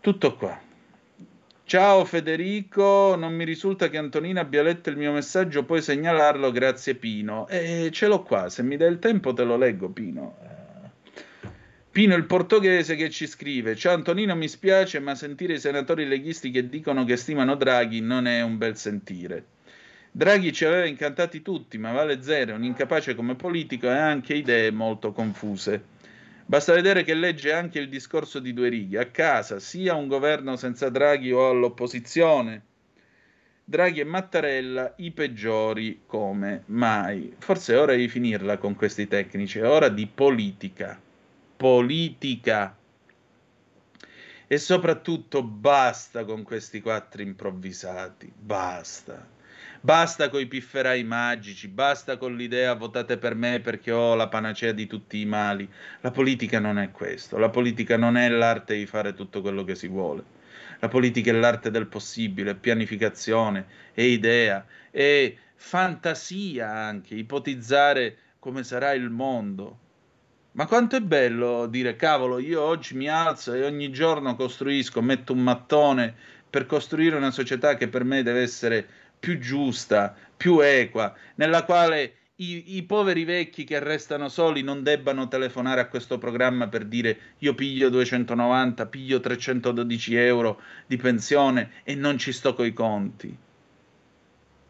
Tutto 0.00 0.36
qua. 0.36 0.67
Ciao 1.68 2.06
Federico, 2.06 3.14
non 3.14 3.34
mi 3.34 3.44
risulta 3.44 3.90
che 3.90 3.98
Antonina 3.98 4.40
abbia 4.40 4.62
letto 4.62 4.88
il 4.88 4.96
mio 4.96 5.12
messaggio, 5.12 5.66
puoi 5.66 5.82
segnalarlo, 5.82 6.50
grazie 6.50 6.94
Pino. 6.94 7.46
E 7.46 7.90
ce 7.92 8.06
l'ho 8.06 8.22
qua, 8.22 8.48
se 8.48 8.62
mi 8.62 8.78
dai 8.78 8.90
il 8.90 8.98
tempo 8.98 9.34
te 9.34 9.44
lo 9.44 9.58
leggo 9.58 9.90
Pino. 9.90 10.34
Pino 11.90 12.14
il 12.14 12.24
portoghese 12.24 12.96
che 12.96 13.10
ci 13.10 13.26
scrive: 13.26 13.76
Ciao 13.76 13.92
Antonino, 13.92 14.34
mi 14.34 14.48
spiace, 14.48 14.98
ma 15.00 15.14
sentire 15.14 15.52
i 15.52 15.60
senatori 15.60 16.06
leghisti 16.06 16.50
che 16.50 16.70
dicono 16.70 17.04
che 17.04 17.18
stimano 17.18 17.54
Draghi 17.54 18.00
non 18.00 18.26
è 18.26 18.40
un 18.40 18.56
bel 18.56 18.78
sentire. 18.78 19.44
Draghi 20.10 20.54
ci 20.54 20.64
aveva 20.64 20.86
incantati 20.86 21.42
tutti, 21.42 21.76
ma 21.76 21.92
vale 21.92 22.22
zero, 22.22 22.54
un 22.54 22.64
incapace 22.64 23.14
come 23.14 23.34
politico 23.34 23.88
e 23.88 23.90
ha 23.90 24.08
anche 24.08 24.32
idee 24.32 24.70
molto 24.70 25.12
confuse. 25.12 25.96
Basta 26.48 26.72
vedere 26.72 27.04
che 27.04 27.12
legge 27.12 27.52
anche 27.52 27.78
il 27.78 27.90
discorso 27.90 28.38
di 28.38 28.54
due 28.54 28.70
righe. 28.70 28.98
A 28.98 29.10
casa, 29.10 29.58
sia 29.58 29.94
un 29.94 30.08
governo 30.08 30.56
senza 30.56 30.88
Draghi 30.88 31.30
o 31.30 31.50
all'opposizione. 31.50 32.62
Draghi 33.62 34.00
e 34.00 34.04
Mattarella 34.04 34.94
i 34.96 35.10
peggiori 35.10 36.04
come 36.06 36.62
mai. 36.68 37.34
Forse 37.36 37.74
è 37.74 37.78
ora 37.78 37.94
di 37.94 38.08
finirla 38.08 38.56
con 38.56 38.74
questi 38.76 39.06
tecnici, 39.06 39.58
è 39.58 39.68
ora 39.68 39.90
di 39.90 40.06
politica. 40.06 40.98
Politica. 41.54 42.74
E 44.46 44.56
soprattutto 44.56 45.42
basta 45.42 46.24
con 46.24 46.44
questi 46.44 46.80
quattro 46.80 47.20
improvvisati. 47.20 48.32
Basta. 48.34 49.36
Basta 49.80 50.28
con 50.28 50.40
i 50.40 50.46
pifferai 50.46 51.04
magici, 51.04 51.68
basta 51.68 52.16
con 52.16 52.34
l'idea 52.34 52.74
votate 52.74 53.16
per 53.16 53.36
me 53.36 53.60
perché 53.60 53.92
ho 53.92 54.16
la 54.16 54.26
panacea 54.26 54.72
di 54.72 54.88
tutti 54.88 55.20
i 55.20 55.24
mali. 55.24 55.68
La 56.00 56.10
politica 56.10 56.58
non 56.58 56.78
è 56.78 56.90
questo, 56.90 57.38
la 57.38 57.48
politica 57.48 57.96
non 57.96 58.16
è 58.16 58.28
l'arte 58.28 58.76
di 58.76 58.86
fare 58.86 59.14
tutto 59.14 59.40
quello 59.40 59.62
che 59.62 59.76
si 59.76 59.86
vuole. 59.86 60.36
La 60.80 60.88
politica 60.88 61.30
è 61.30 61.34
l'arte 61.34 61.70
del 61.70 61.86
possibile, 61.86 62.56
pianificazione, 62.56 63.66
è 63.92 64.02
idea, 64.02 64.66
è 64.90 65.32
fantasia 65.54 66.72
anche, 66.72 67.14
ipotizzare 67.14 68.16
come 68.40 68.64
sarà 68.64 68.92
il 68.92 69.10
mondo. 69.10 69.78
Ma 70.52 70.66
quanto 70.66 70.96
è 70.96 71.00
bello 71.00 71.66
dire, 71.66 71.94
cavolo, 71.94 72.40
io 72.40 72.60
oggi 72.62 72.96
mi 72.96 73.08
alzo 73.08 73.52
e 73.52 73.64
ogni 73.64 73.92
giorno 73.92 74.34
costruisco, 74.34 75.00
metto 75.02 75.32
un 75.32 75.40
mattone 75.40 76.14
per 76.50 76.66
costruire 76.66 77.14
una 77.16 77.30
società 77.30 77.76
che 77.76 77.88
per 77.88 78.02
me 78.04 78.22
deve 78.22 78.42
essere 78.42 78.88
più 79.18 79.38
giusta, 79.38 80.14
più 80.36 80.60
equa, 80.60 81.14
nella 81.36 81.64
quale 81.64 82.14
i, 82.36 82.76
i, 82.76 82.82
poveri 82.84 83.24
vecchi 83.24 83.64
che 83.64 83.80
restano 83.80 84.28
soli 84.28 84.62
non 84.62 84.84
debbano 84.84 85.26
telefonare 85.26 85.80
a 85.80 85.88
questo 85.88 86.18
programma 86.18 86.68
per 86.68 86.84
dire 86.84 87.18
io 87.38 87.54
piglio 87.54 87.88
290, 87.88 88.86
piglio 88.86 89.18
312 89.18 90.14
euro 90.14 90.60
di 90.86 90.96
pensione 90.96 91.70
e 91.82 91.96
non 91.96 92.16
ci 92.16 92.32
sto 92.32 92.54
coi 92.54 92.72
conti. 92.72 93.36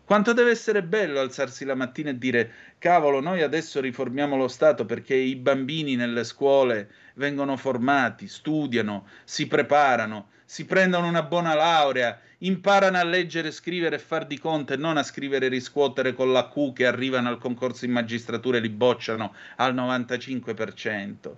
Quanto 0.08 0.32
deve 0.32 0.52
essere 0.52 0.82
bello 0.82 1.20
alzarsi 1.20 1.66
la 1.66 1.74
mattina 1.74 2.08
e 2.08 2.16
dire 2.16 2.52
cavolo, 2.78 3.20
noi 3.20 3.42
adesso 3.42 3.78
riformiamo 3.78 4.38
lo 4.38 4.48
Stato 4.48 4.86
perché 4.86 5.14
i 5.14 5.36
bambini 5.36 5.96
nelle 5.96 6.24
scuole 6.24 6.90
vengono 7.16 7.58
formati, 7.58 8.26
studiano, 8.26 9.06
si 9.24 9.46
preparano, 9.46 10.30
si 10.46 10.64
prendono 10.64 11.06
una 11.06 11.22
buona 11.22 11.52
laurea, 11.52 12.18
imparano 12.38 12.98
a 12.98 13.04
leggere, 13.04 13.50
scrivere 13.50 13.96
e 13.96 14.00
far 14.00 14.26
di 14.26 14.38
conto 14.38 14.72
e 14.72 14.76
non 14.76 14.96
a 14.96 15.02
scrivere 15.02 15.46
e 15.46 15.48
riscuotere 15.48 16.12
con 16.12 16.32
la 16.32 16.48
Q 16.48 16.72
che 16.72 16.86
arrivano 16.86 17.28
al 17.28 17.38
concorso 17.38 17.84
in 17.84 17.92
magistratura 17.92 18.58
e 18.58 18.60
li 18.60 18.68
bocciano 18.68 19.34
al 19.56 19.74
95%. 19.74 21.34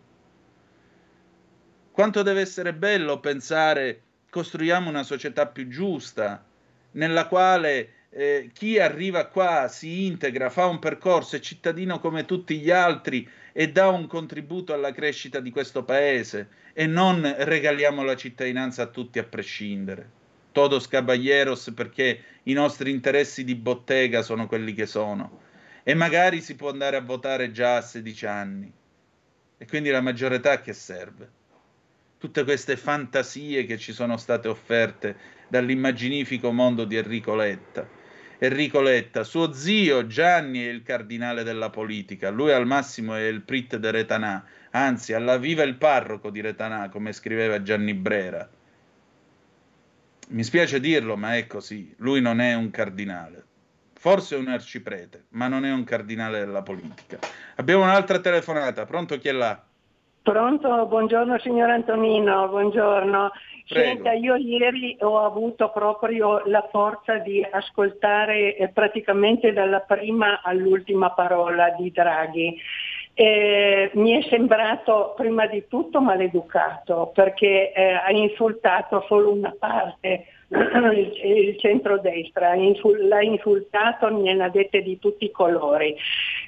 Quanto 1.90 2.22
deve 2.22 2.40
essere 2.40 2.74
bello 2.74 3.20
pensare 3.20 4.02
costruiamo 4.30 4.88
una 4.88 5.02
società 5.02 5.46
più 5.46 5.68
giusta, 5.68 6.44
nella 6.92 7.26
quale 7.26 7.92
eh, 8.10 8.50
chi 8.52 8.78
arriva 8.78 9.26
qua 9.26 9.68
si 9.68 10.06
integra, 10.06 10.50
fa 10.50 10.66
un 10.66 10.78
percorso, 10.78 11.36
è 11.36 11.40
cittadino 11.40 11.98
come 11.98 12.24
tutti 12.24 12.58
gli 12.58 12.70
altri 12.70 13.28
e 13.52 13.70
dà 13.70 13.88
un 13.88 14.06
contributo 14.06 14.72
alla 14.72 14.92
crescita 14.92 15.40
di 15.40 15.50
questo 15.50 15.84
paese 15.84 16.48
e 16.72 16.86
non 16.86 17.34
regaliamo 17.38 18.02
la 18.02 18.16
cittadinanza 18.16 18.82
a 18.82 18.86
tutti 18.86 19.18
a 19.18 19.24
prescindere. 19.24 20.18
Todos 20.52 20.88
caballeros 20.88 21.72
perché 21.74 22.22
i 22.44 22.52
nostri 22.52 22.90
interessi 22.90 23.44
di 23.44 23.54
bottega 23.54 24.22
sono 24.22 24.46
quelli 24.46 24.72
che 24.72 24.86
sono 24.86 25.48
e 25.82 25.94
magari 25.94 26.40
si 26.40 26.56
può 26.56 26.70
andare 26.70 26.96
a 26.96 27.00
votare 27.00 27.50
già 27.52 27.76
a 27.76 27.80
16 27.82 28.26
anni 28.26 28.72
e 29.58 29.66
quindi 29.66 29.90
la 29.90 30.00
maggiore 30.00 30.36
età 30.36 30.60
che 30.60 30.72
serve? 30.72 31.38
Tutte 32.18 32.44
queste 32.44 32.76
fantasie 32.76 33.64
che 33.64 33.78
ci 33.78 33.92
sono 33.92 34.16
state 34.16 34.48
offerte 34.48 35.16
dall'immaginifico 35.48 36.50
mondo 36.50 36.84
di 36.84 36.96
Enrico 36.96 37.34
Letta. 37.34 37.86
Enrico 38.38 38.80
Letta, 38.80 39.22
suo 39.22 39.52
zio 39.52 40.06
Gianni 40.06 40.64
è 40.64 40.68
il 40.70 40.82
cardinale 40.82 41.42
della 41.42 41.68
politica, 41.68 42.30
lui 42.30 42.52
al 42.52 42.66
massimo 42.66 43.14
è 43.14 43.26
il 43.26 43.42
prit 43.42 43.76
de 43.76 43.90
Retanà, 43.90 44.46
anzi 44.70 45.12
alla 45.12 45.36
viva 45.36 45.62
il 45.62 45.76
parroco 45.76 46.30
di 46.30 46.40
Retanà, 46.40 46.88
come 46.88 47.12
scriveva 47.12 47.62
Gianni 47.62 47.92
Brera. 47.92 48.48
Mi 50.30 50.44
spiace 50.44 50.78
dirlo, 50.78 51.16
ma 51.16 51.36
è 51.36 51.48
così. 51.48 51.92
Lui 51.98 52.20
non 52.20 52.40
è 52.40 52.54
un 52.54 52.70
cardinale. 52.70 53.44
Forse 53.94 54.36
è 54.36 54.38
un 54.38 54.46
arciprete, 54.46 55.24
ma 55.30 55.48
non 55.48 55.64
è 55.64 55.72
un 55.72 55.82
cardinale 55.82 56.38
della 56.38 56.62
politica. 56.62 57.18
Abbiamo 57.56 57.82
un'altra 57.82 58.20
telefonata. 58.20 58.84
Pronto 58.84 59.18
chi 59.18 59.26
è 59.26 59.32
là? 59.32 59.60
Pronto, 60.22 60.86
buongiorno 60.86 61.36
signor 61.40 61.70
Antonino, 61.70 62.48
buongiorno. 62.48 63.30
Prego. 63.66 63.86
Senta, 63.88 64.12
io 64.12 64.36
ieri 64.36 64.96
ho 65.00 65.24
avuto 65.24 65.70
proprio 65.70 66.42
la 66.46 66.66
forza 66.70 67.16
di 67.18 67.44
ascoltare 67.50 68.56
eh, 68.56 68.68
praticamente 68.68 69.52
dalla 69.52 69.80
prima 69.80 70.42
all'ultima 70.42 71.10
parola 71.10 71.70
di 71.70 71.90
Draghi 71.90 72.56
eh, 73.14 73.90
mi 73.94 74.18
è 74.18 74.26
sembrato 74.28 75.14
prima 75.16 75.46
di 75.46 75.64
tutto 75.68 76.00
maleducato 76.00 77.10
perché 77.14 77.72
eh, 77.72 77.92
ha 77.92 78.10
insultato 78.10 79.04
solo 79.06 79.32
una 79.32 79.54
parte 79.58 80.26
il 80.50 81.56
centrodestra, 81.58 82.54
l'ha 82.54 83.22
insultato, 83.22 84.08
ne 84.08 84.42
ha 84.42 84.48
dette 84.48 84.82
di 84.82 84.98
tutti 84.98 85.26
i 85.26 85.30
colori. 85.30 85.94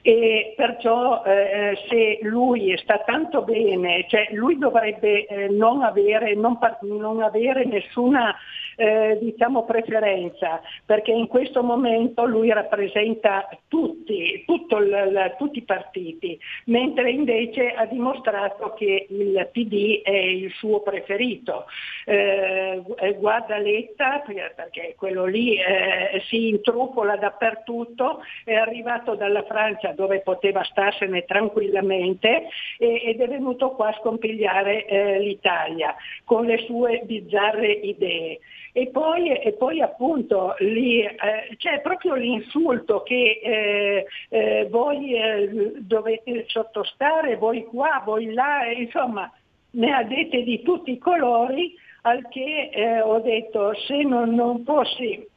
E 0.03 0.55
perciò 0.57 1.23
eh, 1.25 1.79
se 1.89 2.19
lui 2.23 2.77
sta 2.79 2.99
tanto 3.07 3.43
bene, 3.43 4.05
cioè 4.09 4.29
lui 4.33 4.59
dovrebbe 4.59 5.27
eh, 5.27 5.49
non, 5.49 5.83
avere, 5.83 6.35
non, 6.35 6.59
non, 6.81 7.23
avere, 7.23 7.65
nessuna 7.65 8.35
eh, 8.77 9.19
diciamo 9.21 9.65
preferenza 9.65 10.61
perché 10.85 11.13
in 11.13 11.27
questo 11.27 11.63
momento 11.63 12.25
lui 12.25 12.53
rappresenta 12.53 13.49
tutti, 13.69 14.45
il, 14.47 15.09
la, 15.13 15.31
tutti 15.31 15.59
i 15.59 15.63
partiti, 15.63 16.39
mentre 16.67 17.11
invece 17.11 17.73
ha 17.73 17.87
dimostrato 17.87 18.75
che 18.75 19.07
il 19.09 19.49
PD 19.53 20.03
è 20.03 20.11
il 20.11 20.51
suo 20.53 20.81
preferito. 20.81 21.67
Eh, 22.05 22.83
guarda 23.19 23.59
Letta, 23.59 24.23
perché 24.55 24.95
quello 24.97 25.25
lì 25.25 25.57
eh, 25.57 26.21
si 26.29 26.49
intrufola 26.49 27.17
dappertutto, 27.17 28.21
è 28.45 28.55
arrivato 28.55 29.15
dalla 29.15 29.45
Francia 29.45 29.93
dove 29.93 30.21
poteva 30.21 30.63
starsene 30.65 31.25
tranquillamente 31.25 32.49
e, 32.79 33.03
ed 33.05 33.21
è 33.21 33.29
venuto 33.29 33.71
qua 33.71 33.89
a 33.89 33.99
scompigliare 34.01 34.87
eh, 34.87 35.19
l'Italia 35.21 35.95
con 36.25 36.45
le 36.45 36.59
sue 36.59 37.03
bizzarre 37.05 37.71
idee. 37.71 38.39
E 38.75 38.89
poi, 38.89 39.29
e 39.29 39.53
poi 39.53 39.83
appunto 39.83 40.55
lì, 40.61 41.03
eh, 41.03 41.17
c'è 41.59 41.83
proprio 41.83 42.15
l'insulto 42.15 43.03
che 43.03 43.41
eh, 43.43 44.07
eh, 44.31 44.67
voi 44.71 45.15
eh, 45.15 45.73
dovete 45.81 46.45
sottostare, 46.49 47.37
voi 47.37 47.65
qua, 47.67 48.01
voi 48.03 48.33
là, 48.33 48.65
insomma 48.73 49.31
ne 49.73 49.93
ha 49.93 50.03
dette 50.05 50.43
di 50.43 50.63
tutti 50.63 50.93
i 50.93 50.99
colori, 50.99 51.75
al 52.03 52.27
che 52.29 52.71
eh, 52.73 53.01
ho 53.03 53.21
detto 53.21 53.75
se 53.75 54.03
non, 54.03 54.35
non 54.35 54.65
fossi 54.65 55.29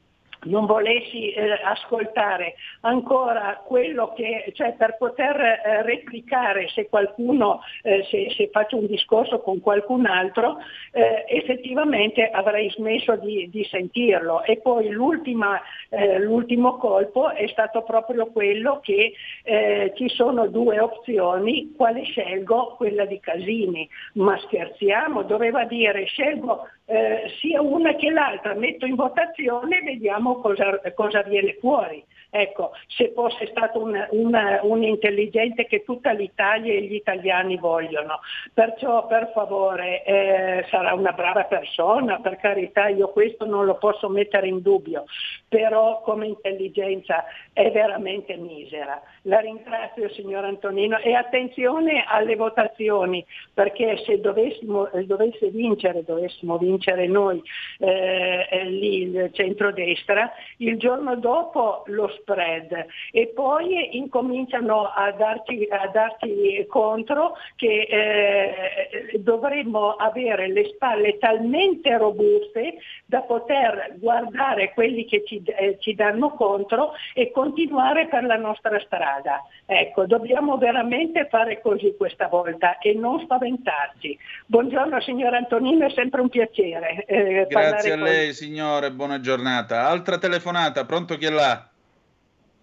non 0.46 0.66
volessi 0.66 1.32
eh, 1.32 1.52
ascoltare 1.64 2.56
ancora 2.82 3.62
quello 3.66 4.14
che, 4.16 4.52
cioè 4.54 4.74
per 4.74 4.98
poter 4.98 5.40
eh, 5.40 5.82
replicare 5.84 6.68
se 6.70 6.88
qualcuno, 6.88 7.62
eh, 7.84 8.04
se, 8.10 8.32
se, 8.36 8.50
faccio 8.52 8.78
un 8.78 8.88
discorso 8.88 9.40
con 9.40 9.60
qualcun 9.62 10.06
altro, 10.06 10.58
eh, 10.92 11.26
effettivamente 11.28 12.30
avrei 12.30 12.70
smesso 12.72 13.16
di, 13.16 13.50
di 13.50 13.64
sentirlo. 13.66 14.44
E 14.44 14.58
poi 14.58 14.88
eh, 14.88 16.20
l'ultimo 16.20 16.78
colpo 16.78 17.30
è 17.32 17.48
stato 17.48 17.84
proprio 17.84 18.28
quello 18.28 18.80
che 18.82 19.14
eh, 19.44 19.94
ci 19.96 20.10
sono 20.10 20.48
due 20.48 20.80
opzioni, 20.80 21.74
quale 21.76 22.04
scelgo? 22.04 22.76
Quella 22.78 23.06
di 23.06 23.20
Casini. 23.20 23.88
Ma 24.14 24.38
scherziamo, 24.40 25.24
doveva 25.24 25.66
dire 25.66 26.06
scelgo 26.06 26.68
eh, 26.86 27.32
sia 27.40 27.62
una 27.62 27.96
che 27.96 28.10
l'altra, 28.10 28.54
metto 28.54 28.86
in 28.86 28.96
votazione 28.96 29.80
e 29.80 29.84
vediamo 29.84 30.40
cosa, 30.40 30.80
cosa 30.94 31.24
viene 31.24 31.58
fuori. 31.60 32.04
Ecco, 32.38 32.74
se 32.88 33.14
fosse 33.16 33.48
stato 33.48 33.82
un, 33.82 33.96
un, 34.10 34.60
un, 34.64 34.84
intelligente 34.84 35.66
che 35.68 35.86
tutta 35.86 36.12
l'Italia 36.12 36.74
e 36.74 36.82
gli 36.82 36.96
italiani 36.96 37.56
vogliono. 37.56 38.20
Perciò 38.54 39.08
per 39.08 39.32
favore 39.34 40.04
eh, 40.04 40.66
sarà 40.70 40.94
una 40.94 41.14
brava 41.14 41.46
persona, 41.46 42.20
per 42.20 42.36
carità 42.36 42.90
io 42.90 43.08
questo 43.08 43.46
non 43.46 43.64
lo 43.64 43.76
posso 43.76 44.10
mettere 44.10 44.50
in 44.50 44.62
dubbio, 44.62 45.06
però 45.48 46.02
come 46.02 46.28
intelligenza 46.28 47.24
è 47.54 47.72
veramente 47.72 48.36
misera. 48.36 49.02
La 49.22 49.40
ringrazio 49.40 50.10
signor 50.10 50.44
Antonino 50.44 50.98
e 50.98 51.14
attenzione 51.14 52.04
alle 52.06 52.36
votazioni 52.36 53.26
perché 53.54 54.04
se 54.06 54.20
dovessimo, 54.20 54.90
dovesse 55.06 55.48
vincere, 55.52 56.04
dovessimo 56.04 56.58
vincere 56.58 57.08
noi 57.08 57.42
eh, 57.80 58.66
lì 58.66 59.04
il 59.04 59.30
centrodestra, 59.32 60.34
il 60.58 60.78
giorno 60.78 61.16
dopo 61.16 61.84
lo 61.86 62.10
spread 62.26 62.88
e 63.12 63.28
poi 63.28 63.96
incominciano 63.98 64.92
a 64.94 65.12
darci, 65.12 65.68
a 65.70 65.88
darci 65.88 66.66
contro 66.68 67.34
che 67.56 67.88
eh, 67.90 69.20
dovremmo 69.20 69.92
avere 69.92 70.48
le 70.48 70.66
spalle 70.74 71.18
talmente 71.20 71.96
robuste 71.98 72.78
da 73.06 73.22
poter 73.22 73.94
guardare 73.98 74.74
quelli 74.74 75.06
che 75.06 75.24
ci, 75.26 75.42
eh, 75.46 75.78
ci 75.80 75.94
danno 75.94 76.32
contro 76.32 76.94
e 77.14 77.32
continuare 77.32 78.08
per 78.08 78.24
la 78.24 78.38
nostra 78.38 78.80
strada. 78.80 79.44
Ecco, 79.66 80.06
dobbiamo 80.06 80.58
veramente 80.58 81.28
fare 81.30 81.62
così 81.62 81.96
questa 81.96 82.28
volta 82.28 82.80
e 82.80 82.94
non 82.94 83.20
spaventarci. 83.20 84.18
Buongiorno 84.48 85.00
signor 85.02 85.34
Antonino, 85.36 85.86
è 85.86 85.92
sempre 85.92 86.22
un 86.22 86.30
piacere. 86.30 87.06
Eh, 87.06 87.46
Grazie 87.48 87.94
a 87.94 87.96
lei 87.98 88.26
con... 88.26 88.34
signore, 88.34 88.92
buona 88.92 89.20
giornata. 89.20 89.88
Altra 89.88 90.18
telefonata, 90.18 90.86
pronto 90.86 91.16
chi 91.18 91.26
è 91.26 91.30
là? 91.30 91.70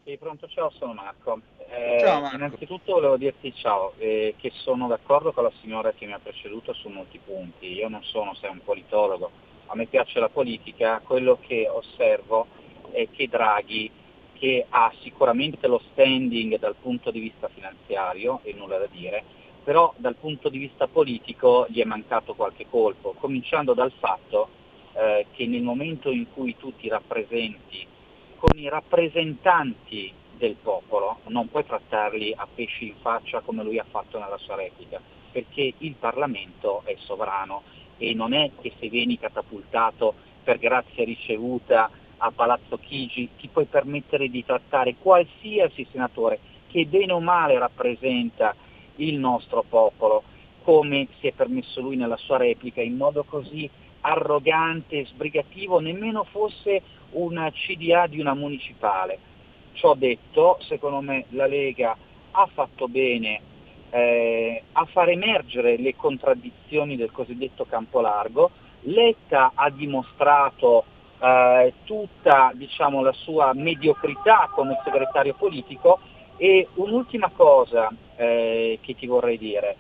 Sì, 0.05 0.17
pronto, 0.17 0.49
ciao, 0.49 0.69
sono 0.71 0.95
Marco. 0.95 1.41
Eh, 1.69 1.99
ciao 2.01 2.21
Marco. 2.21 2.35
Innanzitutto 2.35 2.95
volevo 2.95 3.17
dirti 3.17 3.55
ciao, 3.55 3.93
eh, 3.99 4.35
che 4.37 4.51
sono 4.53 4.89
d'accordo 4.89 5.31
con 5.33 5.45
la 5.45 5.53
signora 5.61 5.93
che 5.93 6.07
mi 6.07 6.13
ha 6.13 6.19
preceduto 6.19 6.73
su 6.73 6.89
molti 6.89 7.21
punti. 7.25 7.73
Io 7.73 7.89
non 7.89 8.03
sono, 8.03 8.35
sei 8.35 8.51
un 8.51 8.61
politologo, 8.65 9.31
a 9.67 9.77
me 9.77 9.87
piace 9.87 10.19
la 10.19 10.29
politica, 10.29 11.01
quello 11.05 11.39
che 11.41 11.69
osservo 11.69 12.49
è 12.91 13.09
che 13.13 13.29
Draghi, 13.29 13.89
che 14.33 14.67
ha 14.69 14.93
sicuramente 15.03 15.69
lo 15.69 15.81
standing 15.93 16.59
dal 16.59 16.75
punto 16.75 17.13
di 17.13 17.21
vista 17.21 17.49
finanziario, 17.49 18.41
e 18.43 18.55
nulla 18.55 18.79
da 18.79 18.87
dire, 18.87 19.23
però 19.63 19.95
dal 19.99 20.17
punto 20.17 20.49
di 20.49 20.59
vista 20.59 20.89
politico 20.89 21.65
gli 21.69 21.81
è 21.81 21.85
mancato 21.85 22.35
qualche 22.35 22.67
colpo, 22.69 23.15
cominciando 23.21 23.73
dal 23.73 23.93
fatto 23.93 24.49
eh, 24.95 25.27
che 25.31 25.47
nel 25.47 25.63
momento 25.63 26.11
in 26.11 26.27
cui 26.33 26.57
tu 26.57 26.75
ti 26.75 26.89
rappresenti 26.89 27.87
con 28.43 28.59
i 28.59 28.69
rappresentanti 28.69 30.13
del 30.37 30.57
popolo, 30.61 31.21
non 31.29 31.49
puoi 31.49 31.65
trattarli 31.65 32.35
a 32.37 32.49
pesci 32.53 32.89
in 32.89 32.95
faccia 33.01 33.39
come 33.39 33.63
lui 33.63 33.79
ha 33.79 33.87
fatto 33.89 34.19
nella 34.19 34.37
sua 34.39 34.57
replica, 34.57 35.01
perché 35.31 35.75
il 35.79 35.95
Parlamento 35.95 36.83
è 36.85 36.97
sovrano 36.99 37.63
e 37.99 38.15
non 38.15 38.33
è 38.33 38.51
che 38.61 38.73
se 38.81 38.89
vieni 38.89 39.17
catapultato 39.17 40.15
per 40.43 40.59
grazia 40.59 41.05
ricevuta 41.05 41.89
a 42.17 42.33
Palazzo 42.33 42.79
Chigi 42.79 43.29
ti 43.39 43.47
puoi 43.47 43.67
permettere 43.67 44.29
di 44.29 44.45
trattare 44.45 44.97
qualsiasi 44.97 45.87
senatore 45.93 46.41
che 46.67 46.85
bene 46.87 47.13
o 47.13 47.21
male 47.21 47.57
rappresenta 47.61 48.57
il 48.97 49.21
nostro 49.21 49.63
popolo, 49.63 50.25
come 50.65 51.07
si 51.21 51.29
è 51.29 51.33
permesso 51.33 51.81
lui 51.81 51.95
nella 51.95 52.17
sua 52.17 52.39
replica, 52.39 52.83
in 52.83 52.97
modo 52.97 53.23
così 53.23 53.71
arrogante, 54.03 55.07
sbrigativo, 55.07 55.81
nemmeno 55.81 56.25
fosse 56.25 56.83
una 57.13 57.51
CDA 57.51 58.07
di 58.07 58.21
una 58.21 58.35
municipale. 58.35 59.19
Ciò 59.73 59.95
detto, 59.95 60.59
secondo 60.69 61.01
me 61.01 61.25
la 61.31 61.47
Lega 61.47 61.97
ha 62.33 62.49
fatto 62.53 62.89
bene 62.89 63.41
eh, 63.91 64.63
a 64.73 64.85
far 64.87 65.11
emergere 65.11 65.77
le 65.77 65.97
contraddizioni 65.97 66.97
del 66.97 67.11
cosiddetto 67.11 67.65
campo 67.65 68.01
largo. 68.01 68.51
Letta 68.83 69.53
ha 69.55 69.71
dimostrato 69.71 70.85
eh, 71.21 71.73
tutta 71.85 72.53
diciamo, 72.55 73.03
la 73.03 73.13
sua 73.13 73.53
mediocrità 73.55 74.51
come 74.53 74.81
segretario 74.85 75.35
politico 75.35 76.01
e 76.37 76.67
un'ultima 76.75 77.31
cosa 77.35 77.89
eh, 78.17 78.79
che 78.81 78.95
ti 78.95 79.07
vorrei 79.07 79.39
dire. 79.39 79.77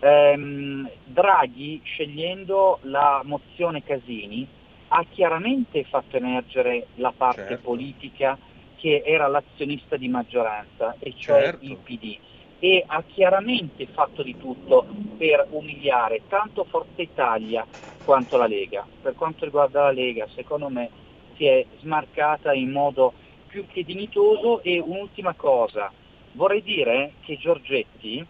Ehm, 0.00 0.90
Draghi 1.04 1.80
scegliendo 1.84 2.78
la 2.82 3.20
mozione 3.24 3.82
Casini 3.82 4.48
ha 4.88 5.04
chiaramente 5.08 5.84
fatto 5.84 6.16
emergere 6.16 6.88
la 6.96 7.12
parte 7.16 7.48
certo. 7.48 7.62
politica 7.62 8.38
che 8.76 9.02
era 9.04 9.28
l'azionista 9.28 9.96
di 9.96 10.08
maggioranza, 10.08 10.96
e 10.98 11.14
cioè 11.16 11.42
certo. 11.42 11.64
il 11.64 11.76
PD, 11.76 12.18
e 12.58 12.82
ha 12.86 13.02
chiaramente 13.02 13.86
fatto 13.86 14.22
di 14.22 14.36
tutto 14.38 14.86
per 15.18 15.46
umiliare 15.50 16.22
tanto 16.28 16.64
Forza 16.64 17.02
Italia 17.02 17.66
quanto 18.02 18.38
la 18.38 18.46
Lega. 18.46 18.86
Per 19.02 19.14
quanto 19.14 19.44
riguarda 19.44 19.82
la 19.82 19.92
Lega, 19.92 20.26
secondo 20.34 20.70
me 20.70 20.88
si 21.36 21.44
è 21.44 21.64
smarcata 21.80 22.54
in 22.54 22.70
modo 22.70 23.12
più 23.46 23.66
che 23.66 23.84
dignitoso 23.84 24.62
e 24.62 24.80
un'ultima 24.80 25.34
cosa, 25.34 25.92
vorrei 26.32 26.62
dire 26.62 27.12
che 27.20 27.36
Giorgetti 27.36 28.26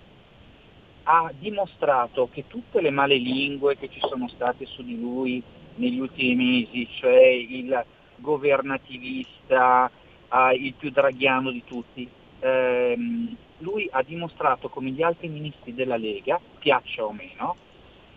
ha 1.05 1.33
dimostrato 1.37 2.29
che 2.31 2.47
tutte 2.47 2.81
le 2.81 2.91
male 2.91 3.17
lingue 3.17 3.77
che 3.77 3.89
ci 3.91 4.01
sono 4.01 4.29
state 4.29 4.67
su 4.67 4.83
di 4.83 4.99
lui 4.99 5.43
negli 5.77 5.99
ultimi 5.99 6.35
mesi, 6.35 6.89
cioè 6.99 7.27
il 7.27 7.85
governativista, 8.17 9.91
eh, 10.33 10.55
il 10.55 10.75
più 10.75 10.91
draghiano 10.91 11.51
di 11.51 11.65
tutti, 11.65 12.09
ehm, 12.41 13.37
lui 13.59 13.89
ha 13.91 14.03
dimostrato 14.03 14.69
come 14.69 14.91
gli 14.91 15.03
altri 15.03 15.29
ministri 15.29 15.75
della 15.75 15.97
Lega, 15.97 16.41
piaccia 16.59 17.05
o 17.05 17.13
meno, 17.13 17.57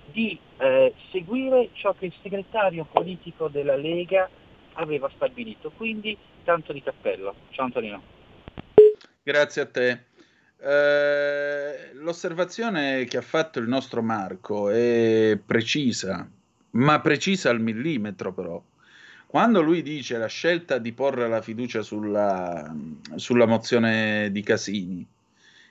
di 0.06 0.38
eh, 0.58 0.94
seguire 1.12 1.70
ciò 1.74 1.94
che 1.94 2.06
il 2.06 2.14
segretario 2.22 2.86
politico 2.92 3.48
della 3.48 3.76
Lega 3.76 4.30
aveva 4.74 5.10
stabilito. 5.16 5.72
Quindi 5.72 6.18
tanto 6.44 6.74
di 6.74 6.82
cappello. 6.82 7.34
Ciao 7.52 7.66
Antonino. 7.66 8.02
Grazie 9.24 9.62
a 9.62 9.66
te. 9.66 10.04
Eh, 10.66 11.92
l'osservazione 11.96 13.04
che 13.04 13.18
ha 13.18 13.22
fatto 13.22 13.60
il 13.60 13.68
nostro 13.68 14.02
Marco 14.02 14.70
è 14.70 15.38
precisa, 15.46 16.26
ma 16.72 17.02
precisa 17.02 17.50
al 17.50 17.60
millimetro 17.60 18.32
però. 18.32 18.64
quando 19.28 19.62
lui 19.62 19.82
dice 19.82 20.18
la 20.18 20.28
scelta 20.28 20.78
di 20.78 20.94
porre 20.94 21.28
la 21.28 21.42
fiducia 21.42 21.82
sulla, 21.82 22.74
sulla 23.16 23.46
mozione 23.46 24.30
di 24.32 24.42
Casini, 24.42 25.06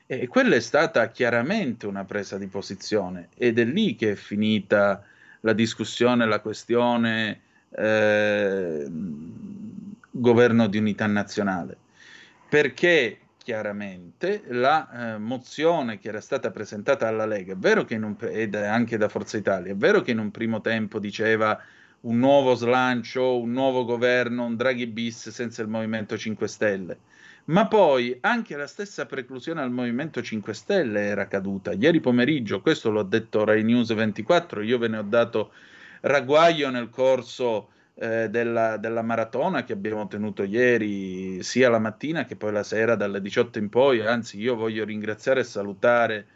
e 0.05 0.29
quella 0.29 0.57
è 0.57 0.61
stata 0.61 1.09
chiaramente 1.11 1.87
una 1.87 2.05
presa 2.05 2.37
di 2.37 2.49
posizione 2.49 3.29
ed 3.37 3.59
è 3.59 3.65
lì 3.65 3.95
che 3.97 4.13
è 4.13 4.15
finita 4.15 5.03
la 5.41 5.55
discussione, 5.55 6.27
la 6.27 6.41
questione 6.41 7.41
eh, 7.71 8.87
governo 10.11 10.67
di 10.67 10.77
unità 10.77 11.07
nazionale, 11.07 11.77
perché 12.49 13.22
chiaramente 13.43 14.43
la 14.49 15.15
eh, 15.15 15.19
mozione 15.19 15.99
che 15.99 16.09
era 16.09 16.21
stata 16.21 16.51
presentata 16.51 17.09
alla 17.09 17.27
Lega, 17.27 17.53
è 17.53 17.57
vero 17.57 17.85
che 17.85 17.97
un, 17.97 18.17
ed 18.21 18.55
anche 18.55 18.97
da 18.97 19.09
Forza 19.09 19.37
Italia, 19.37 19.73
è 19.73 19.77
vero 19.77 20.01
che 20.01 20.13
in 20.13 20.19
un 20.19 20.31
primo 20.31 20.61
tempo 20.61 20.99
diceva 20.99 21.61
un 22.03 22.19
nuovo 22.19 22.55
slancio, 22.55 23.39
un 23.39 23.53
nuovo 23.53 23.85
governo, 23.85 24.45
un 24.45 24.57
Draghi 24.57 24.87
bis 24.87 25.31
senza 25.31 25.63
il 25.63 25.69
Movimento 25.69 26.17
5 26.17 26.49
Stelle, 26.49 26.99
ma 27.45 27.67
poi 27.67 28.17
anche 28.21 28.57
la 28.57 28.67
stessa 28.67 29.07
preclusione 29.07 29.61
al 29.61 29.71
Movimento 29.71 30.23
5 30.23 30.55
Stelle 30.55 31.01
era 31.01 31.27
caduta. 31.27 31.73
Ieri 31.73 32.01
pomeriggio, 32.01 32.61
questo 32.61 32.91
l'ho 32.91 33.03
detto 33.03 33.45
Rai 33.45 33.63
News 33.63 33.93
24, 33.93 34.63
io 34.63 34.79
ve 34.79 34.89
ne 34.89 34.99
ho 34.99 35.03
dato 35.03 35.53
ragguaglio 36.03 36.71
nel 36.71 36.91
corso 36.91 37.69
eh, 37.95 38.29
della, 38.31 38.77
della, 38.79 39.03
maratona 39.03 39.65
che 39.65 39.73
abbiamo 39.73 40.07
tenuto 40.09 40.43
ieri, 40.43 41.43
sia 41.43 41.69
la 41.69 41.79
mattina 41.79 42.25
che 42.25 42.37
poi 42.37 42.53
la 42.53 42.63
sera 42.63 42.95
dalle 42.95 43.21
18 43.21 43.59
in 43.59 43.69
poi. 43.69 44.01
Anzi, 44.01 44.41
io 44.41 44.55
voglio 44.55 44.85
ringraziare 44.85 45.41
e 45.41 45.45
salutare 45.45 46.27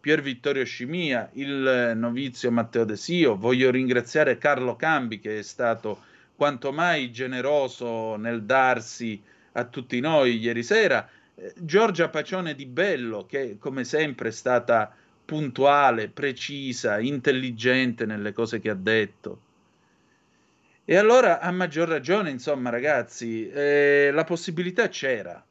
Pier 0.00 0.20
Vittorio 0.20 0.64
Scimia, 0.64 1.30
il 1.34 1.92
novizio 1.94 2.50
Matteo 2.50 2.84
De 2.84 2.96
Sio, 2.96 3.36
voglio 3.36 3.70
ringraziare 3.70 4.36
Carlo 4.36 4.74
Cambi 4.74 5.20
che 5.20 5.38
è 5.38 5.42
stato 5.42 6.02
quanto 6.34 6.72
mai 6.72 7.12
generoso 7.12 8.16
nel 8.16 8.42
darsi 8.42 9.22
a 9.52 9.64
tutti 9.64 10.00
noi 10.00 10.38
ieri 10.38 10.64
sera, 10.64 11.08
eh, 11.36 11.52
Giorgia 11.56 12.08
Pacione 12.08 12.54
di 12.54 12.66
Bello 12.66 13.26
che 13.26 13.58
come 13.60 13.84
sempre 13.84 14.30
è 14.30 14.32
stata 14.32 14.92
puntuale, 15.24 16.08
precisa, 16.08 16.98
intelligente 16.98 18.04
nelle 18.04 18.32
cose 18.32 18.58
che 18.58 18.70
ha 18.70 18.74
detto. 18.74 19.40
E 20.84 20.96
allora 20.96 21.38
a 21.38 21.52
maggior 21.52 21.88
ragione, 21.88 22.30
insomma, 22.30 22.68
ragazzi, 22.68 23.48
eh, 23.48 24.10
la 24.12 24.24
possibilità 24.24 24.88
c'era, 24.88 25.44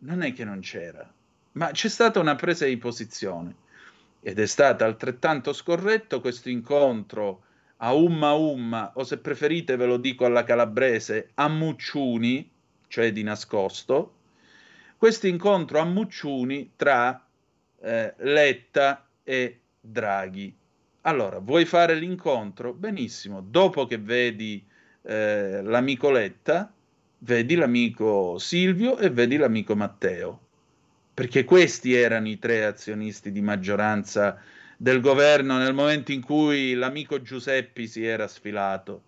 non 0.00 0.22
è 0.22 0.34
che 0.34 0.44
non 0.44 0.60
c'era, 0.60 1.10
ma 1.52 1.70
c'è 1.70 1.88
stata 1.88 2.20
una 2.20 2.34
presa 2.34 2.66
di 2.66 2.76
posizione. 2.76 3.66
Ed 4.20 4.38
è 4.38 4.46
stato 4.46 4.84
altrettanto 4.84 5.54
scorretto 5.54 6.20
questo 6.20 6.50
incontro 6.50 7.44
a 7.76 7.94
Umma 7.94 8.32
Umma, 8.32 8.92
o 8.94 9.04
se 9.04 9.18
preferite 9.18 9.76
ve 9.76 9.86
lo 9.86 9.96
dico 9.96 10.26
alla 10.26 10.44
calabrese, 10.44 11.30
a 11.34 11.48
Mucciuni, 11.48 12.50
cioè 12.88 13.10
di 13.10 13.22
nascosto, 13.22 14.16
questo 14.98 15.28
incontro 15.28 15.78
a 15.78 15.84
Mucciuni 15.84 16.72
tra 16.76 17.24
eh, 17.80 18.14
Letta 18.18 19.08
e 19.22 19.60
Draghi. 19.80 20.54
Allora, 21.02 21.38
vuoi 21.38 21.64
fare 21.64 21.94
l'incontro? 21.94 22.72
Benissimo, 22.74 23.40
dopo 23.40 23.86
che 23.86 23.98
vedi 23.98 24.64
eh, 25.02 25.62
l'amico 25.62 26.10
Letta, 26.10 26.72
vedi 27.18 27.54
l'amico 27.54 28.38
Silvio 28.38 28.98
e 28.98 29.08
vedi 29.08 29.36
l'amico 29.36 29.76
Matteo, 29.76 30.40
perché 31.14 31.44
questi 31.44 31.94
erano 31.94 32.28
i 32.28 32.38
tre 32.38 32.64
azionisti 32.64 33.30
di 33.30 33.40
maggioranza 33.40 34.40
del 34.76 35.00
governo 35.00 35.56
nel 35.56 35.72
momento 35.72 36.12
in 36.12 36.20
cui 36.20 36.74
l'amico 36.74 37.22
Giuseppi 37.22 37.86
si 37.86 38.04
era 38.04 38.28
sfilato. 38.28 39.02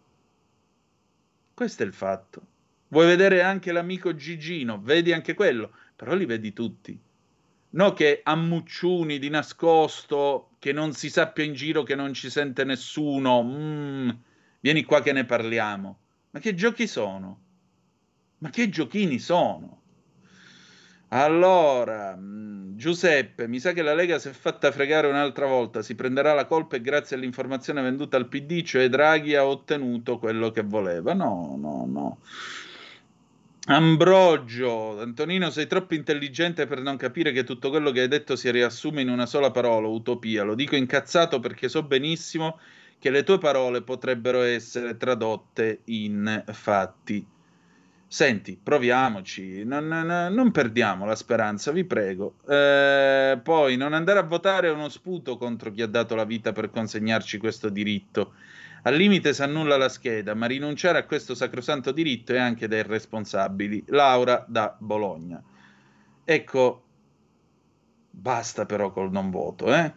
Questo 1.52 1.82
è 1.82 1.86
il 1.86 1.92
fatto. 1.92 2.42
Vuoi 2.88 3.06
vedere 3.06 3.42
anche 3.42 3.72
l'amico 3.72 4.14
Gigino? 4.14 4.80
Vedi 4.80 5.12
anche 5.12 5.34
quello, 5.34 5.72
però 5.94 6.14
li 6.14 6.24
vedi 6.24 6.52
tutti. 6.52 6.98
No 7.72 7.92
che 7.92 8.20
ammucciuni 8.24 9.18
di 9.18 9.28
nascosto, 9.28 10.49
che 10.60 10.72
non 10.72 10.92
si 10.92 11.08
sappia 11.08 11.42
in 11.42 11.54
giro, 11.54 11.82
che 11.82 11.94
non 11.94 12.12
ci 12.12 12.28
sente 12.28 12.64
nessuno. 12.64 13.42
Mm, 13.42 14.10
vieni 14.60 14.84
qua 14.84 15.00
che 15.00 15.12
ne 15.12 15.24
parliamo. 15.24 15.98
Ma 16.32 16.38
che 16.38 16.54
giochi 16.54 16.86
sono? 16.86 17.40
Ma 18.38 18.50
che 18.50 18.68
giochini 18.68 19.18
sono? 19.18 19.80
Allora, 21.08 22.14
mm, 22.14 22.76
Giuseppe, 22.76 23.48
mi 23.48 23.58
sa 23.58 23.72
che 23.72 23.80
la 23.80 23.94
Lega 23.94 24.18
si 24.18 24.28
è 24.28 24.32
fatta 24.32 24.70
fregare 24.70 25.06
un'altra 25.08 25.46
volta, 25.46 25.80
si 25.80 25.94
prenderà 25.94 26.34
la 26.34 26.44
colpa 26.44 26.76
e 26.76 26.82
grazie 26.82 27.16
all'informazione 27.16 27.80
venduta 27.80 28.18
al 28.18 28.28
PD, 28.28 28.62
cioè 28.62 28.88
Draghi 28.90 29.34
ha 29.34 29.46
ottenuto 29.46 30.18
quello 30.18 30.50
che 30.50 30.62
voleva. 30.62 31.14
No, 31.14 31.56
no, 31.58 31.86
no. 31.86 32.18
Ambrogio, 33.70 35.00
Antonino, 35.00 35.48
sei 35.50 35.68
troppo 35.68 35.94
intelligente 35.94 36.66
per 36.66 36.80
non 36.80 36.96
capire 36.96 37.30
che 37.30 37.44
tutto 37.44 37.70
quello 37.70 37.92
che 37.92 38.00
hai 38.00 38.08
detto 38.08 38.34
si 38.34 38.50
riassume 38.50 39.00
in 39.00 39.08
una 39.08 39.26
sola 39.26 39.52
parola, 39.52 39.86
utopia. 39.86 40.42
Lo 40.42 40.56
dico 40.56 40.74
incazzato 40.74 41.38
perché 41.38 41.68
so 41.68 41.84
benissimo 41.84 42.58
che 42.98 43.10
le 43.10 43.22
tue 43.22 43.38
parole 43.38 43.82
potrebbero 43.82 44.42
essere 44.42 44.96
tradotte 44.96 45.82
in 45.84 46.42
fatti. 46.48 47.24
Senti, 48.08 48.58
proviamoci, 48.60 49.62
non, 49.62 49.86
non, 49.86 50.34
non 50.34 50.50
perdiamo 50.50 51.06
la 51.06 51.14
speranza, 51.14 51.70
vi 51.70 51.84
prego. 51.84 52.38
Eh, 52.48 53.38
poi, 53.40 53.76
non 53.76 53.92
andare 53.92 54.18
a 54.18 54.24
votare 54.24 54.66
è 54.66 54.72
uno 54.72 54.88
sputo 54.88 55.36
contro 55.36 55.70
chi 55.70 55.82
ha 55.82 55.86
dato 55.86 56.16
la 56.16 56.24
vita 56.24 56.50
per 56.50 56.70
consegnarci 56.70 57.38
questo 57.38 57.68
diritto. 57.68 58.32
Al 58.82 58.94
limite 58.94 59.34
si 59.34 59.42
annulla 59.42 59.76
la 59.76 59.88
scheda, 59.88 60.34
ma 60.34 60.46
rinunciare 60.46 60.98
a 60.98 61.04
questo 61.04 61.34
sacrosanto 61.34 61.92
diritto 61.92 62.32
è 62.32 62.38
anche 62.38 62.66
dai 62.66 62.82
responsabili. 62.82 63.84
Laura 63.88 64.44
da 64.48 64.74
Bologna. 64.78 65.42
Ecco, 66.24 66.82
basta 68.10 68.64
però 68.66 68.90
col 68.90 69.10
non 69.10 69.30
voto, 69.30 69.74
eh? 69.74 69.92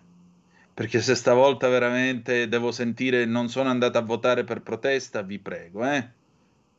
Perché 0.73 0.99
se 0.99 1.15
stavolta 1.15 1.67
veramente 1.69 2.47
devo 2.47 2.71
sentire 2.71 3.25
non 3.25 3.47
sono 3.47 3.69
andato 3.69 3.97
a 3.99 4.01
votare 4.01 4.43
per 4.43 4.61
protesta, 4.61 5.21
vi 5.21 5.39
prego, 5.39 5.85
eh? 5.85 6.09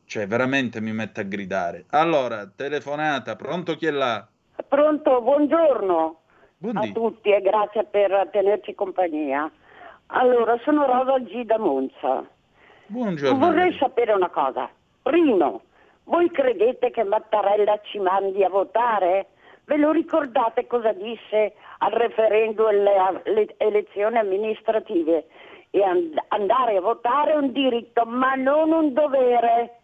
Cioè, 0.05 0.27
veramente 0.27 0.81
mi 0.81 0.91
mette 0.91 1.21
a 1.21 1.23
gridare. 1.23 1.85
Allora, 1.89 2.45
telefonata, 2.53 3.35
pronto 3.35 3.75
chi 3.75 3.87
è 3.87 3.91
là? 3.91 4.27
Pronto, 4.67 5.21
buongiorno 5.21 6.19
Buondì. 6.57 6.89
a 6.89 6.91
tutti 6.91 7.31
e 7.31 7.41
grazie 7.41 7.85
per 7.85 8.29
tenerci 8.31 8.75
compagnia. 8.75 9.51
Allora, 10.07 10.57
sono 10.63 10.85
Rosa 10.85 11.19
G 11.19 11.43
da 11.45 11.57
Monza. 11.57 12.23
Buongiorno. 12.87 13.39
Vorrei 13.39 13.75
sapere 13.77 14.13
una 14.13 14.29
cosa. 14.29 14.69
Primo, 15.01 15.63
voi 16.03 16.29
credete 16.29 16.91
che 16.91 17.03
Mattarella 17.03 17.79
ci 17.83 17.97
mandi 17.97 18.43
a 18.43 18.49
votare? 18.49 19.27
Ve 19.65 19.77
lo 19.77 19.91
ricordate 19.91 20.67
cosa 20.67 20.91
disse 20.91 21.53
al 21.79 21.91
referendum 21.91 22.67
alle 22.67 23.55
elezioni 23.57 24.17
amministrative? 24.17 25.25
E 25.71 25.81
and- 25.81 26.21
andare 26.27 26.77
a 26.77 26.81
votare 26.81 27.33
è 27.33 27.37
un 27.37 27.51
diritto, 27.51 28.05
ma 28.05 28.35
non 28.35 28.71
un 28.71 28.93
dovere. 28.93 29.79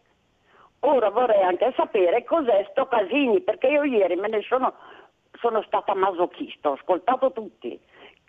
Ora 0.81 1.09
vorrei 1.09 1.41
anche 1.41 1.73
sapere 1.75 2.23
cos'è 2.23 2.67
sto 2.69 2.85
Casini, 2.85 3.41
perché 3.41 3.67
io 3.67 3.83
ieri 3.83 4.15
me 4.15 4.27
ne 4.27 4.41
sono, 4.41 4.73
sono 5.39 5.63
stata 5.63 5.95
masochista, 5.95 6.69
ho 6.69 6.73
ascoltato 6.73 7.31
tutti 7.31 7.79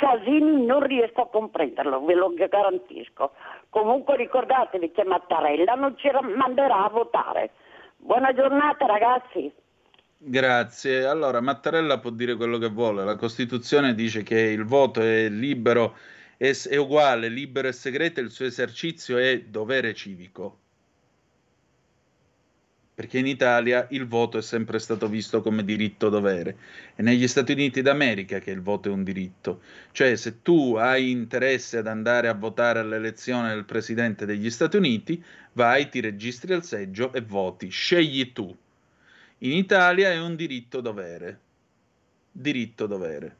Casini 0.03 0.67
non 0.67 0.85
riesco 0.85 1.21
a 1.21 1.29
comprenderlo, 1.29 2.05
ve 2.05 2.15
lo 2.15 2.35
garantisco. 2.35 3.35
Comunque 3.71 4.17
ricordatevi 4.17 4.91
che 4.91 5.05
Mattarella 5.05 5.75
non 5.75 5.97
ci 5.97 6.11
manderà 6.11 6.87
a 6.87 6.89
votare. 6.89 7.51
Buona 7.99 8.33
giornata 8.35 8.85
ragazzi. 8.87 9.53
Grazie. 10.19 11.05
Allora, 11.05 11.41
Mattarella 11.41 12.01
può 12.01 12.11
dire 12.11 12.35
quello 12.35 12.59
che 12.59 12.69
vuole. 12.69 13.05
La 13.05 13.15
Costituzione 13.15 13.95
dice 13.95 14.25
che 14.25 14.41
il 14.41 14.65
voto 14.65 15.01
è 15.01 15.29
libero, 15.29 15.95
è, 16.37 16.51
è 16.51 16.77
uguale, 16.77 17.29
libero 17.29 17.69
e 17.69 17.73
segreto, 17.73 18.19
il 18.19 18.33
suo 18.33 18.47
esercizio 18.47 19.19
è 19.19 19.43
dovere 19.43 19.95
civico 19.95 20.62
perché 22.95 23.19
in 23.19 23.27
Italia 23.27 23.87
il 23.91 24.07
voto 24.07 24.37
è 24.39 24.43
sempre 24.43 24.79
stato 24.79 25.09
visto 25.09 25.41
come 25.41 25.65
diritto-dovere. 25.65 26.57
È 26.95 27.01
negli 27.03 27.27
Stati 27.27 27.53
Uniti 27.53 27.81
d'America 27.81 28.39
che 28.39 28.51
il 28.51 28.61
voto 28.61 28.89
è 28.91 28.93
un 28.93 29.03
diritto. 29.03 29.63
Cioè, 29.93 30.15
se 30.17 30.43
tu 30.43 30.75
hai 30.75 31.11
interesse 31.11 31.79
ad 31.79 31.87
andare 31.87 32.29
a 32.29 32.35
votare 32.35 32.81
all'elezione 32.81 33.49
del 33.55 33.65
presidente 33.65 34.27
degli 34.27 34.51
Stati 34.51 34.77
Uniti, 34.77 35.23
vai, 35.55 35.89
ti 35.89 36.01
registri 36.01 36.53
al 36.53 36.65
seggio 36.65 37.13
e 37.15 37.23
voti. 37.23 37.71
Scegli 37.71 38.33
tu. 38.33 38.55
In 39.39 39.53
Italia 39.53 40.11
è 40.11 40.21
un 40.21 40.37
diritto-dovere. 40.37 41.41
Diritto-dovere. 42.31 43.37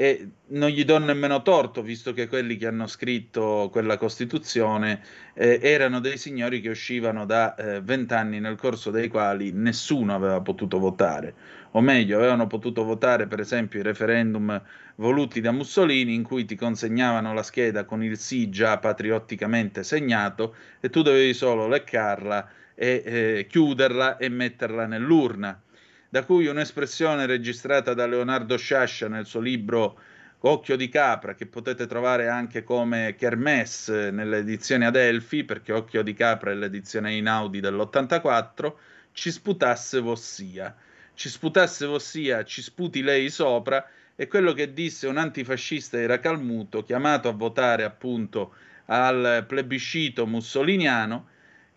E 0.00 0.28
non 0.50 0.68
gli 0.68 0.84
do 0.84 0.96
nemmeno 0.98 1.42
torto, 1.42 1.82
visto 1.82 2.12
che 2.12 2.28
quelli 2.28 2.56
che 2.56 2.68
hanno 2.68 2.86
scritto 2.86 3.68
quella 3.72 3.96
Costituzione 3.96 5.02
eh, 5.34 5.58
erano 5.60 5.98
dei 5.98 6.16
signori 6.16 6.60
che 6.60 6.68
uscivano 6.68 7.26
da 7.26 7.56
eh, 7.56 7.80
vent'anni 7.80 8.36
eh, 8.36 8.38
nel 8.38 8.54
corso 8.54 8.92
dei 8.92 9.08
quali 9.08 9.50
nessuno 9.50 10.14
aveva 10.14 10.40
potuto 10.40 10.78
votare, 10.78 11.34
o 11.72 11.80
meglio, 11.80 12.16
avevano 12.16 12.46
potuto 12.46 12.84
votare 12.84 13.26
per 13.26 13.40
esempio 13.40 13.80
i 13.80 13.82
referendum 13.82 14.62
voluti 14.94 15.40
da 15.40 15.50
Mussolini 15.50 16.14
in 16.14 16.22
cui 16.22 16.44
ti 16.44 16.54
consegnavano 16.54 17.34
la 17.34 17.42
scheda 17.42 17.84
con 17.84 18.04
il 18.04 18.16
sì 18.18 18.50
già 18.50 18.78
patriotticamente 18.78 19.82
segnato 19.82 20.54
e 20.78 20.90
tu 20.90 21.02
dovevi 21.02 21.34
solo 21.34 21.66
leccarla 21.66 22.48
e 22.76 23.02
eh, 23.04 23.46
chiuderla 23.48 24.16
e 24.16 24.28
metterla 24.28 24.86
nell'urna 24.86 25.60
da 26.08 26.24
cui 26.24 26.46
un'espressione 26.46 27.26
registrata 27.26 27.94
da 27.94 28.06
Leonardo 28.06 28.56
Sciascia 28.56 29.08
nel 29.08 29.26
suo 29.26 29.40
libro 29.40 29.98
Occhio 30.40 30.76
di 30.76 30.88
capra, 30.88 31.34
che 31.34 31.46
potete 31.46 31.86
trovare 31.86 32.28
anche 32.28 32.62
come 32.62 33.16
Kermesse 33.16 34.10
nelle 34.10 34.38
edizioni 34.38 34.84
Adelphi, 34.84 35.44
perché 35.44 35.72
Occhio 35.72 36.02
di 36.02 36.14
capra 36.14 36.52
è 36.52 36.54
l'edizione 36.54 37.14
in 37.14 37.26
Audi 37.26 37.60
dell'84, 37.60 38.72
ci 39.12 39.32
sputasse 39.32 39.98
vossia. 39.98 40.74
Ci 41.14 41.28
sputasse 41.28 41.86
vossia, 41.86 42.44
ci 42.44 42.62
sputi 42.62 43.02
lei 43.02 43.28
sopra, 43.30 43.84
è 44.14 44.28
quello 44.28 44.52
che 44.52 44.72
disse 44.72 45.08
un 45.08 45.16
antifascista 45.16 46.00
era 46.00 46.20
Calmuto, 46.20 46.84
chiamato 46.84 47.28
a 47.28 47.32
votare 47.32 47.82
appunto 47.82 48.54
al 48.86 49.44
plebiscito 49.46 50.26
mussoliniano, 50.26 51.28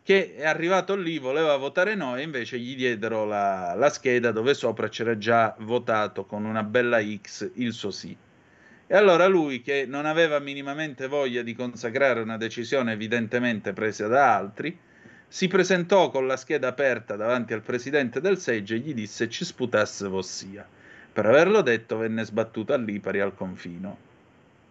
che 0.04 0.36
è 0.36 0.45
arrivato 0.45 0.95
lì, 0.95 1.20
voleva 1.20 1.56
votare 1.58 1.95
no 1.95 2.16
e 2.16 2.24
invece 2.24 2.58
gli 2.58 2.76
diedero 2.76 3.26
la, 3.26 3.74
la 3.76 3.89
scheda 3.89 4.32
dove 4.32 4.54
sopra 4.54 4.89
c'era 4.89 5.18
già 5.18 5.56
votato 5.60 6.26
con 6.26 6.45
una 6.45 6.64
bella 6.64 6.99
X 7.04 7.52
il 7.56 7.72
suo 7.74 7.91
sì. 7.91 8.16
E 8.88 8.95
allora 8.95 9.28
lui, 9.28 9.62
che 9.62 9.86
non 9.88 10.06
aveva 10.06 10.39
minimamente 10.39 11.08
voglia 11.08 11.43
di 11.43 11.54
consacrare 11.54 12.20
una 12.20 12.36
decisione 12.36 12.91
evidentemente 12.91 13.72
presa 13.72 14.08
da 14.08 14.36
altri, 14.36 14.78
si 15.28 15.47
presentò 15.47 16.10
con 16.10 16.28
la 16.28 16.36
scheda 16.36 16.68
aperta 16.68 17.16
davanti 17.16 17.54
al 17.54 17.62
presidente 17.62 18.20
del 18.20 18.38
seggio 18.38 18.74
e 18.74 18.80
gli 18.80 18.93
disse 18.93 19.30
ci 19.30 19.45
sputasse 19.45 20.10
vossia. 20.10 20.68
Per 21.14 21.26
averlo 21.26 21.62
detto 21.62 21.95
venne 21.95 22.26
sbattuto 22.26 22.74
a 22.74 22.78
Lipari 22.78 23.22
al 23.22 23.34
confino. 23.34 24.10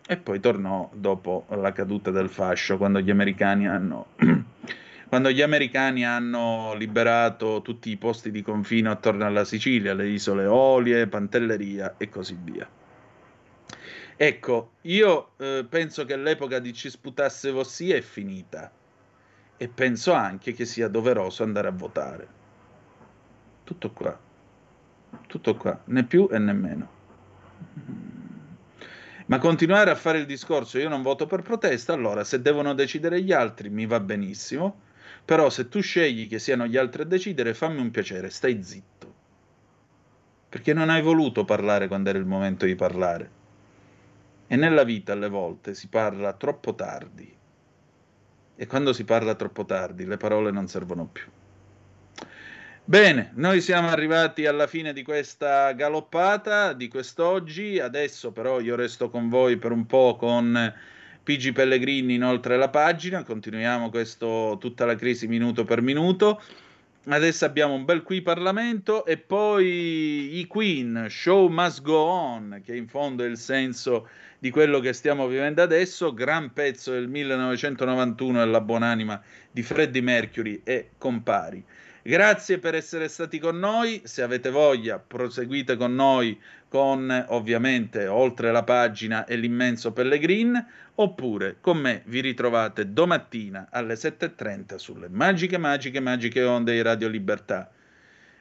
E 0.06 0.16
poi 0.18 0.38
tornò 0.38 0.90
dopo 0.92 1.46
la 1.50 1.72
caduta 1.72 2.10
del 2.10 2.28
fascio, 2.28 2.76
quando 2.76 3.00
gli 3.00 3.10
americani 3.10 3.68
hanno 3.68 4.08
quando 5.10 5.32
gli 5.32 5.42
americani 5.42 6.06
hanno 6.06 6.72
liberato 6.74 7.62
tutti 7.62 7.90
i 7.90 7.96
posti 7.96 8.30
di 8.30 8.42
confino 8.42 8.92
attorno 8.92 9.26
alla 9.26 9.44
Sicilia, 9.44 9.92
le 9.92 10.06
isole 10.06 10.46
Olie, 10.46 11.08
Pantelleria 11.08 11.96
e 11.96 12.08
così 12.08 12.38
via. 12.40 12.70
Ecco, 14.16 14.74
io 14.82 15.32
eh, 15.38 15.66
penso 15.68 16.04
che 16.04 16.14
l'epoca 16.14 16.60
di 16.60 16.72
ci 16.72 16.88
sputasse 16.88 17.50
vossia 17.50 17.96
è 17.96 18.02
finita 18.02 18.70
e 19.56 19.66
penso 19.66 20.12
anche 20.12 20.52
che 20.52 20.64
sia 20.64 20.86
doveroso 20.86 21.42
andare 21.42 21.66
a 21.66 21.72
votare. 21.72 22.28
Tutto 23.64 23.90
qua. 23.90 24.16
Tutto 25.26 25.56
qua, 25.56 25.76
né 25.86 26.04
più 26.04 26.28
e 26.30 26.38
né 26.38 26.52
meno. 26.52 26.88
Ma 29.26 29.38
continuare 29.38 29.90
a 29.90 29.96
fare 29.96 30.18
il 30.18 30.26
discorso 30.26 30.78
io 30.78 30.88
non 30.88 31.02
voto 31.02 31.26
per 31.26 31.42
protesta, 31.42 31.92
allora 31.92 32.22
se 32.22 32.40
devono 32.40 32.74
decidere 32.74 33.20
gli 33.22 33.32
altri 33.32 33.70
mi 33.70 33.86
va 33.86 33.98
benissimo, 33.98 34.88
però 35.24 35.50
se 35.50 35.68
tu 35.68 35.80
scegli 35.80 36.28
che 36.28 36.38
siano 36.38 36.66
gli 36.66 36.76
altri 36.76 37.02
a 37.02 37.04
decidere, 37.04 37.54
fammi 37.54 37.80
un 37.80 37.90
piacere, 37.90 38.30
stai 38.30 38.62
zitto. 38.62 39.14
Perché 40.48 40.72
non 40.72 40.90
hai 40.90 41.02
voluto 41.02 41.44
parlare 41.44 41.86
quando 41.88 42.08
era 42.08 42.18
il 42.18 42.26
momento 42.26 42.66
di 42.66 42.74
parlare. 42.74 43.30
E 44.46 44.56
nella 44.56 44.82
vita 44.82 45.12
alle 45.12 45.28
volte 45.28 45.74
si 45.74 45.88
parla 45.88 46.32
troppo 46.32 46.74
tardi. 46.74 47.36
E 48.56 48.66
quando 48.66 48.92
si 48.92 49.04
parla 49.04 49.34
troppo 49.34 49.64
tardi 49.64 50.04
le 50.04 50.16
parole 50.16 50.50
non 50.50 50.66
servono 50.66 51.06
più. 51.06 51.30
Bene, 52.90 53.30
noi 53.34 53.60
siamo 53.60 53.86
arrivati 53.86 54.46
alla 54.46 54.66
fine 54.66 54.92
di 54.92 55.04
questa 55.04 55.70
galoppata 55.74 56.72
di 56.72 56.88
quest'oggi, 56.88 57.78
adesso 57.78 58.32
però 58.32 58.58
io 58.58 58.74
resto 58.74 59.10
con 59.10 59.28
voi 59.28 59.58
per 59.58 59.70
un 59.70 59.86
po' 59.86 60.16
con 60.16 60.74
PG 61.30 61.52
Pellegrini 61.52 62.14
inoltre 62.14 62.56
la 62.56 62.70
pagina, 62.70 63.22
continuiamo 63.22 63.88
questo, 63.88 64.56
tutta 64.58 64.84
la 64.84 64.96
crisi 64.96 65.28
minuto 65.28 65.62
per 65.62 65.80
minuto. 65.80 66.42
Adesso 67.04 67.44
abbiamo 67.44 67.74
un 67.74 67.84
bel 67.84 68.02
qui 68.02 68.20
Parlamento 68.20 69.04
e 69.06 69.16
poi 69.16 70.38
i 70.38 70.46
Queen, 70.48 71.06
Show 71.08 71.46
Must 71.48 71.82
Go 71.82 71.98
On, 71.98 72.60
che 72.64 72.74
in 72.74 72.88
fondo 72.88 73.22
è 73.22 73.28
il 73.28 73.36
senso 73.36 74.08
di 74.40 74.50
quello 74.50 74.80
che 74.80 74.92
stiamo 74.92 75.28
vivendo 75.28 75.62
adesso, 75.62 76.12
gran 76.12 76.52
pezzo 76.52 76.90
del 76.90 77.06
1991 77.06 78.38
della 78.40 78.60
buonanima 78.60 79.22
di 79.52 79.62
Freddie 79.62 80.02
Mercury 80.02 80.62
e 80.64 80.90
compari. 80.98 81.64
Grazie 82.02 82.58
per 82.58 82.74
essere 82.74 83.08
stati 83.08 83.38
con 83.38 83.58
noi, 83.58 84.00
se 84.04 84.22
avete 84.22 84.48
voglia 84.48 84.98
proseguite 84.98 85.76
con 85.76 85.94
noi 85.94 86.40
con 86.66 87.26
ovviamente 87.28 88.06
oltre 88.06 88.50
la 88.50 88.62
pagina 88.62 89.26
e 89.26 89.36
l'immenso 89.36 89.92
Pellegrin, 89.92 90.66
oppure 90.94 91.58
con 91.60 91.76
me 91.76 92.02
vi 92.06 92.20
ritrovate 92.20 92.92
domattina 92.92 93.68
alle 93.70 93.94
7.30 93.94 94.76
sulle 94.76 95.08
magiche, 95.10 95.58
magiche, 95.58 96.00
magiche 96.00 96.42
onde 96.42 96.72
di 96.72 96.80
Radio 96.80 97.08
Libertà. 97.08 97.70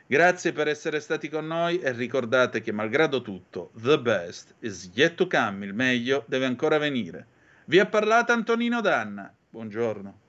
Grazie 0.07 0.53
per 0.53 0.69
essere 0.69 1.01
stati 1.01 1.27
con 1.27 1.45
noi 1.45 1.79
e 1.79 1.91
ricordate 1.91 2.61
che 2.61 2.71
malgrado 2.71 3.21
tutto, 3.21 3.71
the 3.81 3.99
best 3.99 4.55
is 4.59 4.89
yet 4.93 5.15
to 5.15 5.27
come, 5.27 5.65
il 5.65 5.73
meglio 5.73 6.23
deve 6.27 6.45
ancora 6.45 6.77
venire. 6.77 7.27
Vi 7.65 7.77
ha 7.77 7.85
parlato 7.85 8.31
Antonino 8.31 8.79
Danna. 8.79 9.33
Buongiorno. 9.49 10.28